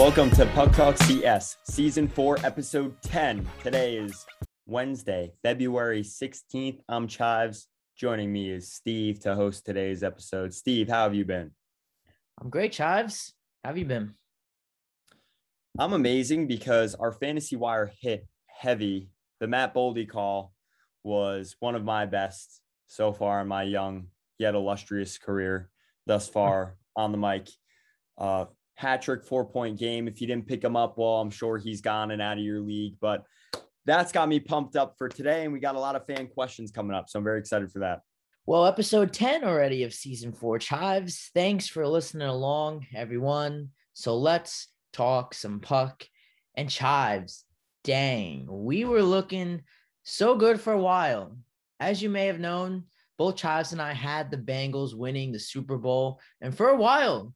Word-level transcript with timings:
Welcome 0.00 0.30
to 0.30 0.46
Puck 0.46 0.72
Talk 0.72 0.96
CS, 0.96 1.58
Season 1.64 2.08
4, 2.08 2.38
Episode 2.42 2.96
10. 3.02 3.46
Today 3.62 3.98
is 3.98 4.24
Wednesday, 4.64 5.30
February 5.42 6.00
16th. 6.00 6.80
I'm 6.88 7.06
Chives. 7.06 7.68
Joining 7.98 8.32
me 8.32 8.50
is 8.50 8.72
Steve 8.72 9.20
to 9.20 9.34
host 9.34 9.66
today's 9.66 10.02
episode. 10.02 10.54
Steve, 10.54 10.88
how 10.88 11.02
have 11.02 11.14
you 11.14 11.26
been? 11.26 11.50
I'm 12.40 12.48
great, 12.48 12.72
Chives. 12.72 13.34
How 13.62 13.68
have 13.68 13.76
you 13.78 13.84
been? 13.84 14.14
I'm 15.78 15.92
amazing 15.92 16.46
because 16.46 16.94
our 16.94 17.12
fantasy 17.12 17.56
wire 17.56 17.92
hit 18.00 18.26
heavy. 18.46 19.10
The 19.38 19.48
Matt 19.48 19.74
Boldy 19.74 20.08
call 20.08 20.54
was 21.04 21.56
one 21.60 21.74
of 21.74 21.84
my 21.84 22.06
best 22.06 22.62
so 22.86 23.12
far 23.12 23.42
in 23.42 23.48
my 23.48 23.64
young 23.64 24.06
yet 24.38 24.54
illustrious 24.54 25.18
career 25.18 25.68
thus 26.06 26.26
far 26.26 26.78
on 26.96 27.12
the 27.12 27.18
mic. 27.18 27.50
Uh, 28.16 28.46
hat 28.80 29.02
trick, 29.02 29.22
four 29.22 29.44
point 29.44 29.78
game. 29.78 30.08
If 30.08 30.22
you 30.22 30.26
didn't 30.26 30.46
pick 30.46 30.64
him 30.64 30.74
up, 30.74 30.96
well, 30.96 31.20
I'm 31.20 31.30
sure 31.30 31.58
he's 31.58 31.82
gone 31.82 32.12
and 32.12 32.22
out 32.22 32.38
of 32.38 32.44
your 32.44 32.60
league. 32.60 32.96
But 32.98 33.24
that's 33.84 34.10
got 34.10 34.28
me 34.28 34.40
pumped 34.40 34.74
up 34.74 34.94
for 34.96 35.08
today. 35.08 35.44
And 35.44 35.52
we 35.52 35.60
got 35.60 35.74
a 35.74 35.80
lot 35.80 35.96
of 35.96 36.06
fan 36.06 36.28
questions 36.28 36.70
coming 36.70 36.96
up. 36.96 37.08
So 37.08 37.18
I'm 37.18 37.24
very 37.24 37.38
excited 37.38 37.70
for 37.70 37.80
that. 37.80 38.00
Well, 38.46 38.64
episode 38.64 39.12
10 39.12 39.44
already 39.44 39.84
of 39.84 39.92
season 39.92 40.32
four 40.32 40.58
Chives. 40.58 41.30
Thanks 41.34 41.68
for 41.68 41.86
listening 41.86 42.26
along, 42.26 42.86
everyone. 42.94 43.68
So 43.92 44.16
let's 44.16 44.68
talk 44.94 45.34
some 45.34 45.60
puck 45.60 46.04
and 46.54 46.70
chives. 46.70 47.44
Dang, 47.84 48.46
we 48.48 48.86
were 48.86 49.02
looking 49.02 49.62
so 50.04 50.36
good 50.36 50.58
for 50.58 50.72
a 50.72 50.80
while. 50.80 51.36
As 51.80 52.02
you 52.02 52.08
may 52.08 52.26
have 52.26 52.40
known, 52.40 52.84
both 53.18 53.36
Chives 53.36 53.72
and 53.72 53.82
I 53.82 53.92
had 53.92 54.30
the 54.30 54.38
Bengals 54.38 54.94
winning 54.94 55.32
the 55.32 55.38
Super 55.38 55.76
Bowl. 55.76 56.18
And 56.40 56.54
for 56.54 56.70
a 56.70 56.76
while, 56.76 57.34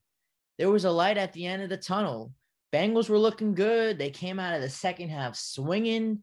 there 0.58 0.70
was 0.70 0.84
a 0.84 0.90
light 0.90 1.18
at 1.18 1.32
the 1.32 1.46
end 1.46 1.62
of 1.62 1.68
the 1.68 1.76
tunnel. 1.76 2.32
Bengals 2.72 3.08
were 3.08 3.18
looking 3.18 3.54
good. 3.54 3.98
They 3.98 4.10
came 4.10 4.40
out 4.40 4.54
of 4.54 4.62
the 4.62 4.68
second 4.68 5.08
half 5.10 5.36
swinging, 5.36 6.22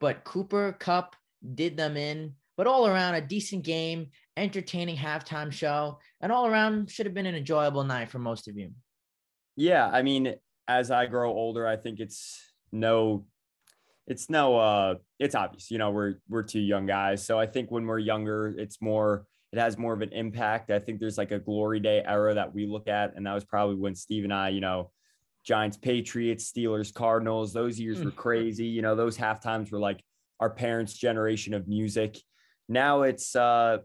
but 0.00 0.24
Cooper 0.24 0.76
Kupp 0.78 1.16
did 1.54 1.76
them 1.76 1.96
in. 1.96 2.34
But 2.56 2.66
all 2.66 2.88
around, 2.88 3.14
a 3.14 3.20
decent 3.20 3.64
game, 3.64 4.08
entertaining 4.36 4.96
halftime 4.96 5.52
show, 5.52 5.98
and 6.20 6.32
all 6.32 6.46
around 6.46 6.90
should 6.90 7.06
have 7.06 7.14
been 7.14 7.26
an 7.26 7.36
enjoyable 7.36 7.84
night 7.84 8.10
for 8.10 8.18
most 8.18 8.48
of 8.48 8.56
you. 8.56 8.70
Yeah, 9.56 9.88
I 9.88 10.02
mean, 10.02 10.34
as 10.66 10.90
I 10.90 11.06
grow 11.06 11.30
older, 11.30 11.66
I 11.66 11.76
think 11.76 12.00
it's 12.00 12.40
no, 12.72 13.26
it's 14.06 14.28
no, 14.28 14.58
uh, 14.58 14.94
it's 15.18 15.34
obvious. 15.34 15.70
You 15.70 15.78
know, 15.78 15.90
we're 15.90 16.14
we're 16.28 16.42
two 16.42 16.60
young 16.60 16.86
guys, 16.86 17.24
so 17.24 17.38
I 17.38 17.46
think 17.46 17.70
when 17.70 17.86
we're 17.86 17.98
younger, 17.98 18.54
it's 18.56 18.82
more 18.82 19.26
it 19.52 19.58
has 19.58 19.78
more 19.78 19.94
of 19.94 20.02
an 20.02 20.12
impact. 20.12 20.70
I 20.70 20.78
think 20.78 21.00
there's 21.00 21.18
like 21.18 21.30
a 21.30 21.38
glory 21.38 21.80
day 21.80 22.02
era 22.04 22.34
that 22.34 22.54
we 22.54 22.66
look 22.66 22.88
at, 22.88 23.16
and 23.16 23.26
that 23.26 23.34
was 23.34 23.44
probably 23.44 23.76
when 23.76 23.94
Steve 23.94 24.24
and 24.24 24.32
I, 24.32 24.50
you 24.50 24.60
know, 24.60 24.90
Giants, 25.44 25.76
Patriots, 25.76 26.52
Steelers, 26.52 26.92
Cardinals, 26.92 27.52
those 27.52 27.80
years 27.80 28.04
were 28.04 28.10
mm. 28.10 28.16
crazy. 28.16 28.66
You 28.66 28.82
know, 28.82 28.94
those 28.94 29.16
half 29.16 29.40
times 29.40 29.72
were 29.72 29.78
like 29.78 30.02
our 30.40 30.50
parents' 30.50 30.92
generation 30.92 31.54
of 31.54 31.66
music. 31.66 32.18
Now 32.68 33.02
it's 33.02 33.34
uh 33.34 33.78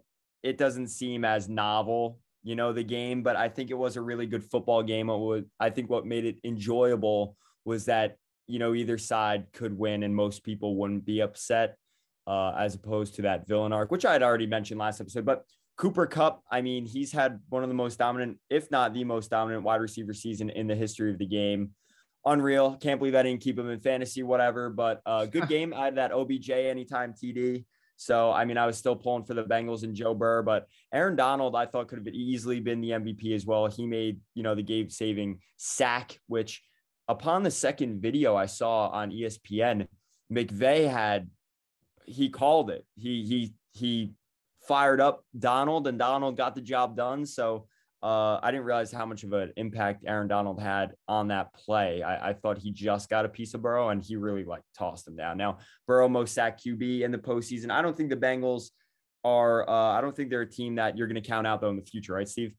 it 0.43 0.57
doesn't 0.57 0.89
seem 0.89 1.23
as 1.23 1.47
novel, 1.47 2.19
you 2.43 2.55
know, 2.55 2.73
the 2.73 2.83
game, 2.83 3.23
but 3.23 3.37
I 3.37 3.47
think 3.47 3.71
it 3.71 3.77
was 3.77 3.95
a 3.95 4.01
really 4.01 4.25
good 4.25 4.43
football 4.43 4.83
game. 4.83 5.09
It 5.09 5.17
was, 5.17 5.43
I 5.57 5.69
think 5.69 5.89
what 5.89 6.05
made 6.05 6.25
it 6.25 6.37
enjoyable 6.43 7.37
was 7.63 7.85
that, 7.85 8.17
you 8.47 8.59
know, 8.59 8.73
either 8.73 8.97
side 8.97 9.47
could 9.53 9.77
win 9.77 10.03
and 10.03 10.13
most 10.13 10.43
people 10.43 10.75
wouldn't 10.75 11.05
be 11.05 11.21
upset 11.21 11.77
uh, 12.27 12.53
as 12.57 12.75
opposed 12.75 13.15
to 13.15 13.23
that 13.23 13.47
villain 13.47 13.73
arc, 13.73 13.91
which 13.91 14.05
I 14.05 14.13
had 14.13 14.23
already 14.23 14.47
mentioned 14.47 14.79
last 14.79 15.01
episode. 15.01 15.25
But 15.25 15.45
Cooper 15.77 16.05
Kupp, 16.05 16.43
I 16.51 16.61
mean, 16.61 16.85
he's 16.85 17.11
had 17.11 17.39
one 17.49 17.63
of 17.63 17.69
the 17.69 17.75
most 17.75 17.97
dominant, 17.97 18.37
if 18.49 18.69
not 18.69 18.93
the 18.93 19.03
most 19.03 19.29
dominant 19.29 19.63
wide 19.63 19.81
receiver 19.81 20.13
season 20.13 20.49
in 20.49 20.67
the 20.67 20.75
history 20.75 21.11
of 21.11 21.17
the 21.17 21.25
game. 21.25 21.71
Unreal. 22.25 22.77
Can't 22.77 22.99
believe 22.99 23.15
I 23.15 23.23
didn't 23.23 23.41
keep 23.41 23.59
him 23.59 23.69
in 23.69 23.79
fantasy, 23.79 24.23
whatever. 24.23 24.69
But 24.69 25.01
uh, 25.05 25.25
good 25.25 25.47
game. 25.49 25.73
I 25.73 25.85
had 25.85 25.95
that 25.95 26.13
OBJ 26.13 26.49
anytime 26.51 27.13
TD. 27.13 27.65
So, 27.95 28.31
I 28.31 28.45
mean, 28.45 28.57
I 28.57 28.65
was 28.65 28.77
still 28.77 28.95
pulling 28.95 29.23
for 29.23 29.33
the 29.33 29.43
Bengals 29.43 29.83
and 29.83 29.95
Joe 29.95 30.13
Burr, 30.13 30.41
but 30.41 30.67
Aaron 30.93 31.15
Donald, 31.15 31.55
I 31.55 31.65
thought 31.65 31.87
could 31.87 31.99
have 31.99 32.07
easily 32.07 32.59
been 32.59 32.81
the 32.81 32.89
MVP 32.89 33.33
as 33.33 33.45
well. 33.45 33.67
He 33.67 33.85
made, 33.85 34.19
you 34.33 34.43
know, 34.43 34.55
the 34.55 34.63
game 34.63 34.89
saving 34.89 35.39
sack, 35.57 36.19
which 36.27 36.63
upon 37.07 37.43
the 37.43 37.51
second 37.51 38.01
video 38.01 38.35
I 38.35 38.47
saw 38.47 38.87
on 38.87 39.11
ESPN, 39.11 39.87
McVay 40.31 40.89
had 40.89 41.29
he 42.05 42.29
called 42.29 42.69
it. 42.69 42.85
He 42.95 43.23
he 43.23 43.53
he 43.73 44.13
fired 44.67 45.01
up 45.01 45.23
Donald, 45.37 45.87
and 45.87 45.97
Donald 45.97 46.37
got 46.37 46.55
the 46.55 46.61
job 46.61 46.95
done. 46.95 47.25
So 47.25 47.67
uh, 48.03 48.37
I 48.43 48.51
didn't 48.51 48.65
realize 48.65 48.91
how 48.91 49.05
much 49.05 49.23
of 49.23 49.31
an 49.31 49.53
impact 49.55 50.03
Aaron 50.05 50.27
Donald 50.27 50.59
had 50.59 50.93
on 51.07 51.29
that 51.29 51.53
play. 51.53 52.03
I, 52.03 52.31
I, 52.31 52.33
thought 52.33 52.57
he 52.57 52.69
just 52.69 53.09
got 53.09 53.23
a 53.23 53.29
piece 53.29 53.53
of 53.53 53.61
Burrow, 53.61 53.89
and 53.89 54.03
he 54.03 54.17
really 54.17 54.43
like 54.43 54.61
tossed 54.77 55.07
him 55.07 55.15
down. 55.15 55.37
Now 55.37 55.59
Burrow 55.87 56.09
most 56.09 56.33
sacked 56.33 56.65
QB 56.65 57.01
in 57.01 57.11
the 57.11 57.17
postseason. 57.17 57.71
I 57.71 57.81
don't 57.81 57.95
think 57.95 58.09
the 58.09 58.17
Bengals 58.17 58.71
are. 59.23 59.69
Uh, 59.69 59.97
I 59.97 60.01
don't 60.01 60.13
think 60.13 60.29
they're 60.29 60.41
a 60.41 60.49
team 60.49 60.75
that 60.75 60.97
you're 60.97 61.07
going 61.07 61.21
to 61.21 61.27
count 61.27 61.47
out 61.47 61.61
though 61.61 61.69
in 61.69 61.77
the 61.77 61.85
future, 61.85 62.13
right, 62.13 62.27
Steve? 62.27 62.53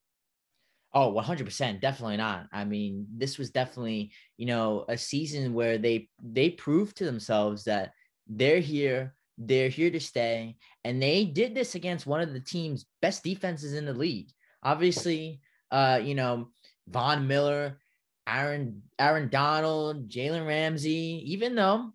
Oh, 0.95 1.13
100%, 1.13 1.81
definitely 1.81 2.17
not. 2.17 2.47
I 2.53 2.65
mean, 2.65 3.07
this 3.13 3.37
was 3.37 3.51
definitely, 3.51 4.13
you 4.37 4.47
know, 4.47 4.85
a 4.89 4.97
season 4.97 5.53
where 5.53 5.77
they 5.77 6.09
they 6.23 6.51
proved 6.51 6.97
to 6.99 7.05
themselves 7.05 7.65
that 7.65 7.91
they're 8.29 8.61
here 8.61 9.15
they're 9.39 9.69
here 9.69 9.91
to 9.91 10.01
stay. 10.01 10.57
And 10.85 11.03
they 11.03 11.25
did 11.25 11.55
this 11.55 11.75
against 11.75 12.07
one 12.07 12.21
of 12.21 12.33
the 12.33 12.41
team's 12.41 12.87
best 13.03 13.23
defenses 13.23 13.75
in 13.75 13.85
the 13.85 13.93
league. 13.93 14.31
Obviously, 14.63 15.41
uh, 15.71 16.01
you 16.03 16.15
know, 16.15 16.51
Von 16.89 17.27
Miller, 17.27 17.79
Aaron, 18.27 18.83
Aaron 18.99 19.29
Donald, 19.29 20.09
Jalen 20.09 20.47
Ramsey, 20.47 21.23
even 21.27 21.55
though 21.55 21.93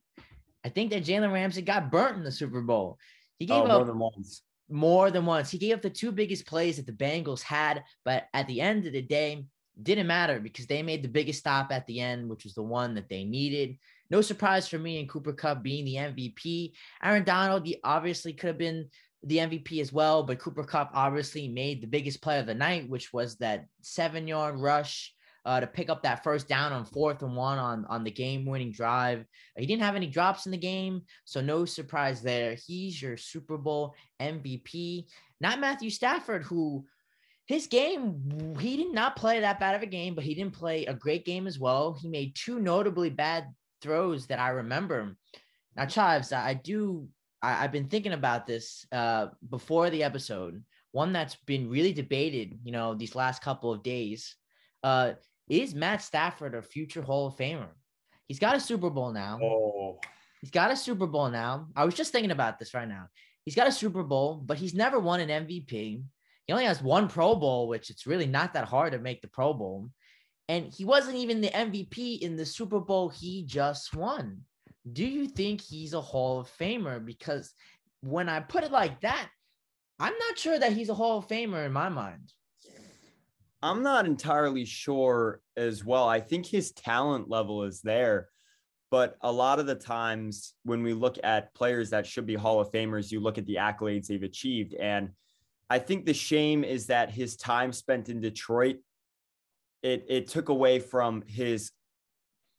I 0.63 0.69
think 0.69 0.91
that 0.91 1.05
Jalen 1.05 1.31
Ramsey 1.31 1.61
got 1.61 1.91
burnt 1.91 2.17
in 2.17 2.23
the 2.23 2.31
Super 2.31 2.61
Bowl. 2.61 2.97
He 3.37 3.45
gave 3.45 3.57
oh, 3.57 3.65
up 3.65 3.77
more 3.77 3.85
than 3.85 3.99
once. 3.99 4.41
More 4.69 5.11
than 5.11 5.25
once. 5.25 5.49
He 5.49 5.57
gave 5.57 5.75
up 5.75 5.81
the 5.81 5.89
two 5.89 6.11
biggest 6.11 6.45
plays 6.45 6.77
that 6.77 6.85
the 6.85 6.91
Bengals 6.91 7.41
had, 7.41 7.83
but 8.05 8.25
at 8.33 8.47
the 8.47 8.61
end 8.61 8.85
of 8.85 8.93
the 8.93 9.01
day, 9.01 9.45
didn't 9.81 10.07
matter 10.07 10.39
because 10.39 10.67
they 10.67 10.83
made 10.83 11.03
the 11.03 11.09
biggest 11.09 11.39
stop 11.39 11.71
at 11.71 11.87
the 11.87 12.01
end, 12.01 12.29
which 12.29 12.43
was 12.43 12.53
the 12.53 12.63
one 12.63 12.95
that 12.95 13.09
they 13.09 13.23
needed. 13.23 13.77
No 14.09 14.21
surprise 14.21 14.67
for 14.67 14.79
me 14.79 14.99
in 14.99 15.07
Cooper 15.07 15.33
Kupp 15.33 15.61
being 15.61 15.85
the 15.85 15.95
MVP. 15.95 16.73
Aaron 17.03 17.23
Donald, 17.23 17.65
he 17.65 17.77
obviously 17.83 18.33
could 18.33 18.47
have 18.47 18.57
been 18.57 18.89
the 19.23 19.37
MVP 19.37 19.81
as 19.81 19.91
well, 19.91 20.23
but 20.23 20.39
Cooper 20.39 20.63
Kupp 20.63 20.91
obviously 20.93 21.47
made 21.47 21.81
the 21.81 21.87
biggest 21.87 22.21
play 22.21 22.39
of 22.39 22.45
the 22.45 22.55
night, 22.55 22.89
which 22.89 23.11
was 23.13 23.35
that 23.37 23.65
seven 23.81 24.27
yard 24.27 24.59
rush 24.59 25.13
uh, 25.45 25.59
to 25.59 25.67
pick 25.67 25.89
up 25.89 26.03
that 26.03 26.23
first 26.23 26.47
down 26.47 26.71
on 26.71 26.85
fourth 26.85 27.21
and 27.21 27.35
one 27.35 27.57
on, 27.57 27.85
on 27.85 28.03
the 28.03 28.11
game 28.11 28.45
winning 28.45 28.71
drive. 28.71 29.25
He 29.57 29.65
didn't 29.65 29.83
have 29.83 29.95
any 29.95 30.07
drops 30.07 30.45
in 30.45 30.51
the 30.51 30.57
game, 30.57 31.01
so 31.25 31.41
no 31.41 31.65
surprise 31.65 32.21
there. 32.21 32.55
He's 32.65 33.01
your 33.01 33.17
Super 33.17 33.57
Bowl 33.57 33.95
MVP, 34.21 35.05
not 35.41 35.59
Matthew 35.59 35.89
Stafford, 35.89 36.43
who 36.43 36.85
his 37.45 37.65
game, 37.65 38.55
he 38.59 38.77
did 38.77 38.93
not 38.93 39.15
play 39.15 39.39
that 39.39 39.59
bad 39.59 39.75
of 39.75 39.81
a 39.81 39.87
game, 39.87 40.13
but 40.13 40.23
he 40.23 40.35
didn't 40.35 40.53
play 40.53 40.85
a 40.85 40.93
great 40.93 41.25
game 41.25 41.47
as 41.47 41.57
well. 41.57 41.97
He 41.99 42.07
made 42.07 42.35
two 42.35 42.59
notably 42.59 43.09
bad 43.09 43.47
throws 43.81 44.27
that 44.27 44.39
I 44.39 44.49
remember. 44.49 45.15
Now, 45.75 45.85
Chives, 45.85 46.31
I 46.33 46.53
do. 46.53 47.07
I, 47.41 47.53
have 47.53 47.71
been 47.71 47.87
thinking 47.87 48.11
about 48.11 48.45
this 48.45 48.85
uh, 48.91 49.27
before 49.49 49.89
the 49.89 50.03
episode. 50.03 50.63
One 50.91 51.13
that's 51.13 51.35
been 51.45 51.69
really 51.69 51.93
debated, 51.93 52.59
you 52.63 52.71
know, 52.71 52.95
these 52.95 53.15
last 53.15 53.41
couple 53.41 53.71
of 53.71 53.83
days. 53.83 54.35
Uh, 54.83 55.13
is 55.49 55.73
Matt 55.73 56.01
Stafford 56.01 56.55
a 56.55 56.61
future 56.61 57.01
Hall 57.01 57.27
of 57.27 57.37
Famer? 57.37 57.69
He's 58.27 58.39
got 58.39 58.55
a 58.55 58.59
Super 58.59 58.89
Bowl 58.89 59.11
now. 59.11 59.39
Oh. 59.41 59.99
He's 60.41 60.51
got 60.51 60.71
a 60.71 60.75
Super 60.75 61.07
Bowl 61.07 61.29
now. 61.29 61.67
I 61.75 61.85
was 61.85 61.95
just 61.95 62.11
thinking 62.11 62.31
about 62.31 62.59
this 62.59 62.73
right 62.73 62.87
now. 62.87 63.07
He's 63.45 63.55
got 63.55 63.67
a 63.67 63.71
Super 63.71 64.03
Bowl, 64.03 64.41
but 64.45 64.57
he's 64.57 64.73
never 64.73 64.99
won 64.99 65.19
an 65.19 65.45
MVP. 65.45 66.03
He 66.45 66.53
only 66.53 66.65
has 66.65 66.81
one 66.81 67.07
Pro 67.07 67.35
Bowl, 67.35 67.67
which 67.67 67.89
it's 67.89 68.07
really 68.07 68.27
not 68.27 68.53
that 68.53 68.67
hard 68.67 68.93
to 68.93 68.99
make 68.99 69.21
the 69.21 69.27
Pro 69.27 69.53
Bowl. 69.53 69.89
And 70.49 70.65
he 70.73 70.83
wasn't 70.83 71.17
even 71.17 71.41
the 71.41 71.49
MVP 71.49 72.21
in 72.21 72.35
the 72.35 72.45
Super 72.45 72.79
Bowl 72.79 73.07
he 73.07 73.43
just 73.43 73.95
won. 73.95 74.41
Do 74.91 75.05
you 75.05 75.27
think 75.27 75.61
he's 75.61 75.93
a 75.93 76.01
Hall 76.01 76.39
of 76.39 76.51
Famer? 76.59 77.05
Because 77.05 77.53
when 78.01 78.27
I 78.27 78.39
put 78.39 78.63
it 78.63 78.71
like 78.71 78.99
that, 79.01 79.29
I'm 79.99 80.17
not 80.27 80.39
sure 80.39 80.57
that 80.57 80.73
he's 80.73 80.89
a 80.89 80.95
Hall 80.95 81.19
of 81.19 81.27
Famer 81.27 81.67
in 81.67 81.71
my 81.71 81.89
mind. 81.89 82.33
I'm 83.61 83.83
not 83.83 84.07
entirely 84.07 84.65
sure 84.65 85.39
as 85.55 85.85
well. 85.85 86.07
I 86.07 86.19
think 86.19 86.47
his 86.47 86.71
talent 86.71 87.29
level 87.29 87.63
is 87.63 87.81
there. 87.81 88.29
But 88.89 89.17
a 89.21 89.31
lot 89.31 89.59
of 89.59 89.67
the 89.67 89.75
times 89.75 90.55
when 90.63 90.81
we 90.81 90.93
look 90.93 91.19
at 91.23 91.53
players 91.53 91.91
that 91.91 92.07
should 92.07 92.25
be 92.25 92.33
Hall 92.33 92.59
of 92.59 92.71
Famers, 92.71 93.11
you 93.11 93.19
look 93.19 93.37
at 93.37 93.45
the 93.45 93.57
accolades 93.57 94.07
they've 94.07 94.23
achieved. 94.23 94.73
And 94.73 95.11
I 95.69 95.77
think 95.77 96.07
the 96.07 96.13
shame 96.15 96.63
is 96.63 96.87
that 96.87 97.11
his 97.11 97.35
time 97.35 97.71
spent 97.71 98.09
in 98.09 98.19
Detroit 98.19 98.77
it 99.83 100.05
it 100.09 100.27
took 100.27 100.49
away 100.49 100.79
from 100.79 101.23
his 101.27 101.71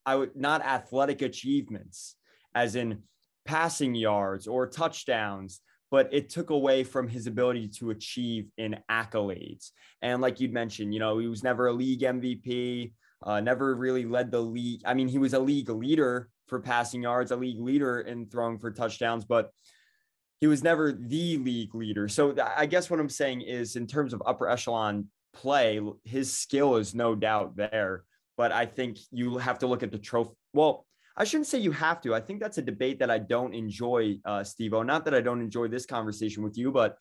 I 0.06 0.16
would 0.16 0.36
not 0.36 0.62
athletic 0.62 1.22
achievements 1.22 2.16
as 2.54 2.74
in 2.74 3.02
passing 3.44 3.94
yards 3.94 4.46
or 4.46 4.66
touchdowns, 4.66 5.60
but 5.90 6.08
it 6.12 6.30
took 6.30 6.50
away 6.50 6.84
from 6.84 7.08
his 7.08 7.26
ability 7.26 7.68
to 7.68 7.90
achieve 7.90 8.50
in 8.56 8.78
accolades. 8.90 9.70
And 10.02 10.20
like 10.20 10.40
you'd 10.40 10.52
mentioned, 10.52 10.94
you 10.94 11.00
know, 11.00 11.18
he 11.18 11.26
was 11.26 11.42
never 11.42 11.66
a 11.68 11.72
league 11.72 12.00
MVP. 12.00 12.92
Uh, 13.22 13.40
never 13.40 13.74
really 13.74 14.06
led 14.06 14.30
the 14.30 14.40
league. 14.40 14.80
I 14.84 14.94
mean, 14.94 15.08
he 15.08 15.18
was 15.18 15.34
a 15.34 15.38
league 15.38 15.68
leader 15.68 16.30
for 16.46 16.60
passing 16.60 17.02
yards, 17.02 17.30
a 17.30 17.36
league 17.36 17.60
leader 17.60 18.00
in 18.00 18.26
throwing 18.26 18.58
for 18.58 18.70
touchdowns, 18.70 19.24
but 19.24 19.50
he 20.40 20.46
was 20.46 20.62
never 20.62 20.92
the 20.92 21.36
league 21.36 21.74
leader. 21.74 22.08
So 22.08 22.34
I 22.56 22.64
guess 22.64 22.88
what 22.88 22.98
I'm 22.98 23.10
saying 23.10 23.42
is, 23.42 23.76
in 23.76 23.86
terms 23.86 24.14
of 24.14 24.22
upper 24.24 24.48
echelon 24.48 25.08
play, 25.32 25.80
his 26.04 26.36
skill 26.36 26.76
is 26.76 26.94
no 26.94 27.14
doubt 27.14 27.56
there. 27.56 28.04
But 28.36 28.52
I 28.52 28.66
think 28.66 28.98
you 29.10 29.38
have 29.38 29.58
to 29.60 29.66
look 29.66 29.82
at 29.82 29.92
the 29.92 29.98
trophy. 29.98 30.32
Well, 30.52 30.86
I 31.16 31.24
shouldn't 31.24 31.48
say 31.48 31.58
you 31.58 31.72
have 31.72 32.00
to. 32.02 32.14
I 32.14 32.20
think 32.20 32.40
that's 32.40 32.58
a 32.58 32.62
debate 32.62 32.98
that 33.00 33.10
I 33.10 33.18
don't 33.18 33.54
enjoy, 33.54 34.18
uh, 34.24 34.42
Steve. 34.44 34.72
Not 34.72 35.04
that 35.04 35.14
I 35.14 35.20
don't 35.20 35.40
enjoy 35.40 35.68
this 35.68 35.84
conversation 35.84 36.42
with 36.42 36.56
you, 36.56 36.72
but 36.72 36.96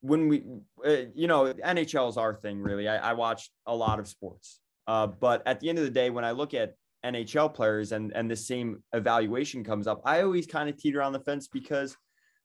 when 0.00 0.28
we, 0.28 0.42
uh, 0.84 1.06
you 1.14 1.28
know, 1.28 1.52
NHL 1.52 2.08
is 2.08 2.16
our 2.16 2.34
thing, 2.34 2.60
really. 2.60 2.88
I, 2.88 3.10
I 3.10 3.12
watch 3.12 3.50
a 3.66 3.74
lot 3.74 3.98
of 4.00 4.08
sports. 4.08 4.60
Uh, 4.86 5.06
but 5.06 5.42
at 5.46 5.60
the 5.60 5.68
end 5.68 5.78
of 5.78 5.84
the 5.84 5.90
day, 5.90 6.10
when 6.10 6.24
I 6.24 6.32
look 6.32 6.54
at 6.54 6.74
NHL 7.04 7.54
players 7.54 7.92
and, 7.92 8.12
and 8.12 8.30
the 8.30 8.36
same 8.36 8.82
evaluation 8.92 9.62
comes 9.62 9.86
up, 9.86 10.00
I 10.04 10.22
always 10.22 10.46
kind 10.46 10.68
of 10.68 10.76
teeter 10.76 11.02
on 11.02 11.12
the 11.12 11.20
fence 11.20 11.46
because 11.46 11.96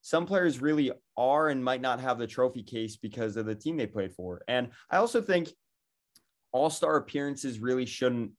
some 0.03 0.25
players 0.25 0.61
really 0.61 0.91
are 1.15 1.47
and 1.47 1.63
might 1.63 1.79
not 1.79 2.01
have 2.01 2.17
the 2.17 2.27
trophy 2.27 2.61
case 2.61 2.97
because 2.97 3.37
of 3.37 3.45
the 3.45 3.55
team 3.55 3.77
they 3.77 3.87
played 3.87 4.13
for. 4.13 4.43
And 4.49 4.69
I 4.91 4.97
also 4.97 5.21
think 5.21 5.49
all 6.51 6.69
star 6.69 6.97
appearances 6.97 7.59
really 7.59 7.85
shouldn't, 7.85 8.31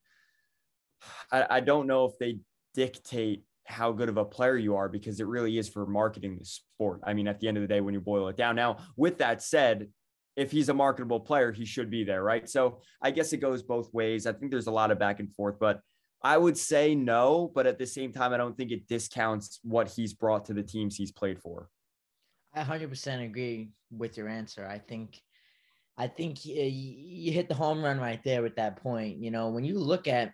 I, 1.32 1.46
I 1.48 1.60
don't 1.60 1.86
know 1.86 2.04
if 2.04 2.18
they 2.20 2.40
dictate 2.74 3.44
how 3.64 3.92
good 3.92 4.10
of 4.10 4.18
a 4.18 4.26
player 4.26 4.58
you 4.58 4.76
are 4.76 4.90
because 4.90 5.20
it 5.20 5.26
really 5.26 5.56
is 5.56 5.66
for 5.66 5.86
marketing 5.86 6.36
the 6.38 6.44
sport. 6.44 7.00
I 7.02 7.14
mean, 7.14 7.26
at 7.26 7.40
the 7.40 7.48
end 7.48 7.56
of 7.56 7.62
the 7.62 7.68
day, 7.68 7.80
when 7.80 7.94
you 7.94 8.00
boil 8.00 8.28
it 8.28 8.36
down. 8.36 8.56
Now, 8.56 8.76
with 8.98 9.16
that 9.18 9.42
said, 9.42 9.88
if 10.36 10.50
he's 10.50 10.68
a 10.68 10.74
marketable 10.74 11.20
player, 11.20 11.50
he 11.50 11.64
should 11.64 11.90
be 11.90 12.04
there, 12.04 12.22
right? 12.22 12.46
So 12.46 12.82
I 13.00 13.10
guess 13.10 13.32
it 13.32 13.38
goes 13.38 13.62
both 13.62 13.88
ways. 13.94 14.26
I 14.26 14.32
think 14.32 14.50
there's 14.50 14.66
a 14.66 14.70
lot 14.70 14.90
of 14.90 14.98
back 14.98 15.18
and 15.18 15.34
forth, 15.34 15.56
but 15.58 15.80
I 16.24 16.38
would 16.38 16.58
say 16.58 16.94
no. 16.94 17.52
But 17.54 17.66
at 17.66 17.78
the 17.78 17.86
same 17.86 18.12
time, 18.12 18.32
I 18.32 18.36
don't 18.36 18.56
think 18.56 18.72
it 18.72 18.88
discounts 18.88 19.60
what 19.62 19.88
he's 19.88 20.14
brought 20.14 20.46
to 20.46 20.54
the 20.54 20.62
teams 20.62 20.96
he's 20.96 21.12
played 21.12 21.38
for. 21.40 21.68
I 22.54 22.62
100% 22.62 23.24
agree 23.24 23.70
with 23.90 24.16
your 24.16 24.28
answer. 24.28 24.66
I 24.66 24.78
think, 24.78 25.20
I 25.98 26.06
think 26.08 26.44
you 26.44 27.32
hit 27.32 27.48
the 27.48 27.54
home 27.54 27.84
run 27.84 28.00
right 28.00 28.20
there 28.24 28.42
with 28.42 28.56
that 28.56 28.76
point. 28.76 29.18
You 29.18 29.30
know, 29.30 29.50
when 29.50 29.64
you 29.64 29.78
look 29.78 30.08
at 30.08 30.32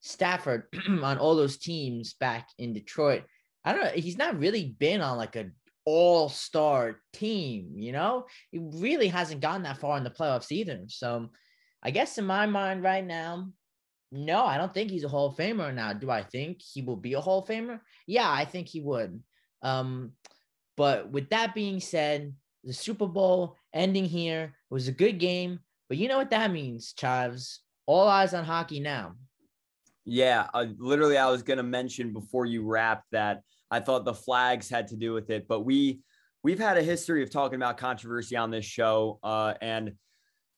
Stafford 0.00 0.64
on 0.88 1.18
all 1.18 1.36
those 1.36 1.56
teams 1.56 2.14
back 2.14 2.48
in 2.58 2.72
Detroit. 2.72 3.24
I 3.64 3.72
don't 3.72 3.84
know. 3.84 3.90
He's 3.90 4.18
not 4.18 4.38
really 4.38 4.74
been 4.78 5.00
on 5.00 5.16
like 5.16 5.36
a 5.36 5.50
all 5.84 6.28
star 6.28 7.00
team, 7.12 7.74
you 7.76 7.92
know? 7.92 8.26
He 8.50 8.58
really 8.58 9.08
hasn't 9.08 9.40
gotten 9.40 9.62
that 9.62 9.78
far 9.78 9.96
in 9.96 10.04
the 10.04 10.10
playoffs 10.10 10.52
either. 10.52 10.80
So 10.88 11.30
I 11.82 11.90
guess 11.90 12.18
in 12.18 12.24
my 12.24 12.46
mind 12.46 12.82
right 12.82 13.04
now, 13.04 13.48
no, 14.12 14.44
I 14.44 14.58
don't 14.58 14.72
think 14.72 14.90
he's 14.90 15.04
a 15.04 15.08
Hall 15.08 15.28
of 15.28 15.36
Famer 15.36 15.74
now. 15.74 15.94
Do 15.94 16.10
I 16.10 16.22
think 16.22 16.60
he 16.60 16.82
will 16.82 16.96
be 16.96 17.14
a 17.14 17.20
Hall 17.20 17.38
of 17.40 17.48
Famer? 17.48 17.80
Yeah, 18.06 18.30
I 18.30 18.44
think 18.44 18.68
he 18.68 18.82
would. 18.82 19.22
Um, 19.62 20.12
but 20.76 21.10
with 21.10 21.30
that 21.30 21.54
being 21.54 21.80
said, 21.80 22.34
the 22.62 22.74
Super 22.74 23.06
Bowl 23.06 23.56
ending 23.72 24.04
here 24.04 24.54
was 24.68 24.86
a 24.86 24.92
good 24.92 25.18
game. 25.18 25.60
But 25.88 25.96
you 25.96 26.08
know 26.08 26.18
what 26.18 26.30
that 26.30 26.52
means, 26.52 26.92
Chavs? 26.92 27.58
All 27.86 28.06
eyes 28.06 28.34
on 28.34 28.44
hockey 28.44 28.80
now. 28.80 29.16
Yeah, 30.04 30.48
uh, 30.52 30.66
literally, 30.78 31.16
I 31.16 31.30
was 31.30 31.42
going 31.42 31.56
to 31.56 31.62
mention 31.62 32.12
before 32.12 32.44
you 32.44 32.64
wrap 32.64 33.04
that 33.12 33.42
I 33.70 33.80
thought 33.80 34.04
the 34.04 34.14
flags 34.14 34.68
had 34.68 34.88
to 34.88 34.96
do 34.96 35.12
with 35.12 35.30
it, 35.30 35.48
but 35.48 35.60
we 35.60 36.00
we've 36.42 36.58
had 36.58 36.76
a 36.76 36.82
history 36.82 37.22
of 37.22 37.30
talking 37.30 37.56
about 37.56 37.78
controversy 37.78 38.36
on 38.36 38.50
this 38.50 38.64
show, 38.64 39.20
uh, 39.22 39.54
and 39.60 39.92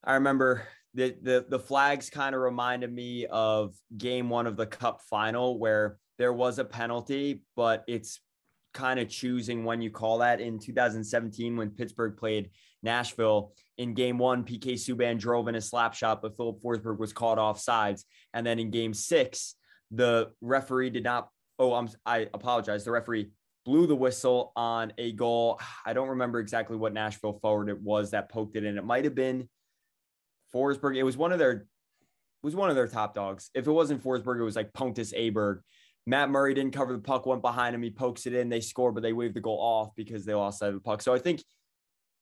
I 0.02 0.14
remember 0.14 0.66
the 0.94 1.16
the 1.22 1.46
the 1.48 1.58
flags 1.58 2.10
kind 2.10 2.34
of 2.34 2.40
reminded 2.40 2.92
me 2.92 3.26
of 3.26 3.74
Game 3.96 4.28
One 4.28 4.46
of 4.46 4.56
the 4.56 4.66
Cup 4.66 5.00
final 5.08 5.58
where 5.58 5.98
there 6.18 6.32
was 6.32 6.58
a 6.58 6.64
penalty, 6.64 7.42
but 7.56 7.84
it's 7.88 8.20
kind 8.72 8.98
of 8.98 9.08
choosing 9.08 9.64
when 9.64 9.80
you 9.80 9.90
call 9.90 10.18
that 10.18 10.40
in 10.40 10.58
2017 10.58 11.56
when 11.56 11.70
Pittsburgh 11.70 12.16
played 12.16 12.50
Nashville 12.82 13.52
in 13.78 13.94
game 13.94 14.18
one, 14.18 14.44
PK 14.44 14.74
Subban 14.74 15.18
drove 15.18 15.48
in 15.48 15.54
a 15.54 15.60
slap 15.60 15.94
shot, 15.94 16.22
but 16.22 16.36
Filip 16.36 16.60
Forsberg 16.62 16.98
was 16.98 17.12
caught 17.12 17.38
off 17.38 17.60
sides. 17.60 18.04
And 18.32 18.46
then 18.46 18.58
in 18.58 18.70
game 18.70 18.94
six, 18.94 19.54
the 19.90 20.30
referee 20.40 20.90
did 20.90 21.04
not, 21.04 21.28
oh, 21.58 21.74
I'm, 21.74 21.88
I 22.06 22.28
apologize. 22.32 22.84
The 22.84 22.92
referee 22.92 23.30
blew 23.64 23.86
the 23.86 23.96
whistle 23.96 24.52
on 24.54 24.92
a 24.98 25.12
goal. 25.12 25.60
I 25.84 25.92
don't 25.92 26.10
remember 26.10 26.38
exactly 26.38 26.76
what 26.76 26.92
Nashville 26.92 27.38
forward 27.40 27.68
it 27.68 27.80
was 27.80 28.10
that 28.10 28.28
poked 28.28 28.56
it 28.56 28.64
in. 28.64 28.78
It 28.78 28.84
might 28.84 29.04
have 29.04 29.14
been 29.14 29.48
Forsberg. 30.54 30.96
It 30.96 31.02
was 31.02 31.16
one 31.16 31.32
of 31.32 31.38
their, 31.38 31.66
was 32.42 32.54
one 32.54 32.70
of 32.70 32.76
their 32.76 32.88
top 32.88 33.14
dogs. 33.14 33.50
If 33.54 33.66
it 33.66 33.72
wasn't 33.72 34.02
Forsberg, 34.02 34.40
it 34.40 34.44
was 34.44 34.56
like 34.56 34.72
Pontus 34.72 35.12
Aberg 35.12 35.60
Matt 36.06 36.30
Murray 36.30 36.54
didn't 36.54 36.74
cover 36.74 36.92
the 36.92 36.98
puck, 36.98 37.26
went 37.26 37.42
behind 37.42 37.74
him. 37.74 37.82
He 37.82 37.90
pokes 37.90 38.26
it 38.26 38.34
in. 38.34 38.48
They 38.48 38.60
score, 38.60 38.92
but 38.92 39.02
they 39.02 39.12
wave 39.12 39.34
the 39.34 39.40
goal 39.40 39.58
off 39.58 39.94
because 39.96 40.24
they 40.24 40.34
lost 40.34 40.60
the 40.60 40.80
puck. 40.84 41.00
So 41.00 41.14
I 41.14 41.18
think 41.18 41.42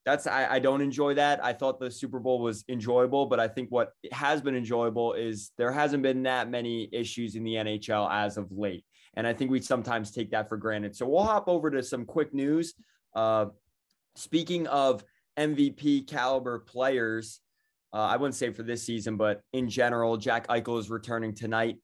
that's 0.05 0.27
I, 0.27 0.55
I 0.55 0.59
don't 0.59 0.81
enjoy 0.81 1.15
that. 1.15 1.45
I 1.45 1.53
thought 1.53 1.81
the 1.81 1.91
Super 1.91 2.21
Bowl 2.21 2.41
was 2.41 2.65
enjoyable, 2.69 3.27
but 3.27 3.41
I 3.41 3.49
think 3.49 3.71
what 3.71 3.91
has 4.13 4.41
been 4.41 4.57
enjoyable 4.57 5.15
is 5.15 5.51
there 5.59 5.73
hasn't 5.73 6.03
been 6.03 6.23
that 6.25 6.49
many 6.49 6.89
issues 6.93 7.35
in 7.35 7.45
the 7.45 7.55
NHL 7.55 8.09
as 8.11 8.37
of 8.37 8.51
late. 8.53 8.85
And 9.15 9.27
I 9.27 9.33
think 9.33 9.51
we 9.51 9.61
sometimes 9.61 10.11
take 10.11 10.31
that 10.31 10.49
for 10.49 10.57
granted. 10.57 10.97
So 10.97 11.07
we'll 11.07 11.25
hop 11.25 11.49
over 11.49 11.71
to 11.71 11.83
some 11.83 12.05
quick 12.05 12.33
news. 12.33 12.75
Uh, 13.15 13.47
speaking 14.17 14.67
of 14.69 15.05
MVP 15.39 16.09
caliber 16.09 16.61
players, 16.61 17.41
uh, 17.93 17.99
I 17.99 18.17
wouldn't 18.17 18.35
say 18.35 18.51
for 18.51 18.63
this 18.63 18.85
season, 18.85 19.17
but 19.17 19.43
in 19.53 19.69
general, 19.69 20.17
Jack 20.17 20.49
Eichel 20.49 20.79
is 20.79 20.91
returning 20.91 21.35
tonight. 21.35 21.79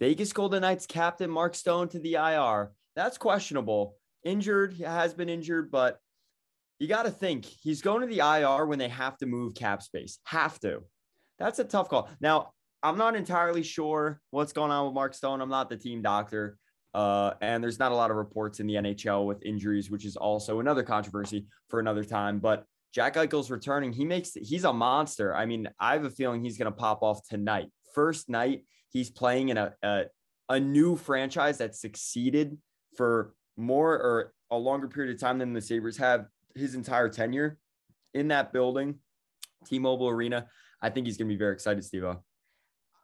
Vegas 0.00 0.32
Golden 0.32 0.62
Knights 0.62 0.86
captain 0.86 1.30
Mark 1.30 1.54
Stone 1.54 1.88
to 1.90 1.98
the 1.98 2.14
IR. 2.14 2.72
That's 2.96 3.18
questionable. 3.18 3.96
Injured, 4.24 4.72
he 4.72 4.82
has 4.82 5.14
been 5.14 5.28
injured, 5.28 5.70
but 5.70 5.98
you 6.78 6.88
got 6.88 7.04
to 7.04 7.10
think 7.10 7.44
he's 7.44 7.82
going 7.82 8.00
to 8.00 8.06
the 8.06 8.20
IR 8.20 8.66
when 8.66 8.78
they 8.78 8.88
have 8.88 9.16
to 9.18 9.26
move 9.26 9.54
cap 9.54 9.82
space. 9.82 10.18
Have 10.24 10.58
to. 10.60 10.82
That's 11.38 11.58
a 11.58 11.64
tough 11.64 11.88
call. 11.88 12.08
Now, 12.20 12.52
I'm 12.82 12.98
not 12.98 13.16
entirely 13.16 13.62
sure 13.62 14.20
what's 14.30 14.52
going 14.52 14.70
on 14.70 14.86
with 14.86 14.94
Mark 14.94 15.14
Stone. 15.14 15.40
I'm 15.40 15.48
not 15.48 15.68
the 15.68 15.76
team 15.76 16.02
doctor. 16.02 16.56
Uh, 16.94 17.34
and 17.40 17.62
there's 17.62 17.78
not 17.78 17.92
a 17.92 17.94
lot 17.94 18.10
of 18.10 18.16
reports 18.16 18.60
in 18.60 18.66
the 18.66 18.74
NHL 18.74 19.26
with 19.26 19.44
injuries, 19.44 19.90
which 19.90 20.04
is 20.04 20.16
also 20.16 20.60
another 20.60 20.82
controversy 20.82 21.46
for 21.68 21.80
another 21.80 22.04
time. 22.04 22.38
But 22.38 22.64
Jack 22.92 23.14
Eichel's 23.14 23.50
returning. 23.50 23.92
He 23.92 24.04
makes 24.04 24.32
he's 24.34 24.64
a 24.64 24.72
monster. 24.72 25.34
I 25.34 25.46
mean, 25.46 25.68
I 25.78 25.92
have 25.92 26.04
a 26.04 26.10
feeling 26.10 26.42
he's 26.42 26.58
going 26.58 26.72
to 26.72 26.76
pop 26.76 27.02
off 27.02 27.26
tonight. 27.28 27.68
First 27.94 28.28
night, 28.28 28.64
he's 28.90 29.10
playing 29.10 29.50
in 29.50 29.56
a, 29.56 29.74
a, 29.82 30.04
a 30.48 30.60
new 30.60 30.96
franchise 30.96 31.58
that 31.58 31.74
succeeded 31.74 32.56
for 32.96 33.34
more 33.56 33.92
or 33.92 34.32
a 34.50 34.56
longer 34.56 34.88
period 34.88 35.14
of 35.14 35.20
time 35.20 35.38
than 35.38 35.52
the 35.52 35.60
Sabres 35.60 35.96
have 35.98 36.26
his 36.54 36.74
entire 36.74 37.08
tenure 37.08 37.58
in 38.14 38.28
that 38.28 38.52
building, 38.52 38.96
T-Mobile 39.66 40.08
Arena. 40.08 40.46
I 40.80 40.90
think 40.90 41.06
he's 41.06 41.18
going 41.18 41.28
to 41.28 41.34
be 41.34 41.38
very 41.38 41.52
excited, 41.52 41.84
Steve. 41.84 42.04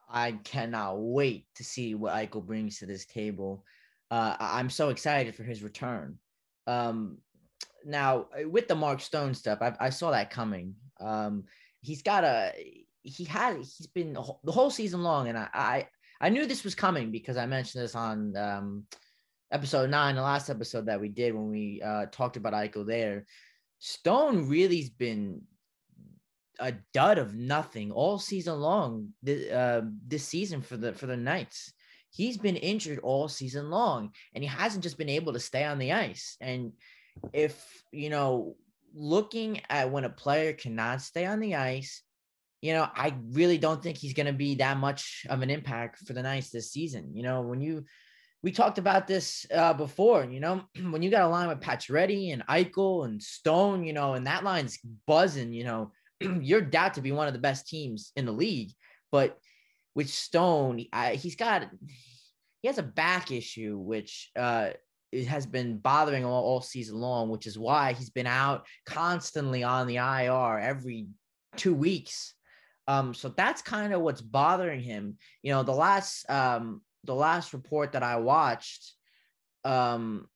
I 0.09 0.33
cannot 0.45 0.95
wait 1.01 1.47
to 1.57 1.65
see 1.65 1.95
what 1.95 2.15
Eichel 2.15 2.45
brings 2.45 2.79
to 2.79 2.87
this 2.87 3.05
table. 3.05 3.65
Uh, 4.11 4.37
I'm 4.39 4.71
so 4.71 4.91
excited 4.91 5.35
for 5.35 5.43
his 5.43 5.63
return. 5.63 6.19
Um, 6.67 7.19
now, 7.85 8.27
with 8.45 8.69
the 8.69 8.75
Mark 8.75 9.01
Stone 9.01 9.35
stuff, 9.35 9.59
I, 9.61 9.75
I 9.81 9.91
saw 9.91 10.11
that 10.11 10.31
coming. 10.31 10.75
Um, 11.01 11.45
he's 11.83 12.03
got 12.03 12.25
a 12.25 12.53
he 13.03 13.25
had 13.25 13.57
he's 13.57 13.87
been 13.95 14.15
the 14.15 14.53
whole 14.53 14.71
season 14.71 15.03
long, 15.03 15.29
and 15.29 15.39
I 15.39 15.49
I, 15.53 15.89
I 16.21 16.29
knew 16.31 16.47
this 16.47 16.65
was 16.65 16.75
coming 16.75 17.11
because 17.11 17.37
I 17.37 17.47
mentioned 17.47 17.85
this 17.85 17.95
on 17.95 18.37
um, 18.37 18.85
episode 19.51 19.91
nine, 19.91 20.17
the 20.17 20.23
last 20.23 20.51
episode 20.51 20.87
that 20.87 21.01
we 21.01 21.09
did 21.09 21.35
when 21.35 21.49
we 21.49 21.83
uh, 21.85 22.07
talked 22.11 22.37
about 22.37 22.55
Eichel 22.55 22.87
there. 22.87 23.27
Stone 23.79 24.49
really's 24.49 24.91
been 24.91 25.43
a 26.59 26.73
dud 26.93 27.19
of 27.19 27.35
nothing 27.35 27.91
all 27.93 28.19
season 28.19 28.61
long. 28.61 29.09
This, 29.23 29.51
uh, 29.51 29.83
this 30.07 30.25
season 30.25 30.63
for 30.63 30.77
the 30.77 30.93
for 30.93 31.07
the 31.07 31.17
Knights, 31.17 31.73
he's 32.11 32.39
been 32.39 32.57
injured 32.57 33.01
all 33.01 33.29
season 33.29 33.71
long, 33.71 34.13
and 34.35 34.43
he 34.43 34.49
hasn't 34.49 34.83
just 34.83 34.99
been 34.99 35.09
able 35.09 35.33
to 35.33 35.41
stay 35.41 35.65
on 35.65 35.79
the 35.79 35.93
ice. 35.93 36.37
And 36.41 36.73
if 37.33 37.83
you 37.93 38.11
know, 38.11 38.57
looking 38.95 39.61
at 39.71 39.91
when 39.91 40.05
a 40.05 40.11
player 40.11 40.53
cannot 40.53 41.03
stay 41.03 41.27
on 41.27 41.41
the 41.41 41.55
ice, 41.55 42.03
you 42.65 42.73
know, 42.73 42.89
I 42.95 43.15
really 43.33 43.59
don't 43.59 43.83
think 43.83 43.99
he's 43.99 44.15
going 44.15 44.27
to 44.27 44.33
be 44.33 44.55
that 44.55 44.79
much 44.79 45.27
of 45.29 45.43
an 45.43 45.51
impact 45.51 45.99
for 46.07 46.15
the 46.15 46.23
Knights 46.23 46.49
this 46.49 46.73
season. 46.73 47.15
You 47.15 47.23
know, 47.23 47.43
when 47.43 47.61
you, 47.61 47.85
we 48.43 48.53
talked 48.53 48.79
about 48.79 49.07
this 49.07 49.45
uh, 49.53 49.75
before, 49.75 50.25
you 50.25 50.41
know, 50.41 50.63
when 50.91 51.03
you 51.03 51.11
got 51.11 51.25
a 51.25 51.29
line 51.29 51.49
with 51.49 51.61
Pacioretty 51.61 52.33
and 52.33 52.47
Eichel 52.47 53.05
and 53.05 53.23
Stone, 53.23 53.85
you 53.85 53.93
know, 53.93 54.15
and 54.15 54.27
that 54.27 54.45
line's 54.45 54.79
buzzing, 55.07 55.53
you 55.53 55.65
know, 55.65 55.93
you're 56.41 56.63
doubt 56.63 56.95
to 56.95 57.03
be 57.03 57.13
one 57.13 57.27
of 57.27 57.35
the 57.35 57.39
best 57.39 57.69
teams 57.69 58.13
in 58.17 58.25
the 58.25 58.33
league. 58.33 58.71
But 59.13 59.39
with 59.95 60.09
Stone, 60.09 60.87
I, 60.91 61.17
he's 61.17 61.37
got, 61.37 61.69
he 62.63 62.69
has 62.69 62.79
a 62.79 62.83
back 62.83 63.31
issue, 63.31 63.77
which 63.77 64.31
uh, 64.37 64.71
it 65.15 65.27
has 65.27 65.47
been 65.47 65.79
bothering 65.79 66.25
all, 66.25 66.43
all 66.45 66.61
season 66.61 66.97
long, 66.97 67.29
which 67.29 67.47
is 67.47 67.57
why 67.59 67.93
he's 67.93 68.11
been 68.11 68.27
out 68.27 68.67
constantly 68.85 69.63
on 69.63 69.87
the 69.87 69.97
IR 69.97 70.59
every 70.59 71.07
two 71.57 71.75
weeks 71.75 72.35
Um, 72.87 73.15
so 73.15 73.31
that's 73.31 73.63
kind 73.63 73.95
of 73.95 74.03
what's 74.03 74.21
bothering 74.21 74.83
him. 74.83 75.17
You 75.43 75.53
know, 75.53 75.63
the 75.63 75.73
last 75.73 76.29
um 76.29 76.83
the 77.05 77.15
last 77.15 77.53
report 77.53 77.93
that 77.93 78.03
I 78.03 78.17
watched, 78.17 78.93
um, 79.65 80.29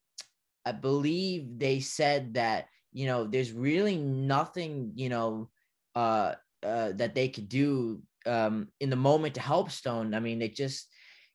I 0.64 0.72
believe 0.72 1.58
they 1.58 1.80
said 1.80 2.34
that 2.34 2.66
you 2.92 3.06
know 3.06 3.26
there's 3.26 3.52
really 3.52 3.96
nothing 3.96 4.92
you 4.94 5.08
know 5.08 5.50
uh, 5.94 6.34
uh 6.62 6.92
that 6.94 7.14
they 7.14 7.28
could 7.28 7.48
do 7.48 8.02
um 8.26 8.68
in 8.80 8.90
the 8.90 8.96
moment 8.96 9.34
to 9.34 9.40
help 9.40 9.70
Stone. 9.70 10.14
I 10.14 10.20
mean, 10.20 10.38
they 10.38 10.48
just 10.48 10.88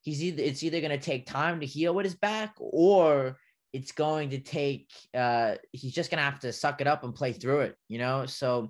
he's 0.03 0.23
either 0.23 0.43
it's 0.43 0.63
either 0.63 0.79
going 0.79 0.91
to 0.91 0.97
take 0.97 1.25
time 1.25 1.59
to 1.59 1.65
heal 1.65 1.93
with 1.93 2.05
his 2.05 2.15
back 2.15 2.53
or 2.59 3.37
it's 3.73 3.91
going 3.91 4.29
to 4.29 4.39
take 4.39 4.91
uh 5.15 5.55
he's 5.71 5.93
just 5.93 6.11
going 6.11 6.19
to 6.19 6.29
have 6.29 6.39
to 6.39 6.53
suck 6.53 6.79
it 6.79 6.87
up 6.87 7.03
and 7.03 7.15
play 7.15 7.33
through 7.33 7.61
it, 7.61 7.75
you 7.87 7.97
know? 7.97 8.25
So 8.25 8.69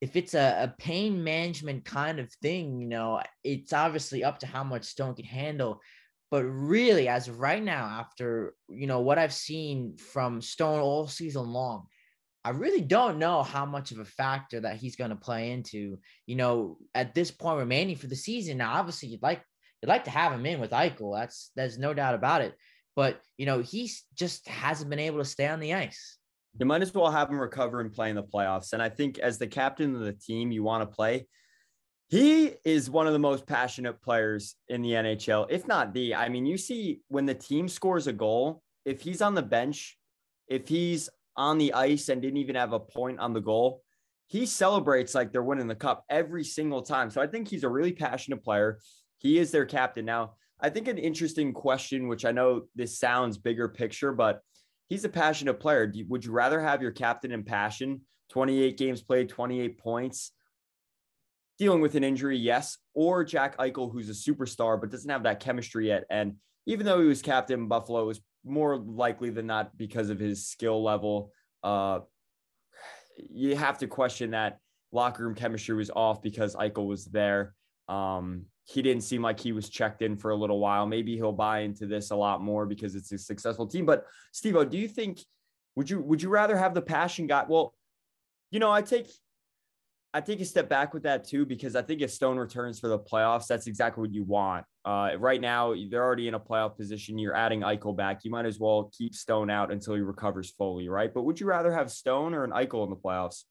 if 0.00 0.16
it's 0.16 0.34
a, 0.34 0.64
a 0.64 0.74
pain 0.82 1.22
management 1.22 1.84
kind 1.84 2.18
of 2.18 2.32
thing, 2.42 2.80
you 2.80 2.88
know, 2.88 3.22
it's 3.44 3.72
obviously 3.72 4.24
up 4.24 4.38
to 4.40 4.46
how 4.46 4.64
much 4.64 4.84
Stone 4.84 5.14
can 5.14 5.26
handle. 5.26 5.80
But 6.30 6.44
really, 6.44 7.08
as 7.08 7.28
of 7.28 7.40
right 7.40 7.62
now, 7.62 7.84
after 7.84 8.54
you 8.68 8.86
know 8.86 9.00
what 9.00 9.18
I've 9.18 9.32
seen 9.32 9.96
from 9.96 10.40
Stone 10.40 10.80
all 10.80 11.06
season 11.06 11.52
long, 11.52 11.86
I 12.44 12.50
really 12.50 12.80
don't 12.80 13.18
know 13.18 13.42
how 13.42 13.66
much 13.66 13.90
of 13.90 13.98
a 13.98 14.04
factor 14.04 14.60
that 14.60 14.76
he's 14.76 14.96
going 14.96 15.10
to 15.10 15.16
play 15.16 15.50
into. 15.50 15.98
You 16.26 16.36
know, 16.36 16.78
at 16.94 17.14
this 17.14 17.30
point 17.30 17.58
remaining 17.58 17.96
for 17.96 18.06
the 18.06 18.16
season. 18.16 18.58
Now, 18.58 18.74
obviously, 18.74 19.08
you'd 19.08 19.22
like 19.22 19.42
you'd 19.82 19.88
like 19.88 20.04
to 20.04 20.10
have 20.10 20.32
him 20.32 20.46
in 20.46 20.60
with 20.60 20.70
Eichel. 20.70 21.18
That's 21.18 21.50
there's 21.56 21.78
no 21.78 21.94
doubt 21.94 22.14
about 22.14 22.42
it. 22.42 22.54
But 22.96 23.20
you 23.36 23.46
know, 23.46 23.60
he 23.60 23.90
just 24.14 24.48
hasn't 24.48 24.90
been 24.90 24.98
able 24.98 25.18
to 25.18 25.24
stay 25.24 25.46
on 25.46 25.60
the 25.60 25.74
ice. 25.74 26.18
You 26.58 26.66
might 26.66 26.82
as 26.82 26.92
well 26.92 27.10
have 27.10 27.30
him 27.30 27.40
recover 27.40 27.80
and 27.80 27.92
play 27.92 28.10
in 28.10 28.16
the 28.16 28.22
playoffs. 28.22 28.72
And 28.72 28.82
I 28.82 28.88
think 28.88 29.18
as 29.18 29.38
the 29.38 29.46
captain 29.46 29.94
of 29.94 30.02
the 30.02 30.12
team, 30.12 30.50
you 30.50 30.62
want 30.62 30.82
to 30.82 30.94
play. 30.94 31.26
He 32.08 32.54
is 32.64 32.90
one 32.90 33.06
of 33.06 33.12
the 33.12 33.20
most 33.20 33.46
passionate 33.46 34.02
players 34.02 34.56
in 34.66 34.82
the 34.82 34.90
NHL, 34.90 35.46
if 35.48 35.68
not 35.68 35.94
the. 35.94 36.16
I 36.16 36.28
mean, 36.28 36.44
you 36.44 36.58
see 36.58 37.02
when 37.06 37.24
the 37.24 37.34
team 37.34 37.68
scores 37.68 38.08
a 38.08 38.12
goal, 38.12 38.62
if 38.84 39.00
he's 39.00 39.22
on 39.22 39.36
the 39.36 39.42
bench, 39.42 39.96
if 40.48 40.66
he's 40.66 41.08
on 41.36 41.58
the 41.58 41.72
ice 41.72 42.08
and 42.08 42.20
didn't 42.20 42.38
even 42.38 42.56
have 42.56 42.72
a 42.72 42.80
point 42.80 43.20
on 43.20 43.32
the 43.32 43.40
goal, 43.40 43.82
he 44.26 44.44
celebrates 44.44 45.14
like 45.14 45.32
they're 45.32 45.42
winning 45.42 45.68
the 45.68 45.74
cup 45.74 46.04
every 46.10 46.44
single 46.44 46.82
time. 46.82 47.10
So 47.10 47.20
I 47.20 47.28
think 47.28 47.48
he's 47.48 47.64
a 47.64 47.68
really 47.68 47.92
passionate 47.92 48.42
player. 48.42 48.78
He 49.20 49.38
is 49.38 49.50
their 49.50 49.66
captain. 49.66 50.04
Now, 50.04 50.32
I 50.60 50.68
think 50.68 50.88
an 50.88 50.98
interesting 50.98 51.52
question, 51.52 52.08
which 52.08 52.24
I 52.24 52.32
know 52.32 52.62
this 52.74 52.98
sounds 52.98 53.38
bigger 53.38 53.68
picture, 53.68 54.12
but 54.12 54.40
he's 54.88 55.04
a 55.04 55.08
passionate 55.08 55.60
player. 55.60 55.90
Would 56.08 56.24
you 56.24 56.32
rather 56.32 56.60
have 56.60 56.82
your 56.82 56.90
captain 56.90 57.32
in 57.32 57.44
passion, 57.44 58.02
28 58.30 58.76
games 58.76 59.02
played, 59.02 59.28
28 59.28 59.78
points, 59.78 60.32
dealing 61.58 61.80
with 61.80 61.94
an 61.94 62.04
injury, 62.04 62.36
yes, 62.36 62.78
or 62.94 63.24
Jack 63.24 63.56
Eichel, 63.58 63.92
who's 63.92 64.08
a 64.08 64.12
superstar 64.12 64.80
but 64.80 64.90
doesn't 64.90 65.10
have 65.10 65.22
that 65.22 65.40
chemistry 65.40 65.88
yet? 65.88 66.04
And 66.10 66.36
even 66.66 66.84
though 66.84 67.00
he 67.00 67.06
was 67.06 67.22
captain, 67.22 67.60
in 67.60 67.68
Buffalo 67.68 68.06
was 68.06 68.20
more 68.44 68.76
likely 68.76 69.30
than 69.30 69.46
not 69.46 69.76
because 69.76 70.10
of 70.10 70.18
his 70.18 70.48
skill 70.48 70.82
level. 70.82 71.32
Uh, 71.62 72.00
you 73.16 73.56
have 73.56 73.78
to 73.78 73.86
question 73.86 74.30
that 74.30 74.58
locker 74.92 75.24
room 75.24 75.34
chemistry 75.34 75.74
was 75.74 75.90
off 75.90 76.22
because 76.22 76.56
Eichel 76.56 76.86
was 76.86 77.04
there. 77.06 77.54
Um, 77.90 78.46
he 78.64 78.82
didn't 78.82 79.02
seem 79.02 79.20
like 79.20 79.40
he 79.40 79.52
was 79.52 79.68
checked 79.68 80.00
in 80.00 80.16
for 80.16 80.30
a 80.30 80.36
little 80.36 80.60
while. 80.60 80.86
Maybe 80.86 81.16
he'll 81.16 81.32
buy 81.32 81.60
into 81.60 81.86
this 81.86 82.12
a 82.12 82.16
lot 82.16 82.40
more 82.40 82.66
because 82.66 82.94
it's 82.94 83.10
a 83.10 83.18
successful 83.18 83.66
team. 83.66 83.84
But 83.84 84.06
Steve, 84.32 84.70
do 84.70 84.78
you 84.78 84.86
think 84.86 85.20
would 85.74 85.90
you 85.90 86.00
would 86.00 86.22
you 86.22 86.28
rather 86.28 86.56
have 86.56 86.72
the 86.72 86.82
passion 86.82 87.26
guy? 87.26 87.44
Well, 87.48 87.74
you 88.52 88.60
know, 88.60 88.70
I 88.70 88.82
take 88.82 89.08
I 90.14 90.20
take 90.20 90.40
a 90.40 90.44
step 90.44 90.68
back 90.68 90.94
with 90.94 91.02
that 91.02 91.24
too 91.24 91.44
because 91.44 91.74
I 91.74 91.82
think 91.82 92.00
if 92.00 92.12
Stone 92.12 92.36
returns 92.36 92.78
for 92.78 92.86
the 92.86 92.98
playoffs, 92.98 93.48
that's 93.48 93.66
exactly 93.66 94.02
what 94.02 94.14
you 94.14 94.22
want. 94.22 94.64
Uh, 94.84 95.10
right 95.18 95.40
now, 95.40 95.74
they're 95.90 96.04
already 96.04 96.28
in 96.28 96.34
a 96.34 96.40
playoff 96.40 96.76
position. 96.76 97.18
You're 97.18 97.34
adding 97.34 97.60
Eichel 97.62 97.96
back. 97.96 98.20
You 98.24 98.30
might 98.30 98.46
as 98.46 98.60
well 98.60 98.92
keep 98.96 99.14
Stone 99.16 99.50
out 99.50 99.72
until 99.72 99.94
he 99.94 100.00
recovers 100.00 100.50
fully, 100.50 100.88
right? 100.88 101.12
But 101.12 101.22
would 101.22 101.40
you 101.40 101.46
rather 101.46 101.72
have 101.72 101.90
Stone 101.90 102.34
or 102.34 102.44
an 102.44 102.50
Eichel 102.50 102.84
in 102.84 102.90
the 102.90 102.96
playoffs? 102.96 103.44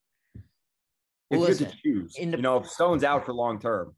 If 1.30 1.38
well, 1.38 1.40
listen, 1.40 1.64
you 1.64 1.66
had 1.66 1.74
to 1.74 1.82
choose, 1.82 2.14
the, 2.14 2.22
you 2.22 2.42
know, 2.42 2.58
if 2.58 2.68
Stone's 2.68 3.04
out 3.04 3.24
for 3.24 3.32
long 3.32 3.60
term 3.60 3.94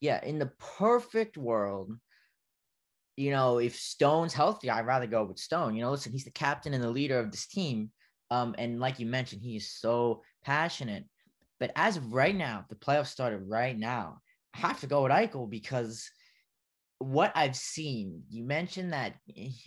yeah, 0.00 0.22
in 0.24 0.38
the 0.38 0.50
perfect 0.78 1.36
world, 1.36 1.92
you 3.16 3.30
know, 3.30 3.58
if 3.58 3.76
Stone's 3.76 4.34
healthy, 4.34 4.68
I'd 4.68 4.86
rather 4.86 5.06
go 5.06 5.24
with 5.24 5.38
Stone. 5.38 5.74
You 5.74 5.82
know, 5.82 5.90
listen, 5.90 6.12
he's 6.12 6.24
the 6.24 6.30
captain 6.30 6.74
and 6.74 6.82
the 6.82 6.90
leader 6.90 7.18
of 7.18 7.30
this 7.30 7.46
team. 7.46 7.90
Um, 8.30 8.54
and 8.58 8.78
like 8.78 8.98
you 8.98 9.06
mentioned, 9.06 9.42
he 9.42 9.56
is 9.56 9.70
so 9.70 10.22
passionate. 10.44 11.04
But 11.58 11.72
as 11.76 11.96
of 11.96 12.12
right 12.12 12.36
now, 12.36 12.66
the 12.68 12.74
playoffs 12.74 13.06
started 13.06 13.42
right 13.46 13.76
now. 13.76 14.18
I 14.54 14.58
have 14.58 14.80
to 14.80 14.86
go 14.86 15.02
with 15.02 15.12
Eichel 15.12 15.48
because 15.48 16.10
what 16.98 17.32
I've 17.34 17.56
seen, 17.56 18.22
you 18.28 18.44
mentioned 18.44 18.92
that 18.92 19.14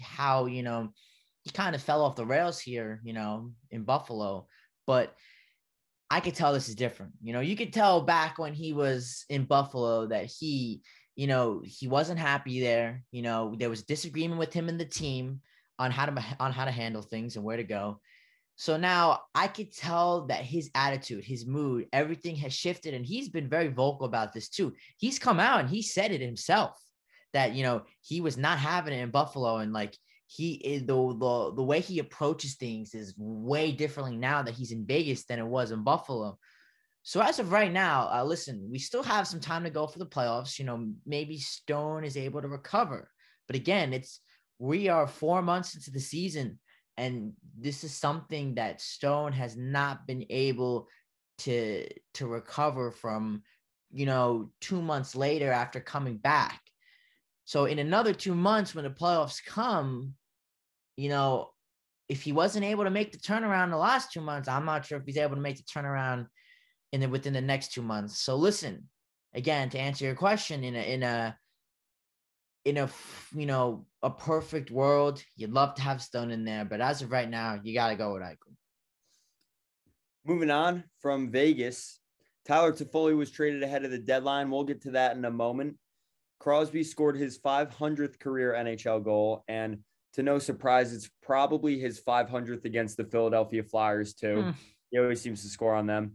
how, 0.03 0.45
you 0.45 0.61
know, 0.61 0.89
he 1.41 1.49
kind 1.49 1.73
of 1.73 1.81
fell 1.81 2.03
off 2.03 2.15
the 2.15 2.25
rails 2.25 2.59
here, 2.59 3.01
you 3.03 3.13
know, 3.13 3.51
in 3.71 3.83
Buffalo. 3.83 4.47
But 4.85 5.15
I 6.09 6.19
could 6.19 6.35
tell 6.35 6.53
this 6.53 6.69
is 6.69 6.75
different. 6.75 7.13
You 7.21 7.33
know, 7.33 7.39
you 7.39 7.55
could 7.55 7.71
tell 7.71 8.01
back 8.01 8.39
when 8.39 8.53
he 8.53 8.73
was 8.73 9.25
in 9.29 9.45
Buffalo 9.45 10.07
that 10.07 10.25
he, 10.25 10.81
you 11.15 11.27
know, 11.27 11.61
he 11.63 11.87
wasn't 11.87 12.19
happy 12.19 12.59
there. 12.59 13.03
You 13.11 13.21
know, 13.21 13.55
there 13.57 13.69
was 13.69 13.83
disagreement 13.83 14.39
with 14.39 14.53
him 14.53 14.69
and 14.69 14.79
the 14.79 14.85
team 14.85 15.41
on 15.77 15.91
how 15.91 16.05
to 16.05 16.23
on 16.39 16.51
how 16.51 16.65
to 16.65 16.71
handle 16.71 17.01
things 17.01 17.35
and 17.35 17.45
where 17.45 17.57
to 17.57 17.63
go. 17.63 17.99
So 18.55 18.75
now 18.75 19.21
I 19.33 19.47
could 19.47 19.73
tell 19.73 20.27
that 20.27 20.41
his 20.43 20.69
attitude, 20.75 21.23
his 21.23 21.45
mood, 21.45 21.87
everything 21.93 22.35
has 22.37 22.53
shifted, 22.53 22.93
and 22.93 23.05
he's 23.05 23.29
been 23.29 23.47
very 23.47 23.69
vocal 23.69 24.05
about 24.05 24.33
this 24.33 24.49
too. 24.49 24.73
He's 24.97 25.17
come 25.17 25.39
out 25.39 25.61
and 25.61 25.69
he 25.69 25.81
said 25.81 26.11
it 26.11 26.21
himself 26.21 26.77
that 27.33 27.53
you 27.53 27.63
know 27.63 27.83
he 28.01 28.19
was 28.19 28.35
not 28.35 28.57
having 28.57 28.93
it 28.93 29.01
in 29.01 29.11
Buffalo, 29.11 29.57
and 29.57 29.71
like 29.71 29.95
he 30.31 30.53
is 30.53 30.85
the, 30.85 30.93
the 30.93 31.53
the 31.55 31.63
way 31.63 31.79
he 31.79 31.97
approaches 31.97 32.53
things 32.53 32.93
is 32.93 33.15
way 33.17 33.71
differently 33.71 34.15
now 34.15 34.43
that 34.43 34.53
he's 34.53 34.71
in 34.71 34.85
Vegas 34.85 35.25
than 35.25 35.39
it 35.39 35.45
was 35.45 35.71
in 35.71 35.83
Buffalo. 35.83 36.37
So 37.01 37.19
as 37.19 37.39
of 37.39 37.51
right 37.51 37.71
now, 37.71 38.07
uh, 38.13 38.23
listen, 38.23 38.69
we 38.71 38.77
still 38.77 39.01
have 39.01 39.27
some 39.27 39.39
time 39.39 39.63
to 39.63 39.71
go 39.71 39.87
for 39.87 39.97
the 39.97 40.05
playoffs. 40.05 40.59
You 40.59 40.65
know, 40.65 40.91
maybe 41.03 41.39
Stone 41.39 42.03
is 42.03 42.15
able 42.15 42.43
to 42.43 42.47
recover, 42.47 43.09
but 43.47 43.55
again, 43.55 43.91
it's 43.91 44.19
we 44.59 44.87
are 44.87 45.07
four 45.07 45.41
months 45.41 45.73
into 45.73 45.89
the 45.89 45.99
season, 45.99 46.59
and 46.95 47.33
this 47.59 47.83
is 47.83 47.97
something 47.97 48.53
that 48.55 48.81
Stone 48.81 49.31
has 49.33 49.57
not 49.57 50.05
been 50.05 50.25
able 50.29 50.87
to 51.39 51.87
to 52.13 52.27
recover 52.27 52.91
from. 52.91 53.41
You 53.91 54.05
know, 54.05 54.51
two 54.61 54.83
months 54.83 55.15
later 55.15 55.51
after 55.51 55.79
coming 55.79 56.17
back. 56.17 56.61
So 57.45 57.65
in 57.65 57.79
another 57.79 58.13
two 58.13 58.35
months, 58.35 58.75
when 58.75 58.83
the 58.83 58.91
playoffs 58.91 59.43
come, 59.43 60.13
you 60.99 61.07
know, 61.07 61.49
if 62.09 62.21
he 62.21 62.33
wasn't 62.33 62.65
able 62.65 62.83
to 62.83 62.89
make 62.89 63.13
the 63.13 63.17
turnaround 63.17 63.65
in 63.65 63.71
the 63.71 63.77
last 63.77 64.11
two 64.11 64.19
months, 64.19 64.49
I'm 64.49 64.65
not 64.65 64.85
sure 64.85 64.97
if 64.97 65.05
he's 65.05 65.17
able 65.17 65.35
to 65.35 65.41
make 65.41 65.55
the 65.55 65.63
turnaround 65.63 66.27
in 66.91 66.99
the 66.99 67.07
within 67.07 67.31
the 67.31 67.41
next 67.41 67.71
two 67.71 67.81
months. 67.81 68.19
So 68.21 68.35
listen, 68.35 68.89
again, 69.33 69.69
to 69.69 69.79
answer 69.79 70.03
your 70.03 70.15
question, 70.15 70.63
in 70.65 70.75
a 70.75 70.79
in 70.79 71.03
a 71.03 71.37
in 72.65 72.77
a 72.77 72.89
you 73.33 73.45
know 73.45 73.85
a 74.03 74.09
perfect 74.09 74.71
world, 74.71 75.23
you'd 75.37 75.53
love 75.53 75.75
to 75.75 75.81
have 75.81 76.01
Stone 76.01 76.31
in 76.31 76.43
there, 76.43 76.65
but 76.65 76.81
as 76.81 77.01
of 77.01 77.11
right 77.11 77.29
now, 77.29 77.59
you 77.63 77.73
got 77.73 77.89
to 77.89 77.95
go 77.95 78.13
with 78.13 78.21
Eichel. 78.21 78.55
Moving 80.25 80.51
on 80.51 80.83
from 81.01 81.31
Vegas, 81.31 82.01
Tyler 82.45 82.73
Toffoli 82.73 83.15
was 83.15 83.31
traded 83.31 83.63
ahead 83.63 83.85
of 83.85 83.91
the 83.91 83.99
deadline. 83.99 84.51
We'll 84.51 84.65
get 84.65 84.81
to 84.81 84.91
that 84.91 85.15
in 85.15 85.23
a 85.23 85.31
moment. 85.31 85.77
Crosby 86.39 86.83
scored 86.83 87.15
his 87.15 87.39
500th 87.39 88.19
career 88.19 88.53
NHL 88.53 89.01
goal, 89.01 89.45
and 89.47 89.79
to 90.13 90.23
no 90.23 90.39
surprise, 90.39 90.93
it's 90.93 91.09
probably 91.21 91.79
his 91.79 92.01
500th 92.01 92.65
against 92.65 92.97
the 92.97 93.05
Philadelphia 93.05 93.63
Flyers, 93.63 94.13
too. 94.13 94.43
Mm. 94.43 94.55
He 94.89 94.97
always 94.97 95.21
seems 95.21 95.43
to 95.43 95.49
score 95.49 95.75
on 95.75 95.85
them. 95.85 96.13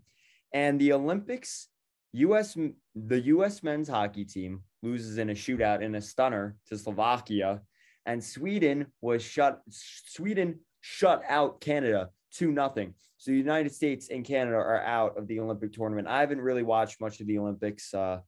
And 0.52 0.80
the 0.80 0.92
Olympics, 0.92 1.68
US 2.12 2.56
the 2.94 3.20
US 3.20 3.62
men's 3.62 3.88
hockey 3.88 4.24
team 4.24 4.62
loses 4.82 5.18
in 5.18 5.30
a 5.30 5.34
shootout 5.34 5.82
in 5.82 5.94
a 5.96 6.00
stunner 6.00 6.56
to 6.68 6.78
Slovakia, 6.78 7.60
and 8.06 8.22
Sweden 8.22 8.86
was 9.00 9.22
shut 9.22 9.60
Sweden 9.68 10.60
shut 10.80 11.22
out 11.28 11.60
Canada 11.60 12.10
2 12.34 12.52
nothing. 12.52 12.94
So 13.16 13.30
the 13.30 13.38
United 13.38 13.72
States 13.72 14.10
and 14.10 14.24
Canada 14.24 14.56
are 14.56 14.82
out 14.82 15.16
of 15.16 15.26
the 15.26 15.40
Olympic 15.40 15.72
tournament. 15.72 16.06
I 16.06 16.20
haven't 16.20 16.40
really 16.40 16.62
watched 16.62 17.00
much 17.00 17.20
of 17.20 17.26
the 17.26 17.38
Olympics. 17.38 17.94
Uh, 17.94 18.20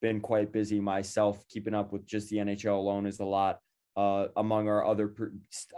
been 0.00 0.20
quite 0.20 0.52
busy 0.52 0.80
myself. 0.80 1.44
Keeping 1.48 1.74
up 1.74 1.92
with 1.92 2.06
just 2.06 2.28
the 2.28 2.36
NHL 2.36 2.76
alone 2.76 3.06
is 3.06 3.20
a 3.20 3.24
lot 3.24 3.58
uh, 3.96 4.26
among 4.36 4.68
our 4.68 4.84
other. 4.84 5.14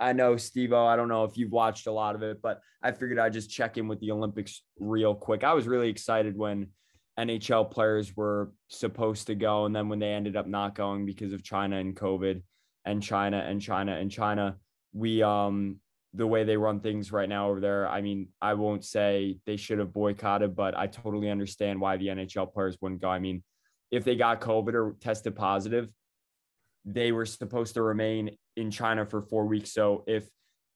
I 0.00 0.12
know 0.12 0.36
Steve 0.36 0.72
I 0.72 0.96
don't 0.96 1.08
know 1.08 1.24
if 1.24 1.36
you've 1.36 1.52
watched 1.52 1.86
a 1.86 1.92
lot 1.92 2.14
of 2.14 2.22
it, 2.22 2.40
but 2.42 2.60
I 2.82 2.92
figured 2.92 3.18
I'd 3.18 3.32
just 3.32 3.50
check 3.50 3.76
in 3.78 3.88
with 3.88 4.00
the 4.00 4.10
Olympics 4.12 4.62
real 4.78 5.14
quick. 5.14 5.44
I 5.44 5.52
was 5.52 5.66
really 5.66 5.88
excited 5.88 6.36
when 6.36 6.68
NHL 7.18 7.70
players 7.70 8.16
were 8.16 8.52
supposed 8.68 9.26
to 9.28 9.34
go, 9.34 9.66
and 9.66 9.74
then 9.74 9.88
when 9.88 9.98
they 9.98 10.12
ended 10.12 10.36
up 10.36 10.46
not 10.46 10.74
going 10.74 11.06
because 11.06 11.32
of 11.32 11.42
China 11.42 11.76
and 11.76 11.94
COVID, 11.94 12.42
and 12.86 13.02
China 13.02 13.38
and 13.38 13.60
China 13.60 13.92
and 13.92 14.10
China, 14.10 14.56
we 14.94 15.22
um 15.22 15.80
the 16.14 16.26
way 16.26 16.44
they 16.44 16.56
run 16.56 16.80
things 16.80 17.12
right 17.12 17.28
now 17.28 17.50
over 17.50 17.60
there. 17.60 17.86
I 17.86 18.00
mean, 18.00 18.28
I 18.40 18.54
won't 18.54 18.84
say 18.84 19.38
they 19.44 19.56
should 19.56 19.78
have 19.78 19.92
boycotted, 19.92 20.56
but 20.56 20.74
I 20.74 20.86
totally 20.86 21.28
understand 21.28 21.78
why 21.78 21.98
the 21.98 22.06
NHL 22.06 22.54
players 22.54 22.78
wouldn't 22.80 23.02
go. 23.02 23.10
I 23.10 23.18
mean, 23.18 23.42
if 23.90 24.04
they 24.04 24.16
got 24.16 24.40
COVID 24.40 24.72
or 24.72 24.96
tested 25.00 25.36
positive, 25.36 25.88
they 26.86 27.10
were 27.10 27.26
supposed 27.26 27.74
to 27.74 27.82
remain 27.82 28.36
in 28.56 28.70
China 28.70 29.04
for 29.04 29.20
four 29.20 29.44
weeks. 29.44 29.72
So 29.72 30.04
if 30.06 30.28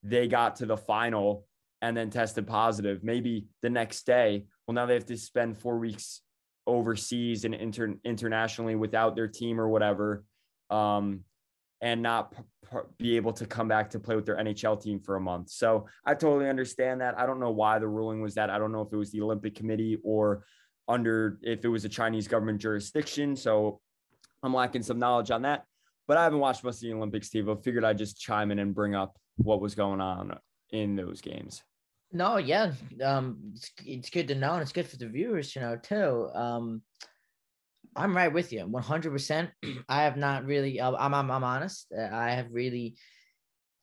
they 0.03 0.27
got 0.27 0.57
to 0.57 0.67
the 0.67 0.77
final 0.77 1.47
and 1.81 1.97
then 1.97 2.11
tested 2.11 2.47
positive, 2.47 3.05
maybe 3.05 3.47
the 3.63 3.71
next 3.71 4.05
day, 4.05 4.45
well, 4.67 4.75
now 4.75 4.87
they 4.87 4.95
have 4.95 5.07
to 5.07 5.17
spend 5.17 5.57
four 5.57 5.79
weeks 5.79 6.21
overseas 6.67 7.45
and 7.45 7.55
inter- 7.55 7.95
internationally 8.05 8.75
without 8.75 9.15
their 9.15 9.29
team 9.29 9.61
or 9.61 9.69
whatever, 9.69 10.25
um, 10.69 11.21
and 11.81 12.03
not 12.03 12.33
p- 12.33 12.43
p- 12.71 12.79
be 12.99 13.17
able 13.17 13.33
to 13.33 13.47
come 13.47 13.69
back 13.69 13.91
to 13.91 13.99
play 13.99 14.17
with 14.17 14.27
their 14.27 14.37
NHL 14.37 14.83
team 14.83 15.01
for 15.01 15.17
a 15.17 15.21
month. 15.21 15.49
So 15.51 15.87
I 16.05 16.15
totally 16.15 16.51
understand 16.51 17.01
that. 17.01 17.19
I 17.19 17.25
don't 17.25 17.41
know 17.41 17.51
why 17.51 17.79
the 17.79 17.89
ruling 17.89 18.21
was 18.21 18.35
that. 18.35 18.51
I 18.51 18.59
don't 18.59 18.73
know 18.73 18.83
if 18.83 18.93
it 18.93 18.97
was 18.97 19.11
the 19.11 19.23
Olympic 19.23 19.55
Committee 19.55 19.99
or 20.03 20.45
under 20.89 21.39
if 21.43 21.65
it 21.65 21.69
was 21.69 21.85
a 21.85 21.89
Chinese 21.89 22.29
government 22.29 22.61
jurisdiction. 22.61 23.37
So 23.37 23.81
I'm 24.43 24.53
lacking 24.53 24.83
some 24.83 24.99
knowledge 24.99 25.31
on 25.31 25.43
that. 25.43 25.65
But 26.11 26.19
I 26.19 26.25
haven't 26.25 26.41
watched 26.41 26.65
most 26.65 26.79
of 26.79 26.89
the 26.89 26.93
Olympics, 26.93 27.29
Steve. 27.29 27.49
I 27.49 27.55
figured 27.55 27.85
I'd 27.85 27.97
just 27.97 28.19
chime 28.19 28.51
in 28.51 28.59
and 28.59 28.75
bring 28.75 28.97
up 28.97 29.17
what 29.37 29.61
was 29.61 29.77
going 29.77 30.01
on 30.01 30.37
in 30.71 30.97
those 30.97 31.21
games. 31.21 31.63
No, 32.11 32.37
yeah, 32.37 32.73
um, 33.01 33.53
it's, 33.55 33.71
it's 33.87 34.11
good 34.11 34.27
to 34.27 34.35
know, 34.35 34.55
and 34.55 34.63
it's 34.63 34.73
good 34.73 34.89
for 34.89 34.97
the 34.97 35.07
viewers 35.07 35.53
to 35.53 35.61
know 35.61 35.77
too. 35.77 36.29
Um, 36.35 36.83
I'm 37.95 38.17
right 38.17 38.33
with 38.33 38.53
you, 38.53 38.67
100. 38.67 39.13
percent 39.13 39.51
I 39.89 40.03
have 40.03 40.17
not 40.17 40.47
really. 40.47 40.81
Uh, 40.81 40.97
I'm, 40.99 41.15
I'm 41.15 41.31
I'm 41.31 41.45
honest. 41.45 41.87
Uh, 41.97 42.09
I 42.13 42.33
have 42.33 42.49
really. 42.51 42.97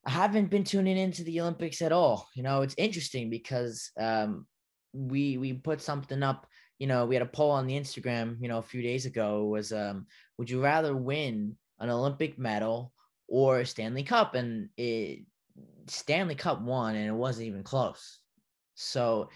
I 0.05 0.09
haven't 0.09 0.49
been 0.49 0.65
tuning 0.65 0.97
into 0.97 1.23
the 1.23 1.39
Olympics 1.39 1.81
at 1.81 1.93
all. 1.93 2.27
You 2.35 2.43
know, 2.43 2.61
it's 2.61 2.75
interesting 2.77 3.29
because 3.29 3.89
um, 3.97 4.45
we 4.91 5.37
we 5.37 5.53
put 5.53 5.79
something 5.79 6.23
up. 6.23 6.45
You 6.77 6.87
know, 6.87 7.05
we 7.05 7.15
had 7.15 7.21
a 7.21 7.25
poll 7.25 7.51
on 7.51 7.67
the 7.67 7.79
Instagram. 7.79 8.35
You 8.41 8.49
know, 8.49 8.57
a 8.57 8.63
few 8.73 8.81
days 8.81 9.05
ago 9.05 9.45
was 9.45 9.71
um, 9.71 10.07
would 10.37 10.49
you 10.49 10.61
rather 10.61 10.93
win 10.93 11.55
an 11.79 11.89
Olympic 11.89 12.37
medal 12.37 12.93
or 13.27 13.65
Stanley 13.65 14.03
Cup? 14.03 14.35
And 14.35 14.69
it 14.77 15.25
Stanley 15.87 16.35
Cup 16.35 16.61
won, 16.61 16.95
and 16.95 17.07
it 17.07 17.13
wasn't 17.13 17.47
even 17.47 17.63
close. 17.63 18.19
So 18.75 19.29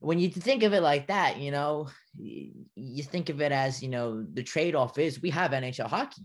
when 0.00 0.18
you 0.18 0.28
think 0.28 0.62
of 0.62 0.72
it 0.72 0.82
like 0.82 1.06
that, 1.06 1.38
you 1.38 1.50
know, 1.50 1.88
you 2.18 3.02
think 3.02 3.28
of 3.28 3.40
it 3.40 3.52
as, 3.52 3.82
you 3.82 3.88
know, 3.88 4.24
the 4.34 4.42
trade 4.42 4.74
off 4.74 4.98
is 4.98 5.22
we 5.22 5.30
have 5.30 5.52
NHL 5.52 5.86
hockey. 5.86 6.22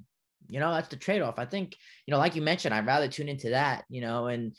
You 0.50 0.60
know, 0.60 0.74
that's 0.74 0.90
the 0.90 0.98
trade 0.98 1.22
off. 1.22 1.40
I 1.40 1.46
think, 1.46 1.78
you 2.06 2.12
know, 2.12 2.18
like 2.18 2.36
you 2.36 2.42
mentioned, 2.42 2.74
I'd 2.74 2.86
rather 2.86 3.08
tune 3.08 3.30
into 3.30 3.52
that, 3.52 3.86
you 3.90 4.02
know, 4.02 4.28
and, 4.28 4.54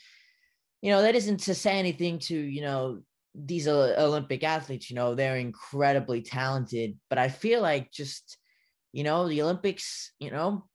you 0.81 0.91
know, 0.91 1.03
that 1.03 1.15
isn't 1.15 1.41
to 1.41 1.53
say 1.53 1.77
anything 1.77 2.17
to, 2.19 2.35
you 2.35 2.61
know, 2.61 3.01
these 3.35 3.67
Olympic 3.67 4.43
athletes, 4.43 4.89
you 4.89 4.95
know, 4.95 5.13
they're 5.15 5.37
incredibly 5.37 6.21
talented, 6.21 6.97
but 7.09 7.17
I 7.19 7.29
feel 7.29 7.61
like 7.61 7.91
just, 7.91 8.37
you 8.91 9.03
know, 9.03 9.27
the 9.27 9.41
Olympics, 9.41 10.11
you 10.19 10.31
know, 10.31 10.65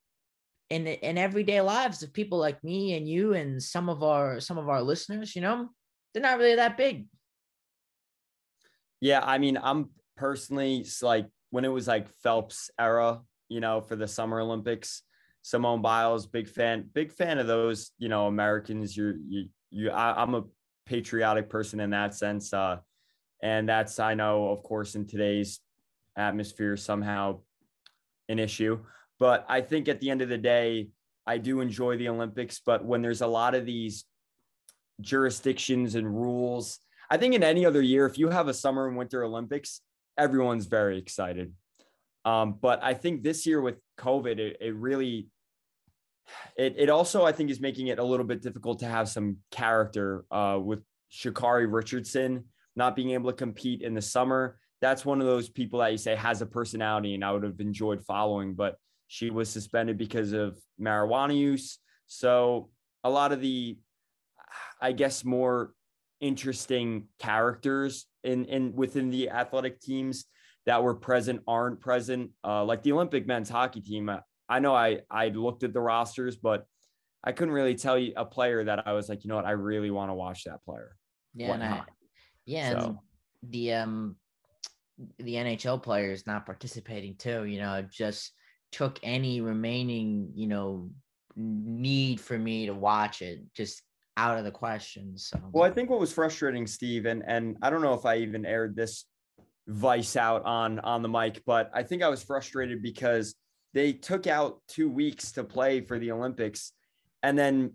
in 0.69 0.87
in 0.87 1.17
everyday 1.17 1.61
lives 1.61 2.03
of 2.03 2.13
people 2.13 2.37
like 2.37 2.63
me 2.63 2.95
and 2.95 3.07
you 3.07 3.33
and 3.33 3.61
some 3.61 3.89
of 3.89 4.03
our 4.03 4.39
some 4.39 4.57
of 4.57 4.69
our 4.69 4.81
listeners, 4.81 5.35
you 5.35 5.41
know, 5.41 5.69
they're 6.13 6.23
not 6.23 6.37
really 6.37 6.55
that 6.55 6.77
big. 6.77 7.07
Yeah, 9.01 9.21
I 9.23 9.37
mean, 9.37 9.57
I'm 9.61 9.89
personally 10.17 10.85
like 11.01 11.27
when 11.49 11.65
it 11.65 11.69
was 11.69 11.87
like 11.87 12.07
Phelps 12.21 12.69
era, 12.79 13.21
you 13.47 13.59
know, 13.59 13.81
for 13.81 13.95
the 13.95 14.07
Summer 14.07 14.39
Olympics. 14.39 15.03
Simone 15.41 15.81
Biles, 15.81 16.27
big 16.27 16.47
fan, 16.47 16.89
big 16.93 17.11
fan 17.11 17.39
of 17.39 17.47
those, 17.47 17.91
you 17.97 18.09
know, 18.09 18.27
Americans. 18.27 18.95
You're 18.95 19.15
you 19.27 19.45
you 19.71 19.89
I, 19.89 20.21
I'm 20.21 20.35
a 20.35 20.43
patriotic 20.85 21.49
person 21.49 21.79
in 21.79 21.91
that 21.91 22.13
sense. 22.13 22.53
Uh, 22.53 22.77
and 23.41 23.67
that's 23.67 23.99
I 23.99 24.15
know, 24.15 24.49
of 24.49 24.63
course, 24.63 24.95
in 24.95 25.07
today's 25.07 25.59
atmosphere 26.17 26.75
somehow 26.75 27.39
an 28.27 28.37
issue. 28.37 28.79
But 29.19 29.45
I 29.49 29.61
think 29.61 29.87
at 29.87 29.99
the 29.99 30.09
end 30.09 30.21
of 30.21 30.29
the 30.29 30.37
day, 30.37 30.89
I 31.27 31.37
do 31.37 31.59
enjoy 31.61 31.97
the 31.97 32.09
Olympics. 32.09 32.61
But 32.65 32.85
when 32.85 33.01
there's 33.01 33.21
a 33.21 33.27
lot 33.27 33.53
of 33.53 33.65
these 33.65 34.05
jurisdictions 35.01 35.95
and 35.95 36.07
rules, 36.07 36.79
I 37.09 37.17
think 37.17 37.35
in 37.35 37.43
any 37.43 37.65
other 37.65 37.81
year, 37.81 38.05
if 38.05 38.17
you 38.17 38.29
have 38.29 38.47
a 38.47 38.53
summer 38.53 38.87
and 38.87 38.97
winter 38.97 39.23
Olympics, 39.23 39.81
everyone's 40.17 40.65
very 40.65 40.97
excited. 40.97 41.53
Um, 42.25 42.57
but 42.61 42.83
I 42.83 42.93
think 42.93 43.23
this 43.23 43.45
year 43.45 43.61
with 43.61 43.77
COVID, 43.97 44.37
it, 44.37 44.57
it 44.59 44.75
really, 44.75 45.27
it, 46.55 46.75
it 46.77 46.89
also, 46.89 47.25
I 47.25 47.31
think, 47.31 47.49
is 47.49 47.59
making 47.59 47.87
it 47.87 47.99
a 47.99 48.03
little 48.03 48.25
bit 48.25 48.41
difficult 48.41 48.79
to 48.79 48.85
have 48.85 49.09
some 49.09 49.37
character 49.51 50.25
uh, 50.29 50.59
with 50.61 50.83
Sha'Carri 51.11 51.71
Richardson 51.71 52.45
not 52.75 52.95
being 52.95 53.11
able 53.11 53.31
to 53.31 53.35
compete 53.35 53.81
in 53.81 53.93
the 53.93 54.01
summer. 54.01 54.57
That's 54.81 55.03
one 55.03 55.19
of 55.19 55.27
those 55.27 55.49
people 55.49 55.79
that 55.79 55.91
you 55.91 55.97
say 55.97 56.15
has 56.15 56.41
a 56.41 56.45
personality 56.45 57.15
and 57.15 57.25
I 57.25 57.31
would 57.31 57.43
have 57.43 57.59
enjoyed 57.59 58.03
following. 58.05 58.53
But 58.53 58.77
she 59.09 59.31
was 59.31 59.49
suspended 59.49 59.97
because 59.97 60.33
of 60.33 60.55
marijuana 60.79 61.35
use. 61.35 61.79
So 62.05 62.69
a 63.03 63.09
lot 63.09 63.31
of 63.31 63.41
the, 63.41 63.79
I 64.79 64.91
guess, 64.91 65.25
more 65.25 65.73
interesting 66.21 67.07
characters 67.17 68.05
in 68.23 68.45
in 68.45 68.75
within 68.75 69.09
the 69.09 69.31
athletic 69.31 69.81
teams 69.81 70.25
that 70.67 70.83
were 70.83 70.93
present 70.93 71.41
aren't 71.47 71.81
present. 71.81 72.29
Uh, 72.43 72.63
like 72.63 72.83
the 72.83 72.91
Olympic 72.91 73.25
men's 73.25 73.49
hockey 73.49 73.81
team, 73.81 74.11
I 74.47 74.59
know 74.59 74.75
I 74.75 74.99
I 75.09 75.29
looked 75.29 75.63
at 75.63 75.73
the 75.73 75.81
rosters, 75.81 76.35
but 76.35 76.67
I 77.23 77.31
couldn't 77.31 77.53
really 77.53 77.75
tell 77.75 77.97
you 77.97 78.13
a 78.15 78.25
player 78.25 78.63
that 78.63 78.87
I 78.87 78.93
was 78.93 79.09
like, 79.09 79.23
you 79.23 79.29
know 79.29 79.37
what, 79.37 79.45
I 79.45 79.51
really 79.51 79.89
want 79.89 80.11
to 80.11 80.15
watch 80.15 80.43
that 80.43 80.63
player. 80.63 80.95
Yeah, 81.33 81.53
I, 81.53 81.81
yeah, 82.45 82.79
so. 82.79 82.99
the 83.41 83.73
um 83.73 84.17
the 85.17 85.33
NHL 85.33 85.81
players 85.81 86.27
not 86.27 86.45
participating 86.45 87.15
too. 87.15 87.45
You 87.45 87.59
know, 87.59 87.83
just 87.91 88.33
took 88.71 88.99
any 89.03 89.41
remaining, 89.41 90.31
you 90.35 90.47
know, 90.47 90.89
need 91.35 92.19
for 92.19 92.37
me 92.37 92.65
to 92.65 92.73
watch 92.73 93.21
it 93.21 93.41
just 93.53 93.81
out 94.17 94.37
of 94.37 94.43
the 94.43 94.51
question. 94.51 95.17
So 95.17 95.39
well, 95.51 95.63
I 95.63 95.71
think 95.71 95.89
what 95.89 95.99
was 95.99 96.11
frustrating, 96.11 96.67
Steve, 96.67 97.05
and 97.05 97.23
and 97.25 97.57
I 97.61 97.69
don't 97.69 97.81
know 97.81 97.93
if 97.93 98.05
I 98.05 98.17
even 98.17 98.45
aired 98.45 98.75
this 98.75 99.05
vice 99.67 100.15
out 100.15 100.43
on 100.45 100.79
on 100.79 101.01
the 101.01 101.09
mic, 101.09 101.41
but 101.45 101.71
I 101.73 101.83
think 101.83 102.03
I 102.03 102.09
was 102.09 102.23
frustrated 102.23 102.81
because 102.81 103.35
they 103.73 103.93
took 103.93 104.27
out 104.27 104.61
two 104.67 104.89
weeks 104.89 105.31
to 105.33 105.43
play 105.43 105.81
for 105.81 105.97
the 105.99 106.11
Olympics, 106.11 106.73
and 107.23 107.37
then 107.37 107.71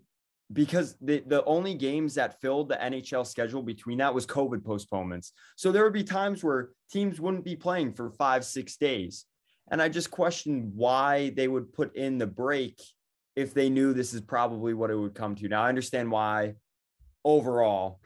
because 0.52 0.96
the, 1.00 1.22
the 1.26 1.42
only 1.44 1.74
games 1.74 2.14
that 2.14 2.40
filled 2.40 2.68
the 2.68 2.76
NHL 2.76 3.26
schedule 3.26 3.62
between 3.62 3.98
that 3.98 4.14
was 4.14 4.26
COVID 4.26 4.64
postponements. 4.64 5.32
So 5.56 5.72
there 5.72 5.82
would 5.84 5.94
be 5.94 6.04
times 6.04 6.44
where 6.44 6.70
teams 6.90 7.20
wouldn't 7.20 7.44
be 7.44 7.56
playing 7.56 7.94
for 7.94 8.10
five, 8.10 8.44
six 8.44 8.76
days. 8.76 9.24
And 9.70 9.80
I 9.80 9.88
just 9.88 10.10
questioned 10.10 10.72
why 10.74 11.30
they 11.30 11.48
would 11.48 11.72
put 11.72 11.96
in 11.96 12.18
the 12.18 12.26
break 12.26 12.80
if 13.36 13.54
they 13.54 13.68
knew 13.68 13.92
this 13.92 14.14
is 14.14 14.20
probably 14.20 14.74
what 14.74 14.90
it 14.90 14.96
would 14.96 15.14
come 15.14 15.34
to. 15.36 15.48
Now 15.48 15.62
I 15.62 15.68
understand 15.68 16.10
why 16.10 16.54
overall, 17.24 18.00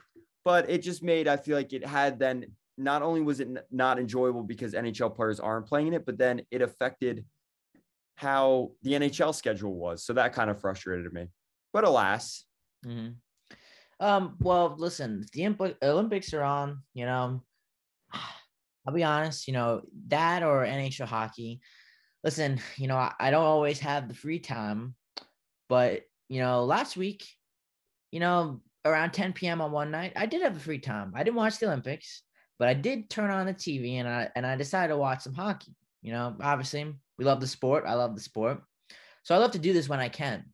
but 0.45 0.69
it 0.69 0.79
just 0.79 1.03
made 1.03 1.27
I 1.27 1.37
feel 1.37 1.57
like 1.57 1.73
it 1.73 1.85
had 1.85 2.19
then 2.19 2.45
not 2.77 3.01
only 3.01 3.21
was 3.21 3.41
it 3.41 3.49
not 3.71 3.99
enjoyable 3.99 4.41
because 4.41 4.73
NHL 4.73 5.13
players 5.15 5.39
aren't 5.39 5.67
playing 5.67 5.93
it, 5.93 6.05
but 6.05 6.17
then 6.17 6.41
it 6.49 6.61
affected 6.61 7.25
how 8.15 8.71
the 8.81 8.93
NHL 8.93 9.35
schedule 9.35 9.73
was. 9.73 10.03
So 10.03 10.13
that 10.13 10.33
kind 10.33 10.49
of 10.49 10.59
frustrated 10.59 11.11
me. 11.11 11.27
But 11.73 11.83
alas. 11.83 12.45
Mm-hmm. 12.85 13.09
Um, 13.99 14.37
well, 14.39 14.75
listen, 14.77 15.25
the 15.33 15.75
Olympics 15.83 16.33
are 16.33 16.43
on, 16.43 16.83
you 16.93 17.05
know, 17.05 17.41
I'll 18.89 18.95
be 18.95 19.03
honest, 19.03 19.47
you 19.47 19.53
know, 19.53 19.83
that 20.07 20.41
or 20.41 20.65
NHL 20.65 21.05
hockey. 21.05 21.61
Listen, 22.23 22.59
you 22.75 22.87
know, 22.87 22.95
I, 22.95 23.13
I 23.19 23.29
don't 23.29 23.45
always 23.45 23.79
have 23.81 24.07
the 24.07 24.15
free 24.15 24.39
time, 24.39 24.95
but 25.67 26.01
you 26.27 26.41
know, 26.41 26.65
last 26.65 26.97
week, 26.97 27.27
you 28.11 28.19
know, 28.19 28.61
around 28.85 29.11
10 29.11 29.33
p.m. 29.33 29.61
on 29.61 29.71
one 29.71 29.91
night, 29.91 30.13
I 30.15 30.25
did 30.25 30.41
have 30.41 30.55
a 30.55 30.59
free 30.59 30.79
time. 30.79 31.13
I 31.15 31.21
didn't 31.21 31.37
watch 31.37 31.59
the 31.59 31.67
Olympics, 31.67 32.23
but 32.57 32.67
I 32.67 32.73
did 32.73 33.11
turn 33.11 33.29
on 33.29 33.45
the 33.45 33.53
TV 33.53 33.95
and 33.95 34.07
I 34.07 34.29
and 34.35 34.43
I 34.43 34.55
decided 34.55 34.91
to 34.91 34.97
watch 34.97 35.21
some 35.21 35.35
hockey. 35.35 35.75
You 36.01 36.11
know, 36.13 36.35
obviously, 36.41 36.91
we 37.19 37.25
love 37.25 37.41
the 37.41 37.47
sport. 37.47 37.83
I 37.85 37.93
love 37.93 38.15
the 38.15 38.21
sport. 38.21 38.63
So 39.21 39.35
I 39.35 39.37
love 39.37 39.51
to 39.51 39.59
do 39.59 39.71
this 39.71 39.87
when 39.87 39.99
I 39.99 40.09
can. 40.09 40.45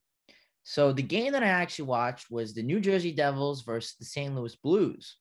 So 0.63 0.91
the 0.91 1.03
game 1.03 1.31
that 1.31 1.43
I 1.43 1.47
actually 1.47 1.85
watched 1.85 2.29
was 2.29 2.53
the 2.53 2.63
New 2.63 2.81
Jersey 2.81 3.13
Devils 3.13 3.63
versus 3.63 3.95
the 3.97 4.03
St. 4.03 4.35
Louis 4.35 4.57
Blues. 4.57 5.15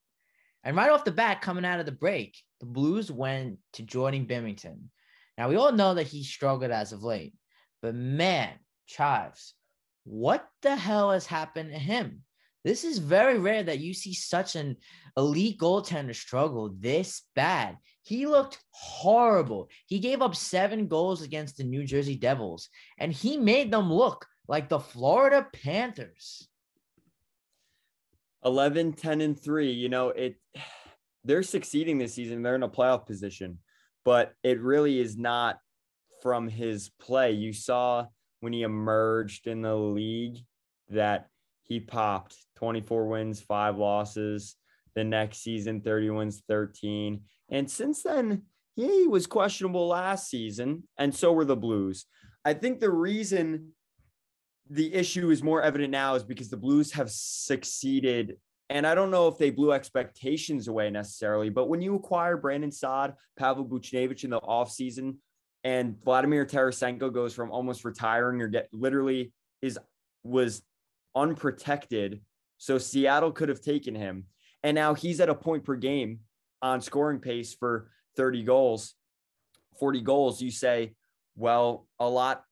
And 0.65 0.75
right 0.75 0.91
off 0.91 1.05
the 1.05 1.13
bat, 1.13 1.43
coming 1.43 1.65
out 1.65 1.79
of 1.79 1.87
the 1.87 1.93
break, 1.93 2.37
the 2.65 2.71
Blues 2.71 3.13
went 3.13 3.59
to 3.75 3.83
Jordan 3.83 4.27
Binnington. 4.27 4.85
Now, 5.37 5.51
we 5.51 5.57
all 5.57 5.73
know 5.73 5.95
that 5.95 6.07
he 6.07 6.25
struggled 6.25 6.71
as 6.71 6.93
of 6.93 7.03
late, 7.03 7.35
but 7.83 7.95
man, 7.95 8.53
Chives, 8.87 9.53
what 10.05 10.49
the 10.63 10.75
hell 10.75 11.11
has 11.11 11.27
happened 11.27 11.73
to 11.73 11.79
him? 11.79 12.23
This 12.65 12.85
is 12.85 12.97
very 12.99 13.39
rare 13.39 13.63
that 13.63 13.81
you 13.81 13.93
see 13.93 14.15
such 14.15 14.57
an 14.57 14.79
elite 15.15 15.59
goaltender 15.59 16.15
struggle 16.15 16.75
this 16.79 17.25
bad. 17.37 17.77
He 18.03 18.25
looked 18.27 18.59
horrible. 18.71 19.69
He 19.87 19.99
gave 19.99 20.23
up 20.23 20.35
seven 20.35 20.89
goals 20.89 21.21
against 21.21 21.59
the 21.59 21.65
New 21.65 21.85
Jersey 21.85 22.17
Devils, 22.17 22.71
and 22.99 23.13
he 23.13 23.37
made 23.37 23.71
them 23.71 23.93
look 23.93 24.25
like 24.49 24.71
the 24.71 24.81
Florida 24.81 25.47
Panthers. 25.53 26.49
11, 28.43 28.95
10, 28.95 29.21
and 29.21 29.39
3. 29.39 29.71
You 29.71 29.91
know, 29.91 30.09
it 30.09 30.37
they're 31.25 31.43
succeeding 31.43 31.99
this 31.99 32.15
season. 32.15 32.43
They're 32.43 32.55
in 32.55 32.63
a 32.63 32.69
playoff 32.69 33.07
position, 33.07 33.59
but 34.05 34.35
it 34.43 34.61
really 34.61 35.01
is 35.01 35.17
not 35.17 35.59
from 36.23 36.49
his 36.49 36.91
play. 37.01 37.33
You 37.33 37.53
saw 37.53 38.07
when 38.41 38.53
he 38.53 38.63
emerged 38.63 39.47
in 39.47 39.63
the 39.63 39.75
league 39.75 40.37
that 40.91 41.29
he 41.63 41.81
popped 41.81 42.37
24 42.57 43.09
wins, 43.09 43.41
five 43.41 43.79
losses. 43.79 44.57
The 44.95 45.05
next 45.05 45.39
season, 45.39 45.81
30 45.81 46.11
wins, 46.11 46.43
13. 46.47 47.23
And 47.51 47.69
since 47.69 48.03
then, 48.03 48.43
he 48.77 49.07
was 49.07 49.27
questionable 49.27 49.89
last 49.89 50.29
season, 50.29 50.85
and 50.99 51.15
so 51.15 51.33
were 51.33 51.45
the 51.45 51.57
Blues. 51.57 52.07
I 52.45 52.55
think 52.55 52.81
the 52.81 52.91
reason 52.91 53.73
the 54.69 54.93
issue 54.95 55.31
is 55.31 55.43
more 55.43 55.63
evident 55.63 55.91
now 55.91 56.15
is 56.15 56.23
because 56.23 56.49
the 56.49 56.57
Blues 56.57 56.93
have 56.93 57.11
succeeded. 57.11 58.37
And 58.71 58.87
I 58.87 58.95
don't 58.95 59.11
know 59.11 59.29
if 59.29 59.37
they 59.37 59.51
blew 59.51 59.73
expectations 59.73 60.69
away 60.69 60.91
necessarily, 60.91 61.51
but 61.51 61.69
when 61.69 61.83
you 61.83 61.95
acquire 61.97 62.37
Brandon 62.37 62.73
Saad, 62.73 63.15
Pavel 63.39 63.67
Buchnevich 63.67 64.25
in 64.25 64.31
the 64.31 64.41
offseason, 64.41 65.17
and 65.65 65.97
Vladimir 66.05 66.45
Tarasenko 66.45 67.13
goes 67.13 67.35
from 67.35 67.51
almost 67.51 67.85
retiring 67.85 68.41
or 68.41 68.49
get 68.49 68.69
literally 68.73 69.33
is 69.63 69.79
was 70.23 70.63
unprotected. 71.15 72.21
So 72.59 72.79
Seattle 72.79 73.33
could 73.33 73.49
have 73.49 73.61
taken 73.61 73.95
him. 73.95 74.25
And 74.63 74.75
now 74.75 74.95
he's 74.95 75.21
at 75.21 75.29
a 75.29 75.35
point 75.35 75.65
per 75.65 75.77
game 75.77 76.21
on 76.63 76.81
scoring 76.81 77.19
pace 77.19 77.55
for 77.55 77.91
30 78.17 78.45
goals, 78.45 78.95
40 79.79 80.01
goals. 80.03 80.41
You 80.41 80.51
say, 80.51 80.95
well, 81.37 81.87
a 81.99 82.09
lot 82.09 82.45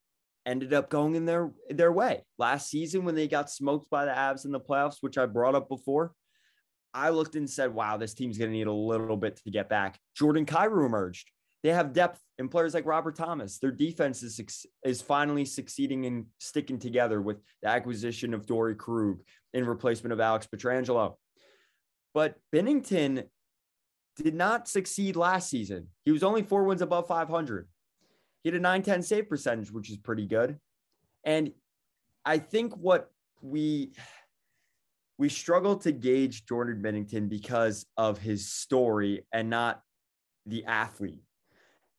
ended 0.45 0.73
up 0.73 0.89
going 0.89 1.15
in 1.15 1.25
their 1.25 1.51
their 1.69 1.91
way. 1.91 2.23
Last 2.37 2.69
season 2.69 3.05
when 3.05 3.15
they 3.15 3.27
got 3.27 3.49
smoked 3.49 3.89
by 3.89 4.05
the 4.05 4.11
Avs 4.11 4.45
in 4.45 4.51
the 4.51 4.59
playoffs, 4.59 4.97
which 5.01 5.17
I 5.17 5.25
brought 5.25 5.55
up 5.55 5.69
before, 5.69 6.13
I 6.93 7.09
looked 7.09 7.35
and 7.35 7.49
said, 7.49 7.73
wow, 7.73 7.97
this 7.97 8.13
team's 8.13 8.37
going 8.37 8.51
to 8.51 8.57
need 8.57 8.67
a 8.67 8.71
little 8.71 9.17
bit 9.17 9.37
to 9.37 9.51
get 9.51 9.69
back. 9.69 9.97
Jordan 10.15 10.45
Kyrou 10.45 10.85
emerged. 10.85 11.29
They 11.63 11.69
have 11.69 11.93
depth 11.93 12.19
in 12.39 12.49
players 12.49 12.73
like 12.73 12.85
Robert 12.85 13.15
Thomas. 13.15 13.57
Their 13.57 13.71
defense 13.71 14.21
is, 14.21 14.39
is 14.83 15.01
finally 15.01 15.45
succeeding 15.45 16.03
in 16.03 16.25
sticking 16.37 16.77
together 16.77 17.21
with 17.21 17.37
the 17.61 17.69
acquisition 17.69 18.33
of 18.33 18.45
Torey 18.45 18.77
Krug 18.77 19.21
in 19.53 19.65
replacement 19.65 20.11
of 20.11 20.19
Alex 20.19 20.45
Pietrangelo. 20.53 21.15
But 22.13 22.35
Binnington 22.53 23.23
did 24.17 24.35
not 24.35 24.67
succeed 24.67 25.15
last 25.15 25.49
season. 25.49 25.87
He 26.05 26.11
was 26.11 26.21
only 26.21 26.43
four 26.43 26.65
wins 26.65 26.81
above 26.81 27.07
500. 27.07 27.67
He 28.43 28.49
had 28.49 28.55
a 28.55 28.59
910 28.59 29.01
save 29.03 29.29
percentage, 29.29 29.71
which 29.71 29.89
is 29.89 29.97
pretty 29.97 30.27
good. 30.27 30.59
And 31.23 31.51
I 32.25 32.37
think 32.37 32.75
what 32.75 33.09
we 33.41 33.93
we 35.17 35.29
struggle 35.29 35.75
to 35.77 35.91
gauge 35.91 36.45
Jordan 36.45 36.81
Binnington 36.81 37.29
because 37.29 37.85
of 37.97 38.17
his 38.17 38.51
story 38.51 39.25
and 39.31 39.49
not 39.49 39.81
the 40.45 40.65
athlete. 40.65 41.23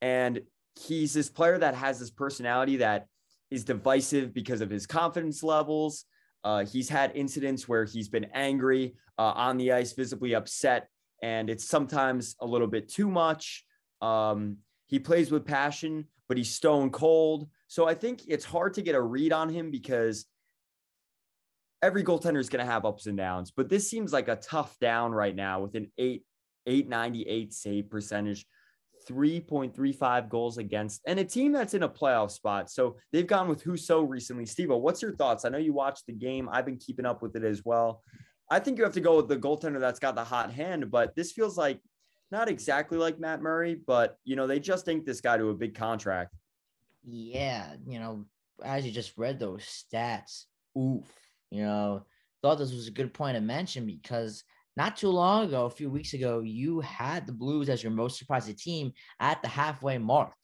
And 0.03 0.43
he's 0.79 1.15
this 1.15 1.31
player 1.31 1.57
that 1.59 1.75
has 1.75 2.01
this 2.01 2.11
personality 2.11 2.79
that 2.79 3.07
is 3.51 3.65
divisive 3.65 4.35
because 4.35 4.61
of 4.61 4.69
his 4.69 4.87
confidence 4.87 5.43
levels. 5.43 6.05
Uh, 6.43 6.65
he's 6.65 6.89
had 6.89 7.13
incidents 7.15 7.69
where 7.69 7.85
he's 7.85 8.09
been 8.09 8.27
angry 8.35 8.97
uh, 9.19 9.33
on 9.37 9.57
the 9.57 9.73
ice, 9.73 9.93
visibly 9.93 10.35
upset, 10.35 10.89
and 11.23 11.49
it's 11.49 11.65
sometimes 11.65 12.37
a 12.41 12.47
little 12.47 12.67
bit 12.67 12.89
too 12.89 13.09
much. 13.09 13.65
Um, 14.03 14.59
he 14.87 14.99
plays 14.99 15.31
with 15.31 15.45
passion, 15.45 16.07
but 16.29 16.37
he's 16.37 16.55
stone 16.55 16.91
cold. 16.91 17.49
So 17.69 17.89
I 17.89 17.95
think 17.95 18.23
it's 18.29 18.45
hard 18.45 18.75
to 18.75 18.83
get 18.83 18.95
a 18.95 19.01
read 19.01 19.33
on 19.33 19.49
him 19.49 19.71
because 19.71 20.27
every 21.83 22.03
goaltender 22.03 22.39
is 22.39 22.49
going 22.49 22.65
to 22.65 22.71
have 22.71 22.85
ups 22.85 23.07
and 23.07 23.17
downs. 23.17 23.51
But 23.51 23.69
this 23.69 23.89
seems 23.89 24.13
like 24.13 24.29
a 24.29 24.37
tough 24.37 24.79
down 24.79 25.13
right 25.13 25.35
now 25.35 25.61
with 25.61 25.75
an 25.75 25.91
eight, 25.99 26.25
898 26.67 27.53
save 27.53 27.91
percentage. 27.91 28.47
3.35 29.09 30.31
goals 30.31 30.57
against 30.57 31.03
and 31.07 31.19
a 31.19 31.25
team 31.25 31.53
that's 31.53 31.75
in 31.75 31.83
a 31.83 31.89
playoff 31.89 32.31
spot. 32.31 32.71
So 32.71 32.97
they've 33.13 33.27
gone 33.27 33.49
with 33.49 33.63
Husso 33.63 34.09
recently. 34.09 34.47
Steve, 34.47 34.71
what's 34.71 35.03
your 35.03 35.15
thoughts? 35.15 35.45
I 35.45 35.51
know 35.51 35.59
you 35.59 35.75
watched 35.75 36.07
the 36.07 36.15
game. 36.15 36.49
I've 36.51 36.65
been 36.65 36.79
keeping 36.79 37.05
up 37.05 37.21
with 37.21 37.37
it 37.37 37.45
as 37.45 37.65
well. 37.67 38.03
I 38.51 38.61
think 38.61 38.79
you 38.79 38.85
have 38.85 38.95
to 38.95 39.01
go 39.01 39.17
with 39.17 39.29
the 39.29 39.37
goaltender 39.37 39.81
that's 39.81 39.99
got 39.99 40.15
the 40.15 40.25
hot 40.25 40.53
hand, 40.53 40.91
but 40.91 41.15
this 41.17 41.33
feels 41.33 41.57
like 41.57 41.81
not 42.35 42.49
exactly 42.49 42.99
like 42.99 43.21
Matt 43.21 43.41
Murray, 43.41 43.77
but 43.87 44.19
you 44.25 44.35
know, 44.35 44.47
they 44.47 44.59
just 44.59 44.89
inked 44.89 45.07
this 45.07 45.21
guy 45.21 45.39
to 45.39 45.51
a 45.51 45.55
big 45.55 45.75
contract. 45.75 46.35
Yeah, 47.05 47.75
you 47.87 48.01
know, 48.01 48.25
as 48.63 48.85
you 48.85 48.91
just 48.91 49.17
read 49.17 49.39
those 49.39 49.63
stats, 49.63 50.45
oof, 50.77 51.07
you 51.51 51.63
know, 51.63 52.05
thought 52.43 52.59
this 52.59 52.73
was 52.73 52.89
a 52.89 52.93
good 52.93 53.15
point 53.15 53.37
to 53.37 53.41
mention 53.41 53.87
because 53.87 54.43
not 54.77 54.97
too 54.97 55.11
long 55.11 55.45
ago, 55.45 55.67
a 55.67 55.71
few 55.71 55.89
weeks 55.89 56.15
ago, 56.15 56.41
you 56.41 56.81
had 56.81 57.25
the 57.25 57.33
Blues 57.33 57.69
as 57.69 57.83
your 57.83 57.93
most 57.93 58.19
surprising 58.19 58.57
team 58.57 58.93
at 59.21 59.41
the 59.41 59.49
halfway 59.49 59.99
mark. 59.99 60.35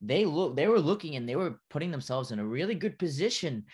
They 0.00 0.24
look 0.24 0.56
they 0.56 0.68
were 0.68 0.80
looking 0.80 1.16
and 1.16 1.28
they 1.28 1.36
were 1.36 1.58
putting 1.68 1.90
themselves 1.90 2.30
in 2.30 2.38
a 2.38 2.46
really 2.46 2.76
good 2.76 2.98
position 2.98 3.64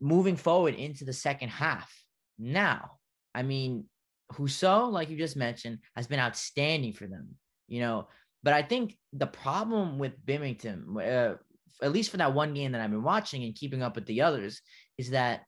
moving 0.00 0.36
forward 0.36 0.74
into 0.74 1.04
the 1.04 1.12
second 1.12 1.48
half. 1.48 1.92
Now, 2.38 2.92
I 3.34 3.42
mean, 3.42 3.86
Husso, 4.32 4.90
like 4.90 5.10
you 5.10 5.16
just 5.16 5.36
mentioned, 5.36 5.78
has 5.96 6.06
been 6.06 6.20
outstanding 6.20 6.92
for 6.92 7.06
them, 7.06 7.28
you 7.66 7.80
know. 7.80 8.08
But 8.42 8.54
I 8.54 8.62
think 8.62 8.96
the 9.12 9.26
problem 9.26 9.98
with 9.98 10.24
Binnington, 10.24 10.96
uh, 10.96 11.36
at 11.82 11.92
least 11.92 12.10
for 12.10 12.18
that 12.18 12.34
one 12.34 12.54
game 12.54 12.72
that 12.72 12.80
I've 12.80 12.90
been 12.90 13.02
watching 13.02 13.44
and 13.44 13.54
keeping 13.54 13.82
up 13.82 13.94
with 13.94 14.06
the 14.06 14.22
others, 14.22 14.60
is 14.96 15.10
that 15.10 15.44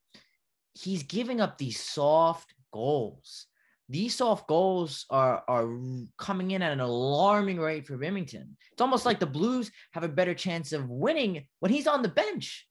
he's 0.75 1.03
giving 1.03 1.40
up 1.40 1.59
these 1.59 1.81
soft 1.81 2.55
goals 2.73 3.47
these 3.90 4.14
soft 4.14 4.47
goals 4.47 5.05
are 5.11 5.43
are 5.49 5.69
coming 6.16 6.53
in 6.53 6.62
at 6.62 6.73
an 6.73 6.81
alarming 6.81 7.59
rate 7.59 7.87
for 7.87 7.99
Binnington. 7.99 8.51
It's 8.71 8.81
almost 8.81 9.05
like 9.05 9.19
the 9.19 9.27
Blues 9.27 9.71
have 9.90 10.05
a 10.05 10.09
better 10.09 10.33
chance 10.33 10.73
of 10.73 10.88
winning 10.88 11.45
when 11.59 11.73
he's 11.73 11.88
on 11.88 12.03
the 12.03 12.09
bench. 12.09 12.69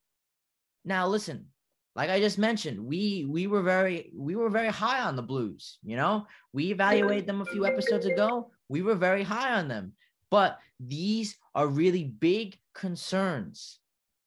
Now, 0.86 1.08
listen, 1.08 1.48
like 1.96 2.10
I 2.10 2.20
just 2.20 2.38
mentioned, 2.38 2.80
we 2.80 3.26
we 3.30 3.48
were 3.48 3.62
very 3.62 4.12
we 4.16 4.36
were 4.36 4.50
very 4.50 4.70
high 4.70 5.02
on 5.02 5.16
the 5.16 5.22
Blues. 5.22 5.80
You 5.84 5.98
know, 5.98 6.28
we 6.54 6.72
evaluated 6.72 7.26
them 7.26 7.42
a 7.42 7.46
few 7.46 7.66
episodes 7.66 8.06
ago. 8.06 8.52
We 8.68 8.82
were 8.82 8.96
very 8.96 9.24
high 9.24 9.54
on 9.54 9.68
them, 9.68 9.94
but 10.30 10.60
these 10.80 11.38
are 11.56 11.68
really 11.68 12.06
big 12.06 12.58
concerns 12.74 13.80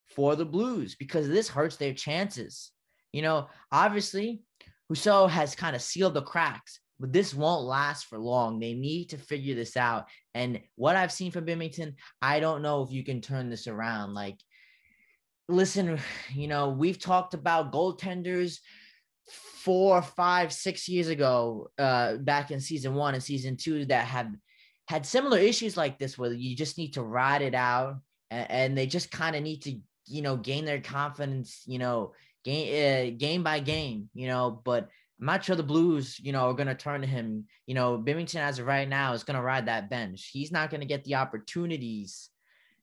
for 0.07 0.37
the 0.37 0.45
Blues 0.45 0.97
because 0.97 1.29
this 1.29 1.49
hurts 1.49 1.77
their 1.77 1.95
chances. 1.95 2.73
You 3.13 3.23
know, 3.23 3.49
obviously, 3.71 4.43
Husso 4.91 5.29
has 5.29 5.55
kind 5.55 5.77
of 5.77 5.83
sealed 5.83 6.15
the 6.15 6.23
cracks 6.23 6.81
but 7.03 7.13
this 7.13 7.35
won't 7.35 7.65
last 7.65 8.07
for 8.07 8.17
long. 8.17 8.61
They 8.61 8.75
need 8.75 9.11
to 9.11 9.19
figure 9.19 9.57
this 9.57 9.77
out. 9.77 10.07
And 10.35 10.61
what 10.77 10.95
I've 10.95 11.11
seen 11.11 11.33
from 11.33 11.45
Binnington, 11.45 11.95
I 12.23 12.39
don't 12.39 12.63
know 12.63 12.85
if 12.85 12.93
you 12.93 13.03
can 13.03 13.21
turn 13.21 13.51
this 13.51 13.67
around. 13.67 14.15
Like, 14.15 14.39
listen, 15.53 15.99
you 16.33 16.49
know, 16.49 16.71
we've 16.71 16.99
talked 16.99 17.35
about 17.35 17.73
goaltenders 17.73 18.59
four, 19.29 20.03
five, 20.03 20.53
six 20.53 20.89
years 20.89 21.09
ago, 21.09 21.71
uh, 21.79 22.17
back 22.17 22.51
in 22.51 22.61
season 22.61 22.95
one 22.95 23.15
and 23.15 23.23
season 23.23 23.57
two 23.57 23.85
that 23.87 24.07
have 24.07 24.31
had 24.89 25.07
similar 25.07 25.39
issues 25.39 25.77
like 25.77 25.99
this, 25.99 26.19
where 26.19 26.33
you 26.33 26.57
just 26.57 26.79
need 26.79 26.95
to 26.95 27.03
ride 27.03 27.43
it 27.43 27.55
out 27.55 28.01
and, 28.31 28.51
and 28.51 28.79
they 28.79 28.87
just 28.87 29.11
kind 29.11 29.37
of 29.37 29.43
need 29.43 29.63
to, 29.63 29.79
you 30.07 30.23
know, 30.23 30.37
gain 30.37 30.65
their 30.65 30.81
confidence, 30.81 31.63
you 31.67 31.79
know, 31.79 32.13
game, 32.45 33.13
uh, 33.13 33.17
game 33.17 33.43
by 33.43 33.61
game, 33.61 34.09
you 34.15 34.27
know, 34.27 34.61
but 34.65 34.89
I'm 35.21 35.27
not 35.27 35.45
sure 35.45 35.55
the 35.55 35.63
Blues, 35.63 36.19
you 36.19 36.33
know, 36.33 36.51
are 36.51 36.55
going 36.55 36.67
to 36.67 36.75
turn 36.75 37.01
to 37.03 37.07
him. 37.07 37.47
You 37.67 37.77
know, 37.77 37.97
Binnington 37.97 38.41
as 38.41 38.59
of 38.59 38.67
right 38.67 38.89
now 38.89 39.13
is 39.13 39.23
going 39.23 39.37
to 39.37 39.43
ride 39.43 39.67
that 39.67 39.89
bench. 39.89 40.31
He's 40.33 40.51
not 40.51 40.69
going 40.69 40.81
to 40.81 40.87
get 40.87 41.05
the 41.05 41.15
opportunities 41.15 42.29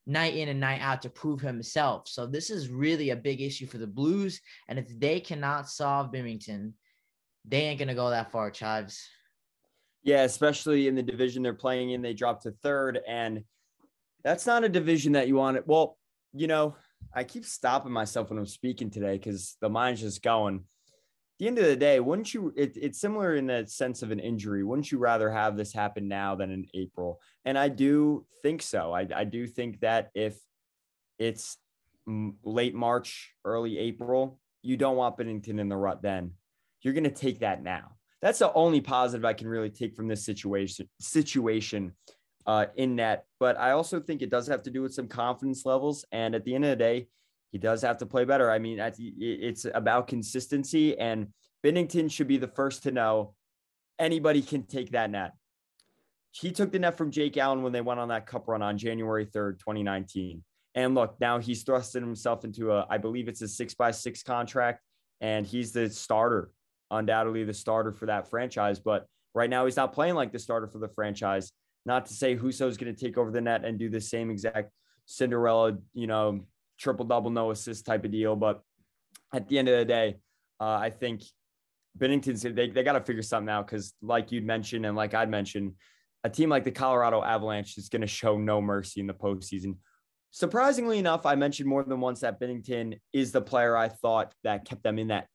night 0.06 0.34
in 0.34 0.48
and 0.48 0.60
night 0.60 0.80
out 0.80 1.02
to 1.02 1.10
prove 1.10 1.40
himself. 1.40 2.08
So 2.08 2.26
this 2.26 2.50
is 2.50 2.68
really 2.68 3.10
a 3.10 3.16
big 3.16 3.40
issue 3.40 3.66
for 3.66 3.78
the 3.78 3.86
Blues. 3.86 4.40
And 4.68 4.78
if 4.78 4.86
they 4.98 5.20
cannot 5.20 5.68
solve 5.68 6.12
Binnington, 6.12 6.72
they 7.46 7.62
ain't 7.62 7.78
to 7.88 7.94
go 7.94 8.10
that 8.10 8.32
far, 8.32 8.50
Chives. 8.50 9.00
Yeah, 10.02 10.22
especially 10.22 10.88
in 10.88 10.94
the 10.94 11.02
division 11.02 11.42
they're 11.42 11.54
playing 11.54 11.90
in, 11.90 12.02
they 12.02 12.14
dropped 12.14 12.42
to 12.44 12.52
third. 12.62 13.00
And 13.06 13.44
that's 14.24 14.46
not 14.46 14.64
a 14.64 14.68
division 14.68 15.12
that 15.12 15.28
you 15.28 15.36
want 15.36 15.56
it. 15.56 15.66
Well, 15.66 15.98
you 16.32 16.46
know, 16.46 16.76
I 17.14 17.24
keep 17.24 17.44
stopping 17.44 17.92
myself 17.92 18.30
when 18.30 18.38
I'm 18.38 18.46
speaking 18.46 18.90
today 18.90 19.18
because 19.18 19.56
the 19.60 19.68
mind's 19.68 20.00
just 20.00 20.22
going 20.22 20.64
the 21.40 21.46
end 21.48 21.58
of 21.58 21.64
the 21.64 21.74
day, 21.74 21.98
wouldn't 22.00 22.34
you? 22.34 22.52
It, 22.54 22.76
it's 22.76 23.00
similar 23.00 23.34
in 23.34 23.46
the 23.46 23.66
sense 23.66 24.02
of 24.02 24.10
an 24.10 24.20
injury. 24.20 24.62
Wouldn't 24.62 24.92
you 24.92 24.98
rather 24.98 25.30
have 25.30 25.56
this 25.56 25.72
happen 25.72 26.06
now 26.06 26.34
than 26.34 26.50
in 26.50 26.66
April? 26.74 27.18
And 27.46 27.58
I 27.58 27.68
do 27.68 28.26
think 28.42 28.60
so. 28.60 28.92
I, 28.92 29.08
I 29.14 29.24
do 29.24 29.46
think 29.46 29.80
that 29.80 30.10
if 30.14 30.38
it's 31.18 31.56
late 32.44 32.74
March, 32.74 33.32
early 33.44 33.78
April, 33.78 34.38
you 34.62 34.76
don't 34.76 34.96
want 34.96 35.16
Binnington 35.16 35.58
in 35.58 35.70
the 35.70 35.76
rut 35.76 36.02
then. 36.02 36.32
You're 36.82 36.94
going 36.94 37.04
to 37.04 37.10
take 37.10 37.40
that 37.40 37.62
now. 37.62 37.92
That's 38.20 38.40
the 38.40 38.52
only 38.52 38.82
positive 38.82 39.24
I 39.24 39.32
can 39.32 39.48
really 39.48 39.70
take 39.70 39.96
from 39.96 40.08
this 40.08 40.24
situation 40.24 40.90
situation 41.00 41.94
uh, 42.46 42.66
in 42.76 42.96
that, 42.96 43.24
But 43.38 43.58
I 43.58 43.70
also 43.70 44.00
think 44.00 44.20
it 44.20 44.30
does 44.30 44.46
have 44.48 44.62
to 44.64 44.70
do 44.70 44.82
with 44.82 44.92
some 44.92 45.08
confidence 45.08 45.64
levels. 45.64 46.04
And 46.12 46.34
at 46.34 46.44
the 46.44 46.54
end 46.54 46.64
of 46.64 46.70
the 46.70 46.76
day, 46.76 47.08
he 47.50 47.58
does 47.58 47.82
have 47.82 47.98
to 47.98 48.06
play 48.06 48.24
better. 48.24 48.50
I 48.50 48.58
mean, 48.58 48.78
it's 48.80 49.66
about 49.74 50.08
consistency, 50.08 50.98
and 50.98 51.28
Binnington 51.64 52.10
should 52.10 52.28
be 52.28 52.38
the 52.38 52.48
first 52.48 52.84
to 52.84 52.92
know 52.92 53.34
anybody 53.98 54.40
can 54.40 54.62
take 54.62 54.92
that 54.92 55.10
net. 55.10 55.32
He 56.32 56.52
took 56.52 56.70
the 56.70 56.78
net 56.78 56.96
from 56.96 57.10
Jake 57.10 57.36
Allen 57.36 57.62
when 57.62 57.72
they 57.72 57.80
went 57.80 57.98
on 57.98 58.08
that 58.08 58.26
cup 58.26 58.46
run 58.46 58.62
on 58.62 58.78
January 58.78 59.26
3rd, 59.26 59.58
2019. 59.58 60.44
And 60.76 60.94
look, 60.94 61.16
now 61.20 61.40
he's 61.40 61.64
thrusted 61.64 62.00
himself 62.00 62.44
into 62.44 62.72
a, 62.72 62.86
I 62.88 62.98
believe 62.98 63.26
it's 63.26 63.42
a 63.42 63.48
six 63.48 63.74
by 63.74 63.90
six 63.90 64.22
contract, 64.22 64.80
and 65.20 65.44
he's 65.44 65.72
the 65.72 65.90
starter, 65.90 66.50
undoubtedly 66.90 67.42
the 67.42 67.52
starter 67.52 67.92
for 67.92 68.06
that 68.06 68.30
franchise. 68.30 68.78
But 68.78 69.06
right 69.34 69.50
now, 69.50 69.64
he's 69.64 69.76
not 69.76 69.92
playing 69.92 70.14
like 70.14 70.30
the 70.30 70.38
starter 70.38 70.68
for 70.68 70.78
the 70.78 70.88
franchise. 70.88 71.50
Not 71.84 72.06
to 72.06 72.14
say 72.14 72.36
Husso's 72.36 72.76
going 72.76 72.94
to 72.94 73.04
take 73.04 73.18
over 73.18 73.32
the 73.32 73.40
net 73.40 73.64
and 73.64 73.78
do 73.78 73.88
the 73.88 74.00
same 74.00 74.30
exact 74.30 74.70
Cinderella, 75.06 75.78
you 75.92 76.06
know, 76.06 76.46
triple 76.80 77.04
double, 77.04 77.30
no 77.30 77.50
assist 77.50 77.86
type 77.86 78.04
of 78.04 78.10
deal. 78.10 78.34
But 78.34 78.62
at 79.32 79.48
the 79.48 79.58
end 79.58 79.68
of 79.68 79.78
the 79.78 79.84
day, 79.84 80.16
uh, 80.60 80.64
I 80.74 80.90
think 80.90 81.22
Binnington's 81.98 82.42
they, 82.42 82.68
they 82.68 82.82
got 82.82 82.94
to 82.94 83.00
figure 83.00 83.22
something 83.22 83.50
out 83.50 83.66
because, 83.66 83.94
like 84.02 84.32
you'd 84.32 84.46
mentioned, 84.46 84.86
and 84.86 84.96
like 84.96 85.14
I'd 85.14 85.30
mentioned, 85.30 85.74
a 86.24 86.30
team 86.30 86.48
like 86.48 86.64
the 86.64 86.70
Colorado 86.70 87.22
Avalanche 87.22 87.78
is 87.78 87.88
going 87.88 88.02
to 88.02 88.06
show 88.06 88.38
no 88.38 88.60
mercy 88.60 89.00
in 89.00 89.06
the 89.06 89.14
postseason. 89.14 89.76
Surprisingly 90.32 90.98
enough, 90.98 91.26
I 91.26 91.34
mentioned 91.34 91.68
more 91.68 91.82
than 91.82 92.00
once 92.00 92.20
that 92.20 92.40
Binnington 92.40 92.98
is 93.12 93.32
the 93.32 93.40
player 93.40 93.76
I 93.76 93.88
thought 93.88 94.32
that 94.44 94.64
kept 94.64 94.82
them 94.82 94.98
in 94.98 95.08
that, 95.08 95.26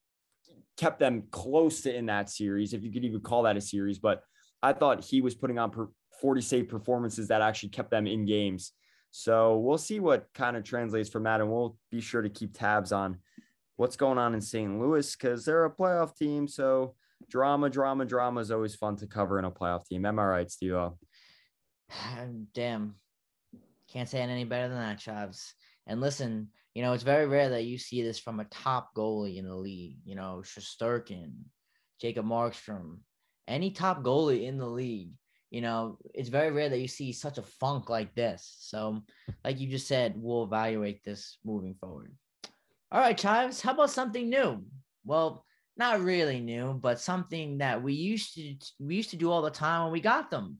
kept 0.77 0.99
them 0.99 1.23
close 1.31 1.81
to 1.81 1.93
in 1.93 2.05
that 2.05 2.29
series, 2.29 2.73
if 2.73 2.83
you 2.83 2.91
could 2.91 3.03
even 3.03 3.19
call 3.19 3.43
that 3.43 3.57
a 3.57 3.61
series. 3.61 3.99
But 3.99 4.21
I 4.63 4.73
thought 4.73 5.03
he 5.03 5.21
was 5.21 5.35
putting 5.35 5.59
on 5.59 5.89
40 6.21 6.41
save 6.41 6.69
performances 6.69 7.27
that 7.27 7.41
actually 7.41 7.69
kept 7.69 7.91
them 7.91 8.07
in 8.07 8.25
games. 8.25 8.71
So 9.17 9.59
we'll 9.59 9.77
see 9.77 10.01
what 10.01 10.27
kind 10.33 10.57
of 10.57 10.65
translates 10.65 11.07
from 11.07 11.23
that, 11.23 11.39
and 11.39 11.49
we'll 11.49 11.77
be 11.89 12.01
sure 12.01 12.21
to 12.21 12.27
keep 12.27 12.53
tabs 12.53 12.91
on 12.91 13.19
what's 13.77 13.95
going 13.95 14.17
on 14.17 14.33
in 14.33 14.41
St. 14.41 14.77
Louis 14.77 15.15
because 15.15 15.45
they're 15.45 15.63
a 15.63 15.71
playoff 15.71 16.17
team. 16.17 16.49
So 16.49 16.95
drama, 17.29 17.69
drama, 17.69 18.03
drama 18.03 18.41
is 18.41 18.51
always 18.51 18.75
fun 18.75 18.97
to 18.97 19.07
cover 19.07 19.39
in 19.39 19.45
a 19.45 19.51
playoff 19.51 19.85
team. 19.85 20.05
Am 20.05 20.19
I 20.19 20.25
right, 20.25 20.51
Steve? 20.51 20.73
Damn. 22.53 22.95
Can't 23.89 24.09
say 24.09 24.19
it 24.19 24.27
any 24.27 24.43
better 24.43 24.67
than 24.67 24.79
that, 24.79 24.99
Chavs. 24.99 25.53
And 25.87 26.01
listen, 26.01 26.49
you 26.73 26.81
know, 26.83 26.91
it's 26.91 27.03
very 27.03 27.25
rare 27.25 27.51
that 27.51 27.63
you 27.63 27.77
see 27.77 28.01
this 28.01 28.19
from 28.19 28.41
a 28.41 28.45
top 28.45 28.89
goalie 28.97 29.37
in 29.37 29.47
the 29.47 29.55
league. 29.55 29.95
You 30.03 30.15
know, 30.15 30.43
Shesterkin, 30.43 31.31
Jacob 32.01 32.25
Markstrom, 32.25 32.97
any 33.47 33.71
top 33.71 34.03
goalie 34.03 34.43
in 34.43 34.57
the 34.57 34.67
league. 34.67 35.11
You 35.55 35.61
know, 35.61 35.97
it's 36.13 36.27
very 36.27 36.51
rare 36.51 36.67
that 36.67 36.81
you 36.81 36.87
see 36.89 37.13
such 37.13 37.37
a 37.37 37.41
funk 37.41 37.89
like 37.89 38.13
this. 38.13 38.57
So, 38.59 39.01
like 39.45 39.57
you 39.57 39.69
just 39.69 39.87
said, 39.87 40.15
we'll 40.17 40.43
evaluate 40.43 41.01
this 41.05 41.37
moving 41.45 41.75
forward. 41.75 42.11
All 42.91 42.99
right, 42.99 43.17
Chives, 43.17 43.61
how 43.61 43.71
about 43.71 43.89
something 43.89 44.29
new? 44.29 44.65
Well, 45.05 45.45
not 45.77 46.01
really 46.01 46.41
new, 46.41 46.73
but 46.73 46.99
something 46.99 47.59
that 47.59 47.81
we 47.81 47.93
used 47.93 48.33
to 48.33 48.55
we 48.81 48.97
used 48.97 49.11
to 49.11 49.15
do 49.15 49.31
all 49.31 49.41
the 49.41 49.49
time 49.49 49.83
when 49.83 49.93
we 49.93 50.01
got 50.01 50.29
them. 50.29 50.57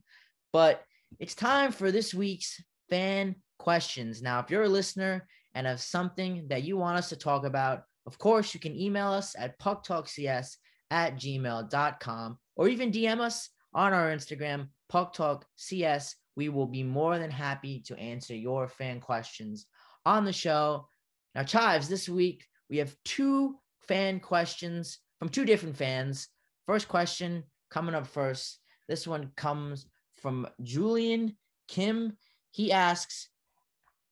But 0.50 0.82
it's 1.20 1.34
time 1.34 1.72
for 1.72 1.92
this 1.92 2.14
week's 2.14 2.58
fan 2.88 3.36
questions. 3.58 4.22
Now, 4.22 4.40
if 4.40 4.50
you're 4.50 4.62
a 4.62 4.78
listener 4.80 5.28
and 5.54 5.66
have 5.66 5.82
something 5.82 6.48
that 6.48 6.62
you 6.62 6.78
want 6.78 6.96
us 6.96 7.10
to 7.10 7.16
talk 7.16 7.44
about, 7.44 7.82
of 8.06 8.16
course, 8.16 8.54
you 8.54 8.60
can 8.60 8.74
email 8.74 9.08
us 9.08 9.36
at 9.38 9.58
pucktalkcs 9.58 10.56
at 10.90 11.16
gmail.com 11.16 12.38
or 12.56 12.68
even 12.68 12.90
DM 12.90 13.20
us 13.20 13.50
on 13.76 13.92
our 13.92 14.10
Instagram, 14.10 14.68
Puck 14.88 15.12
Talk 15.12 15.46
CS. 15.54 16.16
We 16.34 16.48
will 16.48 16.66
be 16.66 16.82
more 16.82 17.18
than 17.18 17.30
happy 17.30 17.80
to 17.86 17.98
answer 17.98 18.34
your 18.34 18.66
fan 18.66 19.00
questions 19.00 19.66
on 20.04 20.24
the 20.24 20.32
show. 20.32 20.88
Now, 21.34 21.44
Chives, 21.44 21.88
this 21.88 22.08
week 22.08 22.46
we 22.68 22.78
have 22.78 22.96
two 23.04 23.56
fan 23.86 24.18
questions 24.18 24.98
from 25.18 25.28
two 25.28 25.44
different 25.44 25.76
fans. 25.76 26.28
First 26.66 26.88
question 26.88 27.44
coming 27.70 27.94
up 27.94 28.06
first. 28.06 28.58
This 28.88 29.06
one 29.06 29.30
comes 29.36 29.86
from 30.14 30.48
Julian 30.62 31.36
Kim. 31.68 32.16
He 32.50 32.72
asks, 32.72 33.28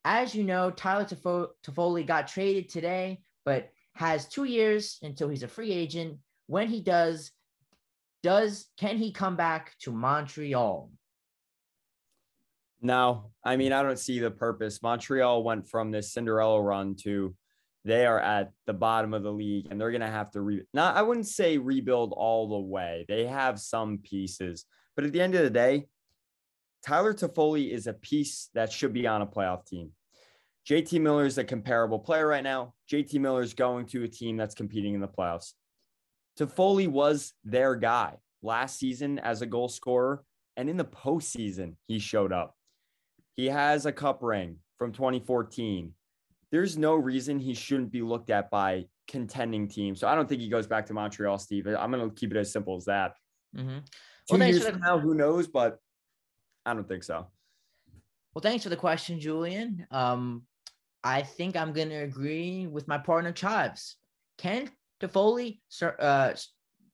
as 0.05 0.35
you 0.35 0.44
know, 0.44 0.70
Tyler 0.70 1.05
Toffoli 1.07 2.07
got 2.07 2.29
traded 2.29 2.68
today, 2.68 3.20
but 3.44 3.70
has 3.94 4.29
two 4.29 4.44
years 4.44 4.98
until 5.03 5.29
he's 5.29 5.42
a 5.42 5.48
free 5.48 5.72
agent. 5.72 6.18
When 6.46 6.68
he 6.68 6.81
does, 6.81 7.31
does 8.24 8.68
can 8.78 8.96
he 8.96 9.12
come 9.12 9.37
back 9.37 9.74
to 9.80 9.92
Montreal? 9.92 10.90
No, 12.80 13.30
I 13.44 13.56
mean, 13.56 13.72
I 13.72 13.82
don't 13.82 13.98
see 13.98 14.18
the 14.18 14.30
purpose. 14.30 14.82
Montreal 14.82 15.44
went 15.44 15.68
from 15.68 15.90
this 15.90 16.14
Cinderella 16.14 16.60
run 16.60 16.96
to 17.02 17.37
they 17.84 18.06
are 18.06 18.18
at 18.18 18.50
the 18.66 18.72
bottom 18.72 19.12
of 19.12 19.22
the 19.22 19.30
league 19.30 19.68
and 19.70 19.78
they're 19.78 19.90
going 19.90 20.00
to 20.00 20.06
have 20.06 20.30
to 20.30 20.40
re 20.40 20.62
not 20.72 20.96
I 20.96 21.02
wouldn't 21.02 21.26
say 21.26 21.58
rebuild 21.58 22.14
all 22.16 22.48
the 22.48 22.66
way. 22.66 23.04
They 23.08 23.26
have 23.26 23.60
some 23.60 23.98
pieces, 23.98 24.64
but 24.96 25.04
at 25.04 25.12
the 25.12 25.20
end 25.20 25.34
of 25.34 25.42
the 25.42 25.50
day, 25.50 25.87
Tyler 26.82 27.12
Toffoli 27.12 27.70
is 27.70 27.87
a 27.87 27.92
piece 27.92 28.48
that 28.54 28.72
should 28.72 28.94
be 28.94 29.06
on 29.06 29.20
a 29.20 29.26
playoff 29.26 29.66
team. 29.66 29.90
JT 30.66 30.98
Miller 30.98 31.26
is 31.26 31.37
a 31.37 31.44
comparable 31.44 31.98
player 31.98 32.26
right 32.26 32.42
now. 32.42 32.72
JT 32.90 33.20
Miller 33.20 33.42
is 33.42 33.52
going 33.52 33.84
to 33.88 34.04
a 34.04 34.08
team 34.08 34.38
that's 34.38 34.54
competing 34.54 34.94
in 34.94 35.02
the 35.02 35.08
playoffs. 35.08 35.52
Toffoli 36.38 36.88
was 36.88 37.33
their 37.44 37.77
guy 37.77 38.14
last 38.42 38.79
season 38.79 39.18
as 39.20 39.42
a 39.42 39.47
goal 39.47 39.68
scorer, 39.68 40.25
and 40.57 40.68
in 40.68 40.77
the 40.77 40.85
postseason, 40.85 41.75
he 41.87 41.99
showed 41.99 42.33
up. 42.33 42.55
He 43.37 43.47
has 43.47 43.87
a 43.87 43.92
cup 43.92 44.23
ring 44.23 44.59
from 44.79 44.92
2014. 44.92 45.92
There's 46.53 46.79
no 46.79 46.94
reason 46.94 47.38
he 47.38 47.55
shouldn't 47.55 47.90
be 47.90 48.03
looked 48.03 48.31
at 48.31 48.51
by 48.51 48.87
contending 49.09 49.66
teams. 49.66 50.01
So 50.01 50.07
I 50.07 50.14
don't 50.14 50.29
think 50.29 50.40
he 50.40 50.49
goes 50.49 50.66
back 50.66 50.87
to 50.87 50.94
Montreal, 50.94 51.38
Steve. 51.38 51.66
I'm 51.66 51.90
going 51.90 52.09
to 52.09 52.14
keep 52.14 52.31
it 52.31 52.37
as 52.37 52.53
simple 52.53 52.77
as 52.77 52.85
that. 52.85 53.14
Mm-hmm. 53.57 53.79
Two 54.31 54.38
well, 54.38 54.49
years 54.49 54.66
from 54.66 54.81
now, 54.81 54.99
who 54.99 55.14
knows? 55.14 55.49
But 55.49 55.79
I 56.64 56.75
don't 56.75 56.88
think 56.88 57.03
so. 57.03 57.27
Well, 58.35 58.42
thanks 58.42 58.64
for 58.64 58.70
the 58.70 58.77
question, 58.77 59.20
Julian. 59.20 59.87
Um, 59.90 60.42
I 61.03 61.23
think 61.23 61.57
I'm 61.57 61.73
going 61.73 61.90
to 61.90 61.97
agree 61.97 62.66
with 62.66 62.88
my 62.88 62.99
partner, 62.99 63.33
Chives. 63.33 63.97
Can 64.38 64.70
Toffoli, 65.00 65.61
uh, 65.83 66.33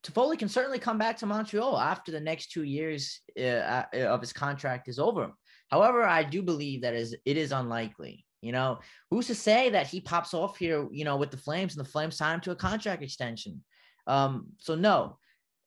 Toffoli 0.02 0.38
can 0.38 0.48
certainly 0.48 0.78
come 0.78 0.98
back 0.98 1.18
to 1.18 1.26
Montreal 1.26 1.78
after 1.78 2.10
the 2.10 2.20
next 2.20 2.50
two 2.50 2.64
years 2.64 3.20
uh, 3.38 3.42
uh 3.42 3.84
of 3.94 4.20
his 4.20 4.32
contract 4.32 4.88
is 4.88 4.98
over. 4.98 5.32
However, 5.70 6.02
I 6.02 6.24
do 6.24 6.42
believe 6.42 6.82
that 6.82 6.94
is 6.94 7.16
it 7.24 7.36
is 7.36 7.52
unlikely. 7.52 8.24
You 8.42 8.52
know, 8.52 8.78
who's 9.10 9.26
to 9.26 9.34
say 9.34 9.68
that 9.70 9.86
he 9.86 10.00
pops 10.00 10.32
off 10.32 10.56
here, 10.56 10.88
you 10.90 11.04
know, 11.04 11.16
with 11.16 11.30
the 11.30 11.36
Flames 11.36 11.76
and 11.76 11.84
the 11.84 11.90
Flames 11.90 12.16
sign 12.16 12.36
him 12.36 12.40
to 12.42 12.52
a 12.52 12.56
contract 12.56 13.02
extension? 13.02 13.62
Um, 14.06 14.46
so 14.58 14.74
no, 14.74 15.18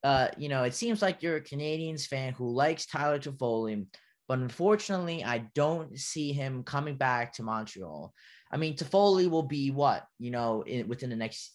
uh, 0.02 0.28
you 0.36 0.48
know, 0.48 0.64
it 0.64 0.74
seems 0.74 1.00
like 1.00 1.22
you're 1.22 1.36
a 1.36 1.40
Canadiens 1.40 2.06
fan 2.06 2.32
who 2.32 2.50
likes 2.50 2.84
Tyler 2.84 3.18
Toffoli, 3.18 3.86
but 4.28 4.38
unfortunately, 4.38 5.24
I 5.24 5.46
don't 5.54 5.98
see 5.98 6.32
him 6.32 6.64
coming 6.64 6.96
back 6.96 7.32
to 7.34 7.42
Montreal. 7.42 8.12
I 8.50 8.56
mean, 8.56 8.76
Toffoli 8.76 9.30
will 9.30 9.44
be 9.44 9.70
what, 9.70 10.04
you 10.18 10.30
know, 10.30 10.62
in, 10.62 10.88
within 10.88 11.10
the 11.10 11.16
next 11.16 11.52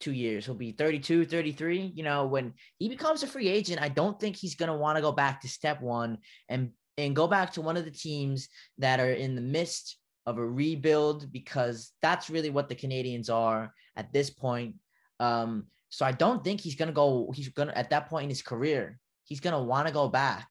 two 0.00 0.12
years. 0.12 0.44
He'll 0.44 0.54
be 0.54 0.72
32, 0.72 1.26
33. 1.26 1.92
You 1.94 2.02
know, 2.02 2.26
when 2.26 2.54
he 2.78 2.88
becomes 2.88 3.22
a 3.22 3.26
free 3.26 3.48
agent, 3.48 3.82
I 3.82 3.88
don't 3.88 4.18
think 4.18 4.36
he's 4.36 4.54
going 4.54 4.70
to 4.70 4.76
want 4.76 4.96
to 4.96 5.02
go 5.02 5.12
back 5.12 5.40
to 5.42 5.48
step 5.48 5.80
one 5.80 6.18
and 6.48 6.70
and 6.96 7.14
go 7.14 7.28
back 7.28 7.52
to 7.52 7.60
one 7.60 7.76
of 7.76 7.84
the 7.84 7.92
teams 7.92 8.48
that 8.78 8.98
are 8.98 9.12
in 9.12 9.36
the 9.36 9.40
midst 9.40 9.96
of 10.26 10.36
a 10.36 10.44
rebuild 10.44 11.32
because 11.32 11.92
that's 12.02 12.28
really 12.28 12.50
what 12.50 12.68
the 12.68 12.74
Canadiens 12.74 13.30
are 13.32 13.72
at 13.96 14.12
this 14.12 14.30
point. 14.30 14.74
Um, 15.20 15.66
so 15.90 16.04
I 16.04 16.12
don't 16.12 16.42
think 16.44 16.60
he's 16.60 16.74
gonna 16.74 16.92
go. 16.92 17.32
He's 17.34 17.48
gonna 17.48 17.72
at 17.74 17.90
that 17.90 18.08
point 18.08 18.24
in 18.24 18.30
his 18.30 18.42
career, 18.42 18.98
he's 19.24 19.40
gonna 19.40 19.62
want 19.62 19.86
to 19.86 19.94
go 19.94 20.08
back 20.08 20.46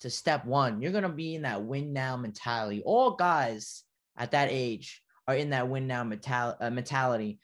to 0.00 0.10
step 0.10 0.44
one. 0.44 0.80
You're 0.80 0.92
gonna 0.92 1.08
be 1.08 1.34
in 1.34 1.42
that 1.42 1.62
win 1.62 1.92
now 1.92 2.16
mentality. 2.16 2.82
All 2.84 3.12
guys 3.12 3.84
at 4.16 4.32
that 4.32 4.48
age 4.50 5.02
are 5.28 5.36
in 5.36 5.50
that 5.50 5.68
win 5.68 5.86
now 5.86 6.02
mental- 6.02 6.56
uh, 6.60 6.70
mentality. 6.70 7.38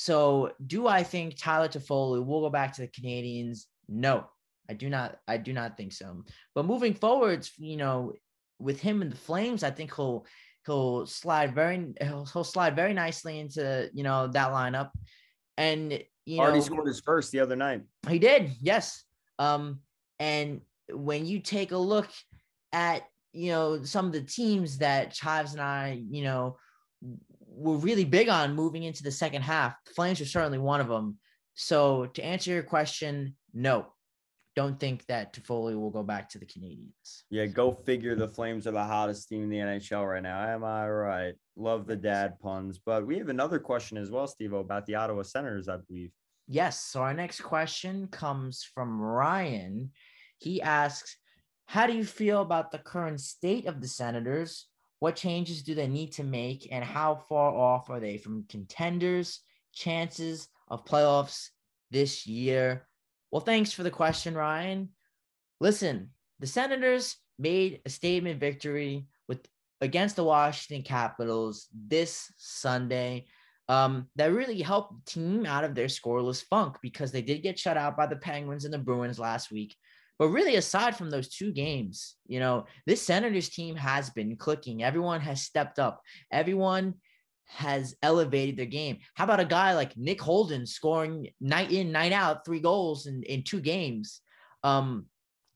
So 0.00 0.52
do 0.64 0.86
I 0.86 1.02
think 1.02 1.36
Tyler 1.36 1.66
Toffoli 1.66 2.24
will 2.24 2.42
go 2.42 2.50
back 2.50 2.72
to 2.74 2.82
the 2.82 2.86
Canadiens? 2.86 3.64
No, 3.88 4.26
I 4.70 4.74
do 4.74 4.88
not. 4.88 5.18
I 5.26 5.38
do 5.38 5.52
not 5.52 5.76
think 5.76 5.92
so. 5.92 6.22
But 6.54 6.66
moving 6.66 6.94
forwards, 6.94 7.50
you 7.58 7.76
know, 7.76 8.12
with 8.60 8.80
him 8.80 9.02
in 9.02 9.10
the 9.10 9.16
Flames, 9.16 9.64
I 9.64 9.72
think 9.72 9.92
he'll 9.96 10.24
he'll 10.64 11.04
slide 11.04 11.52
very 11.52 11.94
he'll, 12.00 12.24
he'll 12.26 12.44
slide 12.44 12.76
very 12.76 12.94
nicely 12.94 13.40
into 13.40 13.90
you 13.92 14.04
know 14.04 14.28
that 14.28 14.52
lineup. 14.52 14.90
And 15.56 16.00
you 16.24 16.38
already 16.38 16.58
know, 16.58 16.64
scored 16.64 16.86
his 16.86 17.00
first 17.00 17.32
the 17.32 17.40
other 17.40 17.56
night. 17.56 17.82
He 18.08 18.20
did, 18.20 18.52
yes. 18.60 19.02
Um, 19.40 19.80
and 20.20 20.60
when 20.92 21.26
you 21.26 21.40
take 21.40 21.72
a 21.72 21.76
look 21.76 22.08
at 22.72 23.02
you 23.32 23.50
know 23.50 23.82
some 23.82 24.06
of 24.06 24.12
the 24.12 24.22
teams 24.22 24.78
that 24.78 25.12
Chives 25.12 25.54
and 25.54 25.60
I, 25.60 26.00
you 26.08 26.22
know, 26.22 26.56
were 27.00 27.76
really 27.76 28.04
big 28.04 28.28
on 28.28 28.54
moving 28.54 28.84
into 28.84 29.02
the 29.02 29.10
second 29.10 29.42
half, 29.42 29.74
Flames 29.94 30.20
are 30.20 30.26
certainly 30.26 30.58
one 30.58 30.80
of 30.80 30.88
them. 30.88 31.18
So 31.54 32.06
to 32.06 32.24
answer 32.24 32.50
your 32.50 32.62
question, 32.62 33.34
no, 33.52 33.86
don't 34.58 34.78
think 34.78 35.06
that 35.06 35.32
Toffoli 35.32 35.78
will 35.78 35.90
go 35.90 36.02
back 36.02 36.28
to 36.30 36.38
the 36.38 36.44
Canadiens. 36.46 37.22
Yeah, 37.30 37.46
go 37.46 37.72
figure. 37.72 38.16
The 38.16 38.28
Flames 38.28 38.66
are 38.66 38.72
the 38.72 38.82
hottest 38.82 39.28
team 39.28 39.44
in 39.44 39.48
the 39.48 39.58
NHL 39.58 40.08
right 40.08 40.22
now. 40.22 40.42
Am 40.42 40.64
I 40.64 40.88
right? 40.88 41.34
Love 41.56 41.86
the 41.86 41.96
dad 41.96 42.40
puns. 42.40 42.80
But 42.84 43.06
we 43.06 43.18
have 43.18 43.28
another 43.28 43.58
question 43.58 43.98
as 43.98 44.10
well, 44.10 44.26
Steve, 44.26 44.52
about 44.52 44.86
the 44.86 44.96
Ottawa 44.96 45.22
Senators, 45.22 45.68
I 45.68 45.76
believe. 45.76 46.10
Yes. 46.48 46.80
So 46.80 47.02
our 47.02 47.14
next 47.14 47.40
question 47.42 48.08
comes 48.08 48.68
from 48.74 49.00
Ryan. 49.00 49.92
He 50.38 50.62
asks, 50.62 51.16
How 51.66 51.86
do 51.86 51.92
you 51.92 52.04
feel 52.04 52.40
about 52.40 52.72
the 52.72 52.78
current 52.78 53.20
state 53.20 53.66
of 53.66 53.80
the 53.80 53.88
Senators? 53.88 54.66
What 55.00 55.16
changes 55.16 55.62
do 55.62 55.74
they 55.74 55.86
need 55.86 56.12
to 56.12 56.24
make, 56.24 56.68
and 56.72 56.84
how 56.84 57.16
far 57.28 57.52
off 57.52 57.88
are 57.90 58.00
they 58.00 58.18
from 58.18 58.46
contenders' 58.48 59.40
chances 59.72 60.48
of 60.68 60.84
playoffs 60.84 61.48
this 61.90 62.26
year? 62.26 62.86
Well, 63.30 63.40
thanks 63.40 63.72
for 63.72 63.82
the 63.82 63.90
question, 63.90 64.34
Ryan. 64.34 64.90
Listen, 65.60 66.10
the 66.40 66.46
Senators 66.46 67.16
made 67.38 67.80
a 67.86 67.90
statement 67.90 68.40
victory 68.40 69.06
with 69.28 69.46
against 69.80 70.16
the 70.16 70.24
Washington 70.24 70.82
Capitals 70.82 71.68
this 71.72 72.32
Sunday 72.36 73.26
um, 73.68 74.08
that 74.16 74.32
really 74.32 74.60
helped 74.62 74.94
the 74.94 75.10
team 75.10 75.46
out 75.46 75.64
of 75.64 75.74
their 75.74 75.86
scoreless 75.86 76.42
funk 76.42 76.78
because 76.82 77.12
they 77.12 77.22
did 77.22 77.42
get 77.42 77.58
shut 77.58 77.76
out 77.76 77.96
by 77.96 78.06
the 78.06 78.16
Penguins 78.16 78.64
and 78.64 78.72
the 78.72 78.78
Bruins 78.78 79.18
last 79.18 79.52
week. 79.52 79.76
But 80.18 80.28
really, 80.28 80.56
aside 80.56 80.96
from 80.96 81.10
those 81.10 81.28
two 81.28 81.52
games, 81.52 82.16
you 82.26 82.40
know, 82.40 82.66
this 82.86 83.02
Senators 83.02 83.48
team 83.48 83.76
has 83.76 84.10
been 84.10 84.36
clicking. 84.36 84.82
Everyone 84.82 85.20
has 85.20 85.42
stepped 85.42 85.78
up. 85.78 86.02
Everyone 86.32 86.94
has 87.46 87.94
elevated 88.02 88.56
their 88.56 88.66
game. 88.66 88.98
How 89.14 89.24
about 89.24 89.40
a 89.40 89.44
guy 89.44 89.74
like 89.74 89.96
Nick 89.96 90.20
Holden 90.20 90.66
scoring 90.66 91.28
night 91.40 91.70
in, 91.70 91.92
night 91.92 92.12
out, 92.12 92.44
three 92.44 92.60
goals 92.60 93.06
in, 93.06 93.22
in 93.22 93.44
two 93.44 93.60
games? 93.60 94.20
Um, 94.64 95.06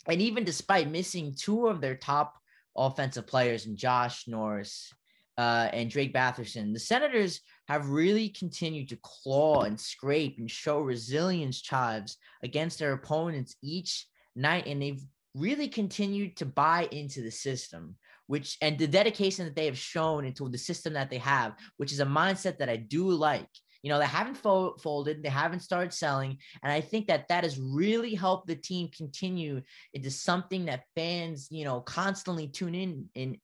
and 0.07 0.22
even 0.22 0.44
despite 0.44 0.90
missing 0.90 1.35
two 1.37 1.66
of 1.66 1.81
their 1.81 1.96
top 1.96 2.38
offensive 2.77 3.27
players 3.27 3.66
in 3.66 3.77
Josh 3.77 4.27
Norris 4.29 4.92
uh, 5.38 5.68
and 5.72 5.90
Drake 5.90 6.14
Batherson, 6.14 6.72
the 6.72 6.79
Senators 6.79 7.40
have 7.68 7.88
really 7.88 8.29
continued 8.29 8.88
to 8.90 8.98
claw 9.03 9.62
and 9.62 9.79
scrape 9.79 10.38
and 10.38 10.51
show 10.51 10.81
resilience 10.81 11.61
chives 11.61 12.16
against 12.42 12.79
their 12.79 12.92
opponents 12.92 13.57
each 13.62 14.07
night. 14.35 14.66
And 14.66 14.81
they've 14.81 15.03
really 15.35 15.68
continued 15.68 16.37
to 16.37 16.47
buy 16.47 16.88
into 16.90 17.23
the 17.23 17.31
system, 17.31 17.97
which 18.27 18.57
and 18.61 18.79
the 18.79 18.87
dedication 18.87 19.45
that 19.45 19.57
they 19.57 19.66
have 19.66 19.79
shown 19.79 20.25
into 20.25 20.49
the 20.49 20.59
system 20.59 20.92
that 20.95 21.11
they 21.11 21.18
have, 21.18 21.55
which 21.77 21.92
is 21.92 22.01
a 22.01 22.07
mindset 22.07 22.59
that 22.59 22.68
I 22.68 22.77
do 22.77 23.09
like. 23.11 23.49
You 23.83 23.90
know, 23.90 23.99
they 23.99 24.07
haven't 24.07 24.37
fo- 24.37 24.77
folded, 24.77 25.23
they 25.23 25.29
haven't 25.29 25.61
started 25.61 25.92
selling. 25.92 26.38
And 26.62 26.73
I 26.73 26.81
think 26.81 27.09
that 27.09 27.27
that 27.29 27.42
has 27.42 27.59
really 27.59 28.14
helped 28.14 28.47
the 28.47 28.55
team 28.55 28.88
continue 28.97 29.61
into 29.92 30.11
something 30.11 30.66
that 30.66 30.85
fans, 30.95 31.49
you 31.51 31.64
know, 31.64 31.81
constantly 31.81 32.47
tune 32.47 32.77
in 32.77 33.09
in 33.14 33.38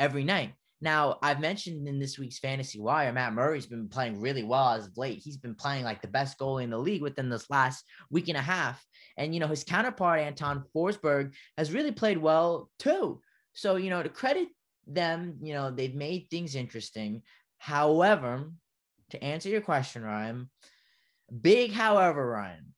every 0.00 0.24
night. 0.24 0.54
Now, 0.84 1.16
I've 1.22 1.40
mentioned 1.40 1.88
in 1.88 1.98
this 1.98 2.18
week's 2.18 2.38
fantasy 2.38 2.78
wire, 2.78 3.10
Matt 3.10 3.32
Murray's 3.32 3.64
been 3.64 3.88
playing 3.88 4.20
really 4.20 4.42
well 4.42 4.68
as 4.74 4.86
of 4.86 4.98
late. 4.98 5.22
He's 5.24 5.38
been 5.38 5.54
playing 5.54 5.82
like 5.82 6.02
the 6.02 6.08
best 6.08 6.38
goalie 6.38 6.64
in 6.64 6.68
the 6.68 6.76
league 6.76 7.00
within 7.00 7.30
this 7.30 7.48
last 7.48 7.86
week 8.10 8.28
and 8.28 8.36
a 8.36 8.42
half. 8.42 8.84
And, 9.16 9.32
you 9.32 9.40
know, 9.40 9.46
his 9.46 9.64
counterpart, 9.64 10.20
Anton 10.20 10.62
Forsberg, 10.76 11.32
has 11.56 11.72
really 11.72 11.90
played 11.90 12.18
well 12.18 12.68
too. 12.78 13.22
So, 13.54 13.76
you 13.76 13.88
know, 13.88 14.02
to 14.02 14.10
credit 14.10 14.48
them, 14.86 15.38
you 15.40 15.54
know, 15.54 15.70
they've 15.70 15.94
made 15.94 16.26
things 16.28 16.54
interesting. 16.54 17.22
However, 17.56 18.50
to 19.08 19.24
answer 19.24 19.48
your 19.48 19.62
question, 19.62 20.02
Ryan, 20.02 20.50
big 21.40 21.72
however, 21.72 22.28
Ryan, 22.28 22.74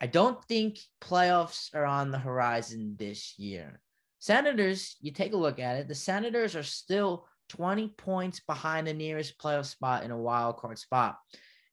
I 0.00 0.08
don't 0.08 0.44
think 0.46 0.80
playoffs 1.00 1.72
are 1.72 1.86
on 1.86 2.10
the 2.10 2.18
horizon 2.18 2.96
this 2.98 3.38
year. 3.38 3.80
Senators, 4.18 4.96
you 5.00 5.12
take 5.12 5.34
a 5.34 5.36
look 5.36 5.60
at 5.60 5.76
it, 5.76 5.86
the 5.86 5.94
Senators 5.94 6.56
are 6.56 6.64
still 6.64 7.28
20 7.48 7.88
points 7.96 8.40
behind 8.40 8.86
the 8.86 8.94
nearest 8.94 9.38
playoff 9.38 9.66
spot 9.66 10.04
in 10.04 10.10
a 10.10 10.18
wild 10.18 10.56
card 10.56 10.78
spot. 10.78 11.16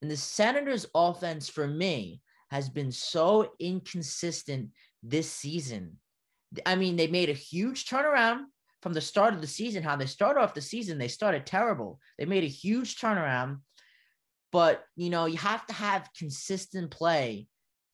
And 0.01 0.09
the 0.09 0.17
Senators' 0.17 0.85
offense, 0.95 1.49
for 1.49 1.67
me, 1.67 2.21
has 2.49 2.69
been 2.69 2.91
so 2.91 3.51
inconsistent 3.59 4.71
this 5.03 5.31
season. 5.31 5.97
I 6.65 6.75
mean, 6.75 6.95
they 6.95 7.07
made 7.07 7.29
a 7.29 7.33
huge 7.33 7.85
turnaround 7.85 8.45
from 8.81 8.93
the 8.93 9.01
start 9.01 9.33
of 9.33 9.41
the 9.41 9.47
season. 9.47 9.83
How 9.83 9.95
they 9.95 10.05
started 10.05 10.41
off 10.41 10.53
the 10.53 10.61
season, 10.61 10.97
they 10.97 11.07
started 11.07 11.45
terrible. 11.45 11.99
They 12.17 12.25
made 12.25 12.43
a 12.43 12.47
huge 12.47 12.97
turnaround, 12.97 13.59
but 14.51 14.83
you 14.95 15.09
know, 15.09 15.25
you 15.25 15.37
have 15.37 15.65
to 15.67 15.73
have 15.73 16.09
consistent 16.17 16.91
play 16.91 17.47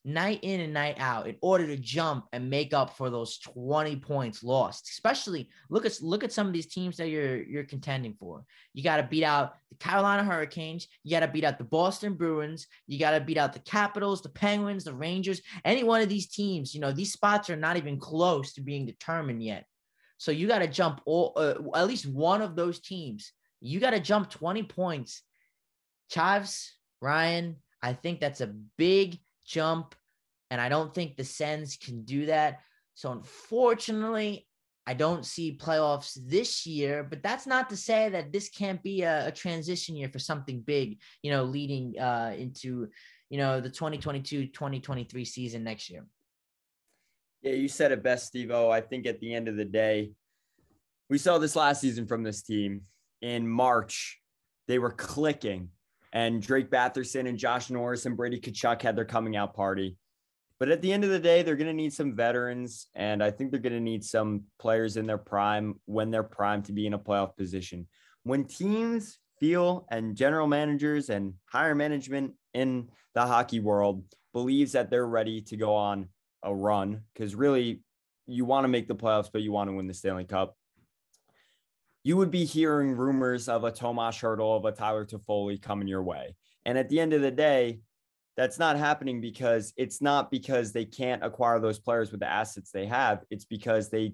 night 0.06 0.40
in 0.42 0.62
and 0.62 0.74
night 0.74 0.96
out 1.00 1.28
in 1.28 1.36
order 1.42 1.68
to 1.68 1.76
jump 1.76 2.26
and 2.32 2.50
make 2.50 2.74
up 2.74 2.96
for 2.96 3.10
those 3.10 3.40
20 3.40 3.98
points 3.98 4.44
lost. 4.44 4.90
Especially 4.90 5.50
look 5.70 5.86
at 5.86 6.02
look 6.02 6.24
at 6.24 6.32
some 6.32 6.48
of 6.48 6.54
these 6.54 6.68
teams 6.68 6.98
that 6.98 7.10
you're 7.10 7.44
you're 7.44 7.64
contending 7.64 8.14
for. 8.14 8.44
You 8.74 8.84
got 8.84 8.98
to 8.98 9.04
beat 9.04 9.24
out 9.24 9.56
the 9.70 9.76
Carolina 9.76 10.24
Hurricanes, 10.24 10.88
you 11.04 11.12
got 11.12 11.26
to 11.26 11.28
beat 11.28 11.44
out 11.44 11.58
the 11.58 11.64
Boston 11.64 12.14
Bruins, 12.14 12.68
you 12.88 12.98
got 12.98 13.12
to 13.12 13.20
beat 13.20 13.38
out 13.38 13.54
the 13.54 13.60
Capitals, 13.60 14.22
the 14.22 14.30
Penguins, 14.30 14.86
the 14.86 14.94
Rangers, 14.94 15.42
any 15.66 15.84
one 15.84 16.02
of 16.02 16.10
these 16.10 16.28
teams, 16.28 16.74
you 16.74 16.80
know, 16.80 16.92
these 16.92 17.12
spots 17.12 17.50
are 17.50 17.58
not 17.58 17.78
even 17.78 18.00
close 18.00 18.54
to 18.54 18.62
being 18.62 18.86
determined 18.86 19.44
yet. 19.44 19.66
So 20.18 20.32
you 20.32 20.48
got 20.48 20.60
to 20.60 20.68
jump 20.68 21.02
all 21.06 21.34
uh, 21.36 21.56
at 21.76 21.88
least 21.88 22.08
one 22.08 22.42
of 22.42 22.56
those 22.56 22.80
teams. 22.80 23.34
You 23.60 23.80
got 23.80 23.92
to 23.92 24.00
jump 24.00 24.30
20 24.30 24.64
points. 24.64 25.22
Chives, 26.10 26.74
Ryan, 27.02 27.58
I 27.82 27.94
think 27.94 28.20
that's 28.20 28.42
a 28.42 28.56
big 28.78 29.20
jump. 29.48 29.96
And 30.52 30.62
I 30.62 30.70
don't 30.70 30.94
think 30.94 31.16
the 31.16 31.24
Sens 31.24 31.78
can 31.78 32.04
do 32.04 32.28
that. 32.28 32.60
So 32.94 33.12
unfortunately, 33.12 34.48
I 34.86 34.94
don't 34.94 35.26
see 35.26 35.58
playoffs 35.58 36.18
this 36.28 36.66
year, 36.66 37.04
but 37.04 37.22
that's 37.22 37.46
not 37.46 37.70
to 37.70 37.78
say 37.78 38.08
that 38.10 38.32
this 38.32 38.48
can't 38.48 38.82
be 38.82 39.02
a, 39.02 39.28
a 39.28 39.32
transition 39.32 39.98
year 39.98 40.10
for 40.10 40.20
something 40.20 40.62
big, 40.62 41.00
you 41.22 41.30
know, 41.30 41.44
leading 41.44 42.00
uh, 42.00 42.34
into, 42.38 42.88
you 43.30 43.38
know, 43.38 43.60
the 43.60 43.70
2022 43.70 44.48
2023 44.48 45.26
season 45.26 45.64
next 45.64 45.90
year. 45.90 46.06
Yeah, 47.42 47.54
you 47.54 47.68
said 47.68 47.92
it 47.92 48.02
best, 48.02 48.28
Steve 48.28 48.50
O. 48.52 48.70
I 48.70 48.80
think 48.80 49.06
at 49.06 49.20
the 49.20 49.34
end 49.34 49.50
of 49.50 49.58
the 49.58 49.66
day, 49.66 50.12
we 51.10 51.18
saw 51.18 51.38
this 51.38 51.56
last 51.56 51.82
season 51.82 52.08
from 52.08 52.24
this 52.24 52.42
team 52.42 52.82
in 53.22 53.48
March. 53.48 54.20
They 54.70 54.80
were 54.80 54.92
clicking 54.92 55.70
and 56.14 56.42
Drake 56.42 56.70
Batherson 56.70 57.28
and 57.28 57.38
Josh 57.38 57.70
Norris 57.70 58.06
and 58.06 58.18
Brady 58.18 58.40
Tkachuk 58.40 58.82
had 58.82 58.96
their 58.96 59.06
coming 59.06 59.36
out 59.36 59.54
party. 59.54 59.98
But 60.60 60.70
at 60.70 60.82
the 60.82 60.92
end 60.92 61.04
of 61.04 61.12
the 61.12 61.20
day, 61.20 61.44
they're 61.44 61.56
going 61.56 61.68
to 61.68 61.74
need 61.74 61.94
some 61.94 62.16
veterans, 62.16 62.88
and 62.96 63.24
I 63.24 63.30
think 63.30 63.52
they're 63.52 63.60
going 63.60 63.74
to 63.74 63.80
need 63.80 64.04
some 64.04 64.46
players 64.58 64.98
in 64.98 65.06
their 65.06 65.20
prime 65.20 65.76
when 65.86 66.10
they're 66.10 66.24
prime 66.24 66.64
to 66.64 66.72
be 66.72 66.88
in 66.88 66.94
a 66.94 67.00
playoff 67.00 67.38
position. 67.38 67.88
When 68.24 68.46
teams 68.46 69.20
feel 69.40 69.86
and 69.92 70.16
general 70.16 70.48
managers 70.48 71.10
and 71.10 71.36
higher 71.46 71.76
management 71.76 72.34
in 72.56 72.90
the 73.14 73.26
hockey 73.26 73.60
world 73.60 74.04
believes 74.34 74.72
that 74.72 74.90
they're 74.90 75.08
ready 75.08 75.42
to 75.42 75.58
go 75.58 75.76
on 75.76 76.10
a 76.42 76.54
run, 76.54 77.02
because 77.14 77.36
really 77.36 77.82
you 78.26 78.46
want 78.46 78.64
to 78.64 78.68
make 78.68 78.88
the 78.88 78.96
playoffs, 78.96 79.30
but 79.32 79.44
you 79.44 79.52
want 79.52 79.70
to 79.70 79.76
win 79.76 79.88
the 79.88 79.94
Stanley 79.94 80.26
Cup 80.26 80.58
you 82.08 82.16
would 82.16 82.32
be 82.32 82.46
hearing 82.46 82.96
rumors 82.96 83.50
of 83.50 83.66
a 83.66 83.72
Tomas 83.72 84.16
Hertl, 84.16 84.56
of 84.56 84.64
a 84.64 84.72
Tyler 84.72 85.06
Toffoli 85.06 85.62
coming 85.62 85.90
your 85.90 86.04
way. 86.04 86.38
And 86.64 86.78
at 86.78 86.88
the 86.88 87.02
end 87.02 87.12
of 87.12 87.20
the 87.20 87.32
day, 87.32 87.82
that's 88.38 88.58
not 88.58 88.78
happening 88.78 89.20
because 89.20 89.74
it's 89.76 90.02
not 90.02 90.32
because 90.32 90.72
they 90.72 90.86
can't 90.86 91.22
acquire 91.22 91.60
those 91.60 91.80
players 91.80 92.10
with 92.10 92.22
the 92.22 92.32
assets 92.32 92.72
they 92.72 92.86
have. 92.86 93.26
It's 93.30 93.44
because 93.44 93.90
they, 93.90 94.14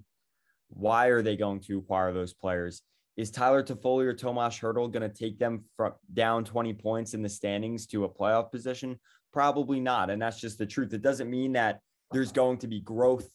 why 0.70 1.10
are 1.10 1.22
they 1.22 1.38
going 1.38 1.60
to 1.68 1.78
acquire 1.78 2.12
those 2.12 2.34
players? 2.34 2.82
Is 3.16 3.30
Tyler 3.30 3.62
Toffoli 3.62 4.06
or 4.06 4.16
Tomas 4.16 4.58
Hertl 4.58 4.92
going 4.92 5.08
to 5.08 5.16
take 5.16 5.38
them 5.38 5.66
from 5.78 5.94
down 6.12 6.46
20 6.46 6.74
points 6.74 7.14
in 7.14 7.22
the 7.22 7.30
standings 7.30 7.86
to 7.88 8.06
a 8.06 8.10
playoff 8.10 8.52
position? 8.52 9.00
Probably 9.32 9.80
not. 9.80 10.10
And 10.10 10.20
that's 10.20 10.42
just 10.42 10.58
the 10.58 10.66
truth. 10.66 10.96
It 10.96 11.04
doesn't 11.04 11.30
mean 11.30 11.54
that 11.54 11.80
there's 12.12 12.32
going 12.32 12.58
to 12.58 12.68
be 12.68 12.82
growth 12.82 13.30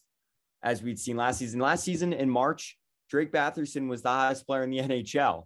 as 0.61 0.83
we'd 0.83 0.99
seen 0.99 1.15
last 1.15 1.39
season. 1.39 1.61
Last 1.61 1.85
season 1.85 2.11
in 2.11 2.29
March, 2.29 2.75
Drake 3.09 3.31
Batherson 3.31 3.87
was 3.87 4.01
the 4.01 4.09
highest 4.09 4.45
player 4.45 4.63
in 4.63 4.69
the 4.69 4.79
NHL 4.79 5.45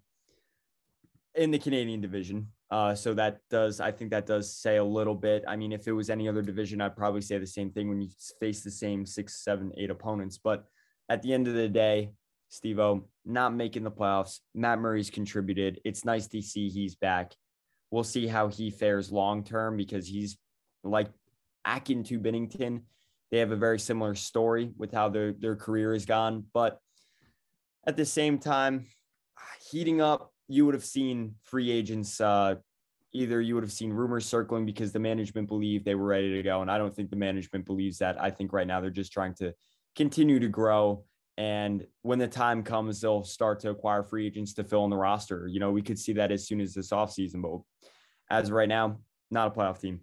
in 1.36 1.52
the 1.52 1.60
Canadian 1.60 2.02
division. 2.02 2.48
Uh, 2.70 2.96
so 2.96 3.14
that 3.14 3.38
does, 3.50 3.80
I 3.80 3.92
think 3.92 4.12
that 4.12 4.26
does 4.26 4.56
say 4.56 4.78
a 4.78 4.84
little 4.84 5.16
bit. 5.16 5.44
I 5.48 5.56
mean, 5.56 5.72
if 5.72 5.88
it 5.88 5.92
was 5.92 6.10
any 6.10 6.28
other 6.28 6.42
division, 6.42 6.82
I'd 6.82 6.96
probably 6.96 7.22
say 7.22 7.38
the 7.38 7.46
same 7.46 7.70
thing 7.70 7.90
when 7.90 8.02
you 8.02 8.10
face 8.40 8.64
the 8.64 8.72
same 8.72 9.06
six, 9.06 9.44
seven, 9.44 9.72
eight 9.78 9.92
opponents. 9.92 10.40
But 10.44 10.66
at 11.10 11.22
the 11.22 11.34
end 11.34 11.48
of 11.48 11.54
the 11.54 11.68
day, 11.68 12.14
Steve 12.50 12.80
O, 12.80 13.06
not 13.26 13.54
making 13.54 13.84
the 13.84 13.92
playoffs. 13.92 14.40
Matt 14.56 14.80
Murray's 14.80 15.10
contributed. 15.10 15.82
It's 15.86 16.06
nice 16.06 16.28
to 16.28 16.42
see 16.42 16.70
he's 16.70 16.96
back. 16.96 17.34
We'll 17.92 18.04
see 18.04 18.28
how 18.28 18.48
he 18.48 18.72
fares 18.72 19.12
long 19.12 19.44
term 19.44 19.78
because 19.78 20.08
he's 20.08 20.38
like 20.84 21.10
Akin 21.66 22.04
to 22.06 22.20
Binnington. 22.20 22.82
They 23.32 23.40
have 23.40 23.52
a 23.52 23.56
very 23.56 23.80
similar 23.80 24.16
story 24.16 24.72
with 24.78 24.92
how 24.92 25.10
their, 25.10 25.34
their 25.34 25.56
career 25.56 25.94
has 25.94 26.06
gone. 26.06 26.46
But 26.54 26.80
at 27.86 27.98
the 27.98 28.06
same 28.06 28.38
time, 28.38 28.86
heating 29.70 30.02
up, 30.02 30.34
you 30.48 30.66
would 30.66 30.74
have 30.74 30.86
seen 30.86 31.36
free 31.44 31.72
agents. 31.72 32.20
Uh, 32.20 32.56
either 33.14 33.42
you 33.42 33.54
would 33.56 33.64
have 33.64 33.72
seen 33.72 33.92
rumors 33.92 34.26
circling 34.26 34.66
because 34.66 34.92
the 34.92 35.00
management 35.00 35.48
believed 35.48 35.86
they 35.86 35.96
were 35.96 36.08
ready 36.08 36.34
to 36.36 36.44
go, 36.44 36.62
and 36.62 36.72
I 36.72 36.78
don't 36.78 36.96
think 36.96 37.10
the 37.10 37.16
management 37.16 37.66
believes 37.66 37.98
that. 38.00 38.22
I 38.22 38.30
think 38.32 38.54
right 38.54 38.68
now 38.68 38.82
they're 38.82 38.90
just 38.90 39.14
trying 39.14 39.36
to 39.36 39.54
continue 39.96 40.40
to 40.40 40.48
grow. 40.48 41.04
And 41.38 41.86
when 42.04 42.20
the 42.20 42.28
time 42.28 42.64
comes, 42.64 43.02
they'll 43.02 43.24
start 43.24 43.60
to 43.62 43.72
acquire 43.72 44.04
free 44.04 44.28
agents 44.28 44.54
to 44.56 44.64
fill 44.64 44.84
in 44.84 44.90
the 44.90 44.98
roster. 44.98 45.48
You 45.48 45.60
know, 45.60 45.72
we 45.72 45.82
could 45.82 45.98
see 45.98 46.14
that 46.14 46.32
as 46.32 46.48
soon 46.48 46.62
as 46.62 46.74
this 46.74 46.92
offseason, 46.92 47.42
but 47.42 47.60
as 48.30 48.52
right 48.52 48.70
now, 48.70 49.00
not 49.32 49.48
a 49.48 49.52
playoff 49.52 49.80
team. 49.80 50.02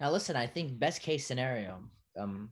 Now, 0.00 0.12
listen, 0.12 0.36
I 0.36 0.46
think 0.46 0.78
best 0.78 1.02
case 1.02 1.26
scenario 1.26 1.80
um, 2.16 2.50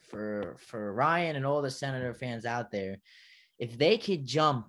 for 0.00 0.56
for 0.58 0.94
Ryan 0.94 1.36
and 1.36 1.44
all 1.44 1.60
the 1.60 1.70
Senator 1.70 2.14
fans 2.14 2.46
out 2.46 2.70
there, 2.70 2.98
if 3.58 3.76
they 3.78 3.98
could 3.98 4.24
jump, 4.24 4.66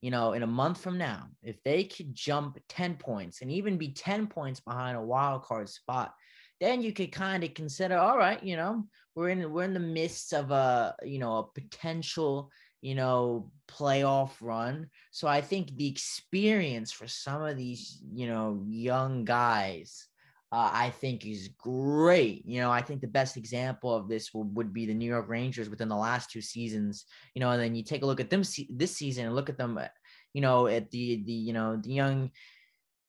you 0.00 0.10
know, 0.10 0.32
in 0.32 0.42
a 0.42 0.46
month 0.46 0.80
from 0.80 0.98
now, 0.98 1.28
if 1.42 1.62
they 1.62 1.84
could 1.84 2.14
jump 2.14 2.58
10 2.68 2.96
points 2.96 3.40
and 3.40 3.50
even 3.50 3.78
be 3.78 3.92
10 3.92 4.26
points 4.26 4.60
behind 4.60 4.96
a 4.96 5.02
wild 5.02 5.42
card 5.42 5.68
spot, 5.68 6.14
then 6.60 6.82
you 6.82 6.92
could 6.92 7.12
kind 7.12 7.44
of 7.44 7.54
consider, 7.54 7.96
all 7.96 8.16
right, 8.16 8.42
you 8.42 8.56
know, 8.56 8.84
we're 9.14 9.28
in 9.28 9.52
we're 9.52 9.64
in 9.64 9.74
the 9.74 9.80
midst 9.80 10.32
of 10.32 10.50
a 10.50 10.94
you 11.04 11.18
know 11.18 11.38
a 11.38 11.60
potential 11.60 12.50
you 12.80 12.94
know 12.94 13.50
playoff 13.68 14.30
run. 14.40 14.88
So 15.10 15.28
I 15.28 15.40
think 15.40 15.76
the 15.76 15.88
experience 15.88 16.92
for 16.92 17.06
some 17.06 17.42
of 17.42 17.56
these 17.56 18.02
you 18.12 18.26
know 18.26 18.62
young 18.66 19.24
guys. 19.24 20.08
Uh, 20.54 20.70
I 20.72 20.90
think 20.90 21.26
is 21.26 21.48
great. 21.58 22.46
You 22.46 22.60
know, 22.60 22.70
I 22.70 22.80
think 22.80 23.00
the 23.00 23.08
best 23.08 23.36
example 23.36 23.92
of 23.92 24.08
this 24.08 24.32
will, 24.32 24.44
would 24.54 24.72
be 24.72 24.86
the 24.86 24.94
New 24.94 25.10
York 25.10 25.28
Rangers 25.28 25.68
within 25.68 25.88
the 25.88 25.96
last 25.96 26.30
two 26.30 26.40
seasons. 26.40 27.06
You 27.34 27.40
know, 27.40 27.50
and 27.50 27.60
then 27.60 27.74
you 27.74 27.82
take 27.82 28.04
a 28.04 28.06
look 28.06 28.20
at 28.20 28.30
them 28.30 28.44
se- 28.44 28.68
this 28.70 28.96
season 28.96 29.26
and 29.26 29.34
look 29.34 29.48
at 29.48 29.58
them, 29.58 29.76
uh, 29.76 29.88
you 30.32 30.40
know, 30.40 30.68
at 30.68 30.92
the 30.92 31.24
the 31.24 31.32
you 31.32 31.52
know 31.52 31.76
the 31.82 31.90
young 31.90 32.30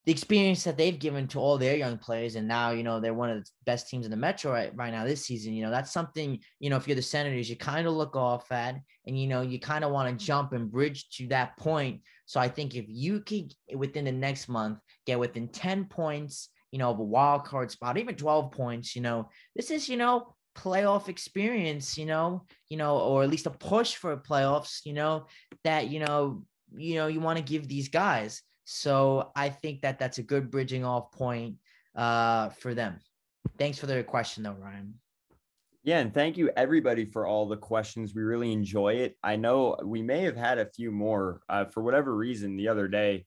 the 0.06 0.12
experience 0.12 0.64
that 0.64 0.76
they've 0.76 0.98
given 0.98 1.28
to 1.28 1.40
all 1.40 1.60
their 1.60 1.76
young 1.76 2.00
players 2.00 2.36
and 2.36 2.48
now 2.48 2.72
you 2.72 2.84
know 2.84 3.00
they're 3.00 3.14
one 3.14 3.30
of 3.30 3.44
the 3.44 3.50
best 3.66 3.90
teams 3.90 4.06
in 4.06 4.12
the 4.12 4.18
metro 4.18 4.52
right, 4.52 4.72
right 4.76 4.92
now 4.92 5.04
this 5.04 5.26
season 5.26 5.52
you 5.52 5.64
know 5.64 5.72
that's 5.72 5.92
something 5.92 6.40
you 6.60 6.70
know 6.70 6.78
if 6.78 6.88
you're 6.88 6.96
the 6.96 7.02
senators 7.02 7.50
you 7.50 7.56
kind 7.56 7.88
of 7.88 7.94
look 7.94 8.16
off 8.16 8.52
at 8.52 8.76
and 9.08 9.20
you 9.20 9.26
know 9.26 9.42
you 9.42 9.60
kind 9.60 9.84
of 9.84 9.92
want 9.92 10.08
to 10.08 10.26
jump 10.26 10.54
and 10.54 10.72
bridge 10.72 11.10
to 11.10 11.26
that 11.28 11.58
point 11.58 12.02
so 12.28 12.40
i 12.40 12.48
think 12.48 12.76
if 12.76 12.86
you 12.88 13.20
could 13.22 13.52
within 13.74 14.06
the 14.06 14.12
next 14.12 14.48
month 14.48 14.78
get 15.08 15.20
within 15.20 15.48
10 15.48 15.86
points 15.86 16.50
you 16.76 16.80
know 16.80 16.92
of 16.92 17.00
a 17.00 17.04
wild 17.04 17.46
card 17.46 17.72
spot 17.72 17.98
even 17.98 18.16
12 18.16 18.52
points 18.52 18.96
you 18.96 19.02
know 19.02 19.30
this 19.56 19.72
is 19.72 19.88
you 19.88 19.98
know 19.98 20.36
playoff 20.58 21.10
experience 21.10 21.98
you 21.98 22.06
know 22.06 22.44
you 22.70 22.78
know 22.78 22.98
or 22.98 23.24
at 23.24 23.30
least 23.30 23.46
a 23.46 23.50
push 23.50 23.96
for 23.96 24.16
playoffs 24.18 24.82
you 24.86 24.94
know 24.94 25.26
that 25.64 25.90
you 25.90 26.00
know 26.00 26.44
you 26.76 26.96
know 26.96 27.08
you 27.08 27.20
want 27.20 27.38
to 27.38 27.44
give 27.44 27.68
these 27.68 27.90
guys 27.90 28.42
so 28.66 29.32
I 29.36 29.50
think 29.50 29.82
that 29.82 30.00
that's 30.00 30.18
a 30.18 30.24
good 30.24 30.52
bridging 30.52 30.84
off 30.84 31.12
point 31.12 31.56
uh, 31.96 32.50
for 32.50 32.74
them. 32.74 33.00
Thanks 33.58 33.78
for 33.78 33.86
the 33.86 34.04
question, 34.04 34.44
though, 34.44 34.58
Ryan. 34.60 34.96
Yeah, 35.84 36.00
and 36.00 36.12
thank 36.12 36.36
you 36.36 36.50
everybody 36.58 37.06
for 37.06 37.28
all 37.28 37.48
the 37.48 37.58
questions. 37.58 38.16
We 38.16 38.24
really 38.24 38.52
enjoy 38.52 38.96
it. 38.96 39.16
I 39.24 39.36
know 39.36 39.78
we 39.84 40.02
may 40.02 40.24
have 40.24 40.36
had 40.36 40.58
a 40.58 40.66
few 40.66 40.92
more 40.92 41.42
uh, 41.48 41.66
for 41.66 41.84
whatever 41.84 42.16
reason. 42.16 42.58
The 42.58 42.68
other 42.68 42.88
day, 42.88 43.26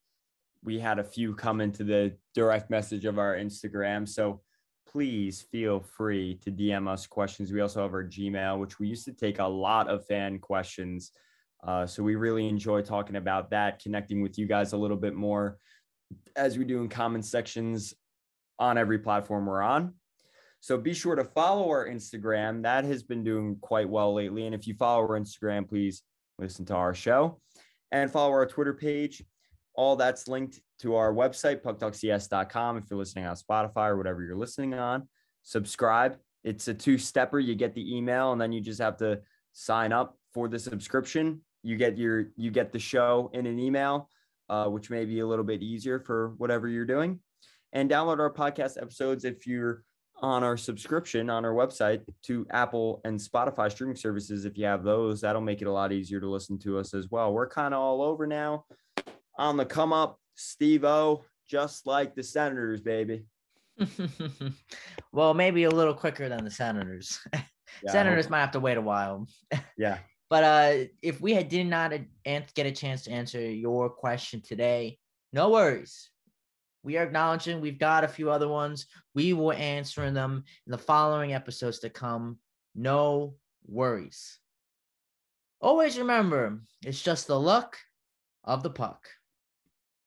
we 0.64 0.78
had 0.78 0.98
a 0.98 1.04
few 1.04 1.34
come 1.34 1.60
into 1.60 1.84
the 1.84 2.16
direct 2.34 2.70
message 2.70 3.04
of 3.04 3.18
our 3.18 3.36
Instagram. 3.36 4.08
So 4.08 4.40
please 4.86 5.42
feel 5.42 5.80
free 5.80 6.38
to 6.42 6.50
DM 6.50 6.88
us 6.88 7.06
questions. 7.06 7.52
We 7.52 7.60
also 7.60 7.82
have 7.82 7.92
our 7.92 8.04
Gmail, 8.04 8.58
which 8.58 8.78
we 8.78 8.88
used 8.88 9.04
to 9.04 9.12
take 9.12 9.38
a 9.38 9.46
lot 9.46 9.88
of 9.88 10.06
fan 10.06 10.38
questions. 10.38 11.12
Uh, 11.66 11.86
so 11.86 12.02
we 12.02 12.14
really 12.14 12.48
enjoy 12.48 12.82
talking 12.82 13.16
about 13.16 13.50
that, 13.50 13.82
connecting 13.82 14.22
with 14.22 14.38
you 14.38 14.46
guys 14.46 14.72
a 14.72 14.76
little 14.76 14.96
bit 14.96 15.14
more 15.14 15.58
as 16.36 16.56
we 16.56 16.64
do 16.64 16.80
in 16.80 16.88
comment 16.88 17.24
sections 17.24 17.94
on 18.58 18.78
every 18.78 18.98
platform 18.98 19.46
we're 19.46 19.62
on. 19.62 19.94
So 20.60 20.76
be 20.76 20.94
sure 20.94 21.14
to 21.14 21.24
follow 21.24 21.68
our 21.68 21.86
Instagram. 21.86 22.62
That 22.62 22.84
has 22.84 23.02
been 23.02 23.22
doing 23.22 23.56
quite 23.60 23.88
well 23.88 24.14
lately. 24.14 24.46
And 24.46 24.54
if 24.54 24.66
you 24.66 24.74
follow 24.74 25.02
our 25.02 25.20
Instagram, 25.20 25.68
please 25.68 26.02
listen 26.38 26.64
to 26.66 26.74
our 26.74 26.94
show 26.94 27.40
and 27.92 28.10
follow 28.10 28.32
our 28.32 28.46
Twitter 28.46 28.74
page. 28.74 29.22
All 29.78 29.94
that's 29.94 30.26
linked 30.26 30.60
to 30.80 30.96
our 30.96 31.12
website, 31.12 31.62
pucktalkcs.com. 31.62 32.76
If 32.76 32.84
you're 32.90 32.98
listening 32.98 33.26
on 33.26 33.36
Spotify 33.36 33.90
or 33.90 33.96
whatever 33.96 34.22
you're 34.22 34.36
listening 34.36 34.74
on, 34.74 35.08
subscribe. 35.44 36.16
It's 36.42 36.66
a 36.66 36.74
two 36.74 36.98
stepper. 36.98 37.38
You 37.38 37.54
get 37.54 37.74
the 37.74 37.96
email 37.96 38.32
and 38.32 38.40
then 38.40 38.50
you 38.50 38.60
just 38.60 38.80
have 38.80 38.96
to 38.98 39.20
sign 39.52 39.92
up 39.92 40.18
for 40.34 40.48
the 40.48 40.58
subscription 40.58 41.42
you 41.62 41.76
get 41.76 41.98
your 41.98 42.30
you 42.36 42.50
get 42.50 42.72
the 42.72 42.78
show 42.78 43.30
in 43.34 43.46
an 43.46 43.58
email, 43.58 44.08
uh, 44.48 44.66
which 44.66 44.90
may 44.90 45.04
be 45.04 45.20
a 45.20 45.26
little 45.26 45.44
bit 45.44 45.62
easier 45.62 45.98
for 45.98 46.34
whatever 46.38 46.68
you're 46.68 46.86
doing. 46.86 47.20
And 47.72 47.90
download 47.90 48.18
our 48.18 48.32
podcast 48.32 48.80
episodes 48.80 49.24
if 49.24 49.46
you're 49.46 49.84
on 50.20 50.42
our 50.42 50.56
subscription 50.56 51.30
on 51.30 51.44
our 51.44 51.52
website 51.52 52.00
to 52.24 52.46
Apple 52.50 53.00
and 53.04 53.20
Spotify 53.20 53.70
streaming 53.70 53.96
services. 53.96 54.46
If 54.46 54.56
you 54.56 54.64
have 54.64 54.82
those, 54.82 55.20
that'll 55.20 55.42
make 55.42 55.60
it 55.60 55.66
a 55.66 55.72
lot 55.72 55.92
easier 55.92 56.20
to 56.20 56.28
listen 56.28 56.58
to 56.60 56.78
us 56.78 56.94
as 56.94 57.08
well. 57.10 57.32
We're 57.32 57.48
kind 57.48 57.74
of 57.74 57.80
all 57.80 58.02
over 58.02 58.26
now 58.26 58.64
on 59.38 59.56
the 59.56 59.64
come 59.64 59.92
up. 59.92 60.20
Steve 60.34 60.84
O, 60.84 61.24
just 61.48 61.86
like 61.86 62.14
the 62.14 62.22
Senators, 62.22 62.80
baby. 62.80 63.24
well, 65.12 65.34
maybe 65.34 65.64
a 65.64 65.70
little 65.70 65.94
quicker 65.94 66.28
than 66.28 66.44
the 66.44 66.50
Senators. 66.50 67.18
Yeah, 67.82 67.92
Senators 67.92 68.30
might 68.30 68.40
have 68.40 68.52
to 68.52 68.60
wait 68.60 68.76
a 68.76 68.82
while. 68.82 69.28
yeah. 69.76 69.98
But 70.30 70.44
uh, 70.44 70.84
if 71.00 71.20
we 71.20 71.32
had, 71.32 71.48
did 71.48 71.66
not 71.66 71.92
get 72.24 72.66
a 72.66 72.72
chance 72.72 73.02
to 73.04 73.10
answer 73.10 73.40
your 73.40 73.88
question 73.88 74.42
today, 74.42 74.98
no 75.32 75.50
worries. 75.50 76.10
We 76.82 76.96
are 76.96 77.04
acknowledging 77.04 77.60
we've 77.60 77.78
got 77.78 78.04
a 78.04 78.08
few 78.08 78.30
other 78.30 78.48
ones. 78.48 78.86
We 79.14 79.32
will 79.32 79.52
answer 79.52 80.10
them 80.10 80.44
in 80.66 80.70
the 80.70 80.78
following 80.78 81.32
episodes 81.32 81.80
to 81.80 81.90
come. 81.90 82.38
No 82.74 83.34
worries. 83.66 84.38
Always 85.60 85.98
remember, 85.98 86.60
it's 86.84 87.02
just 87.02 87.26
the 87.26 87.38
luck 87.38 87.76
of 88.44 88.62
the 88.62 88.70
puck. 88.70 89.08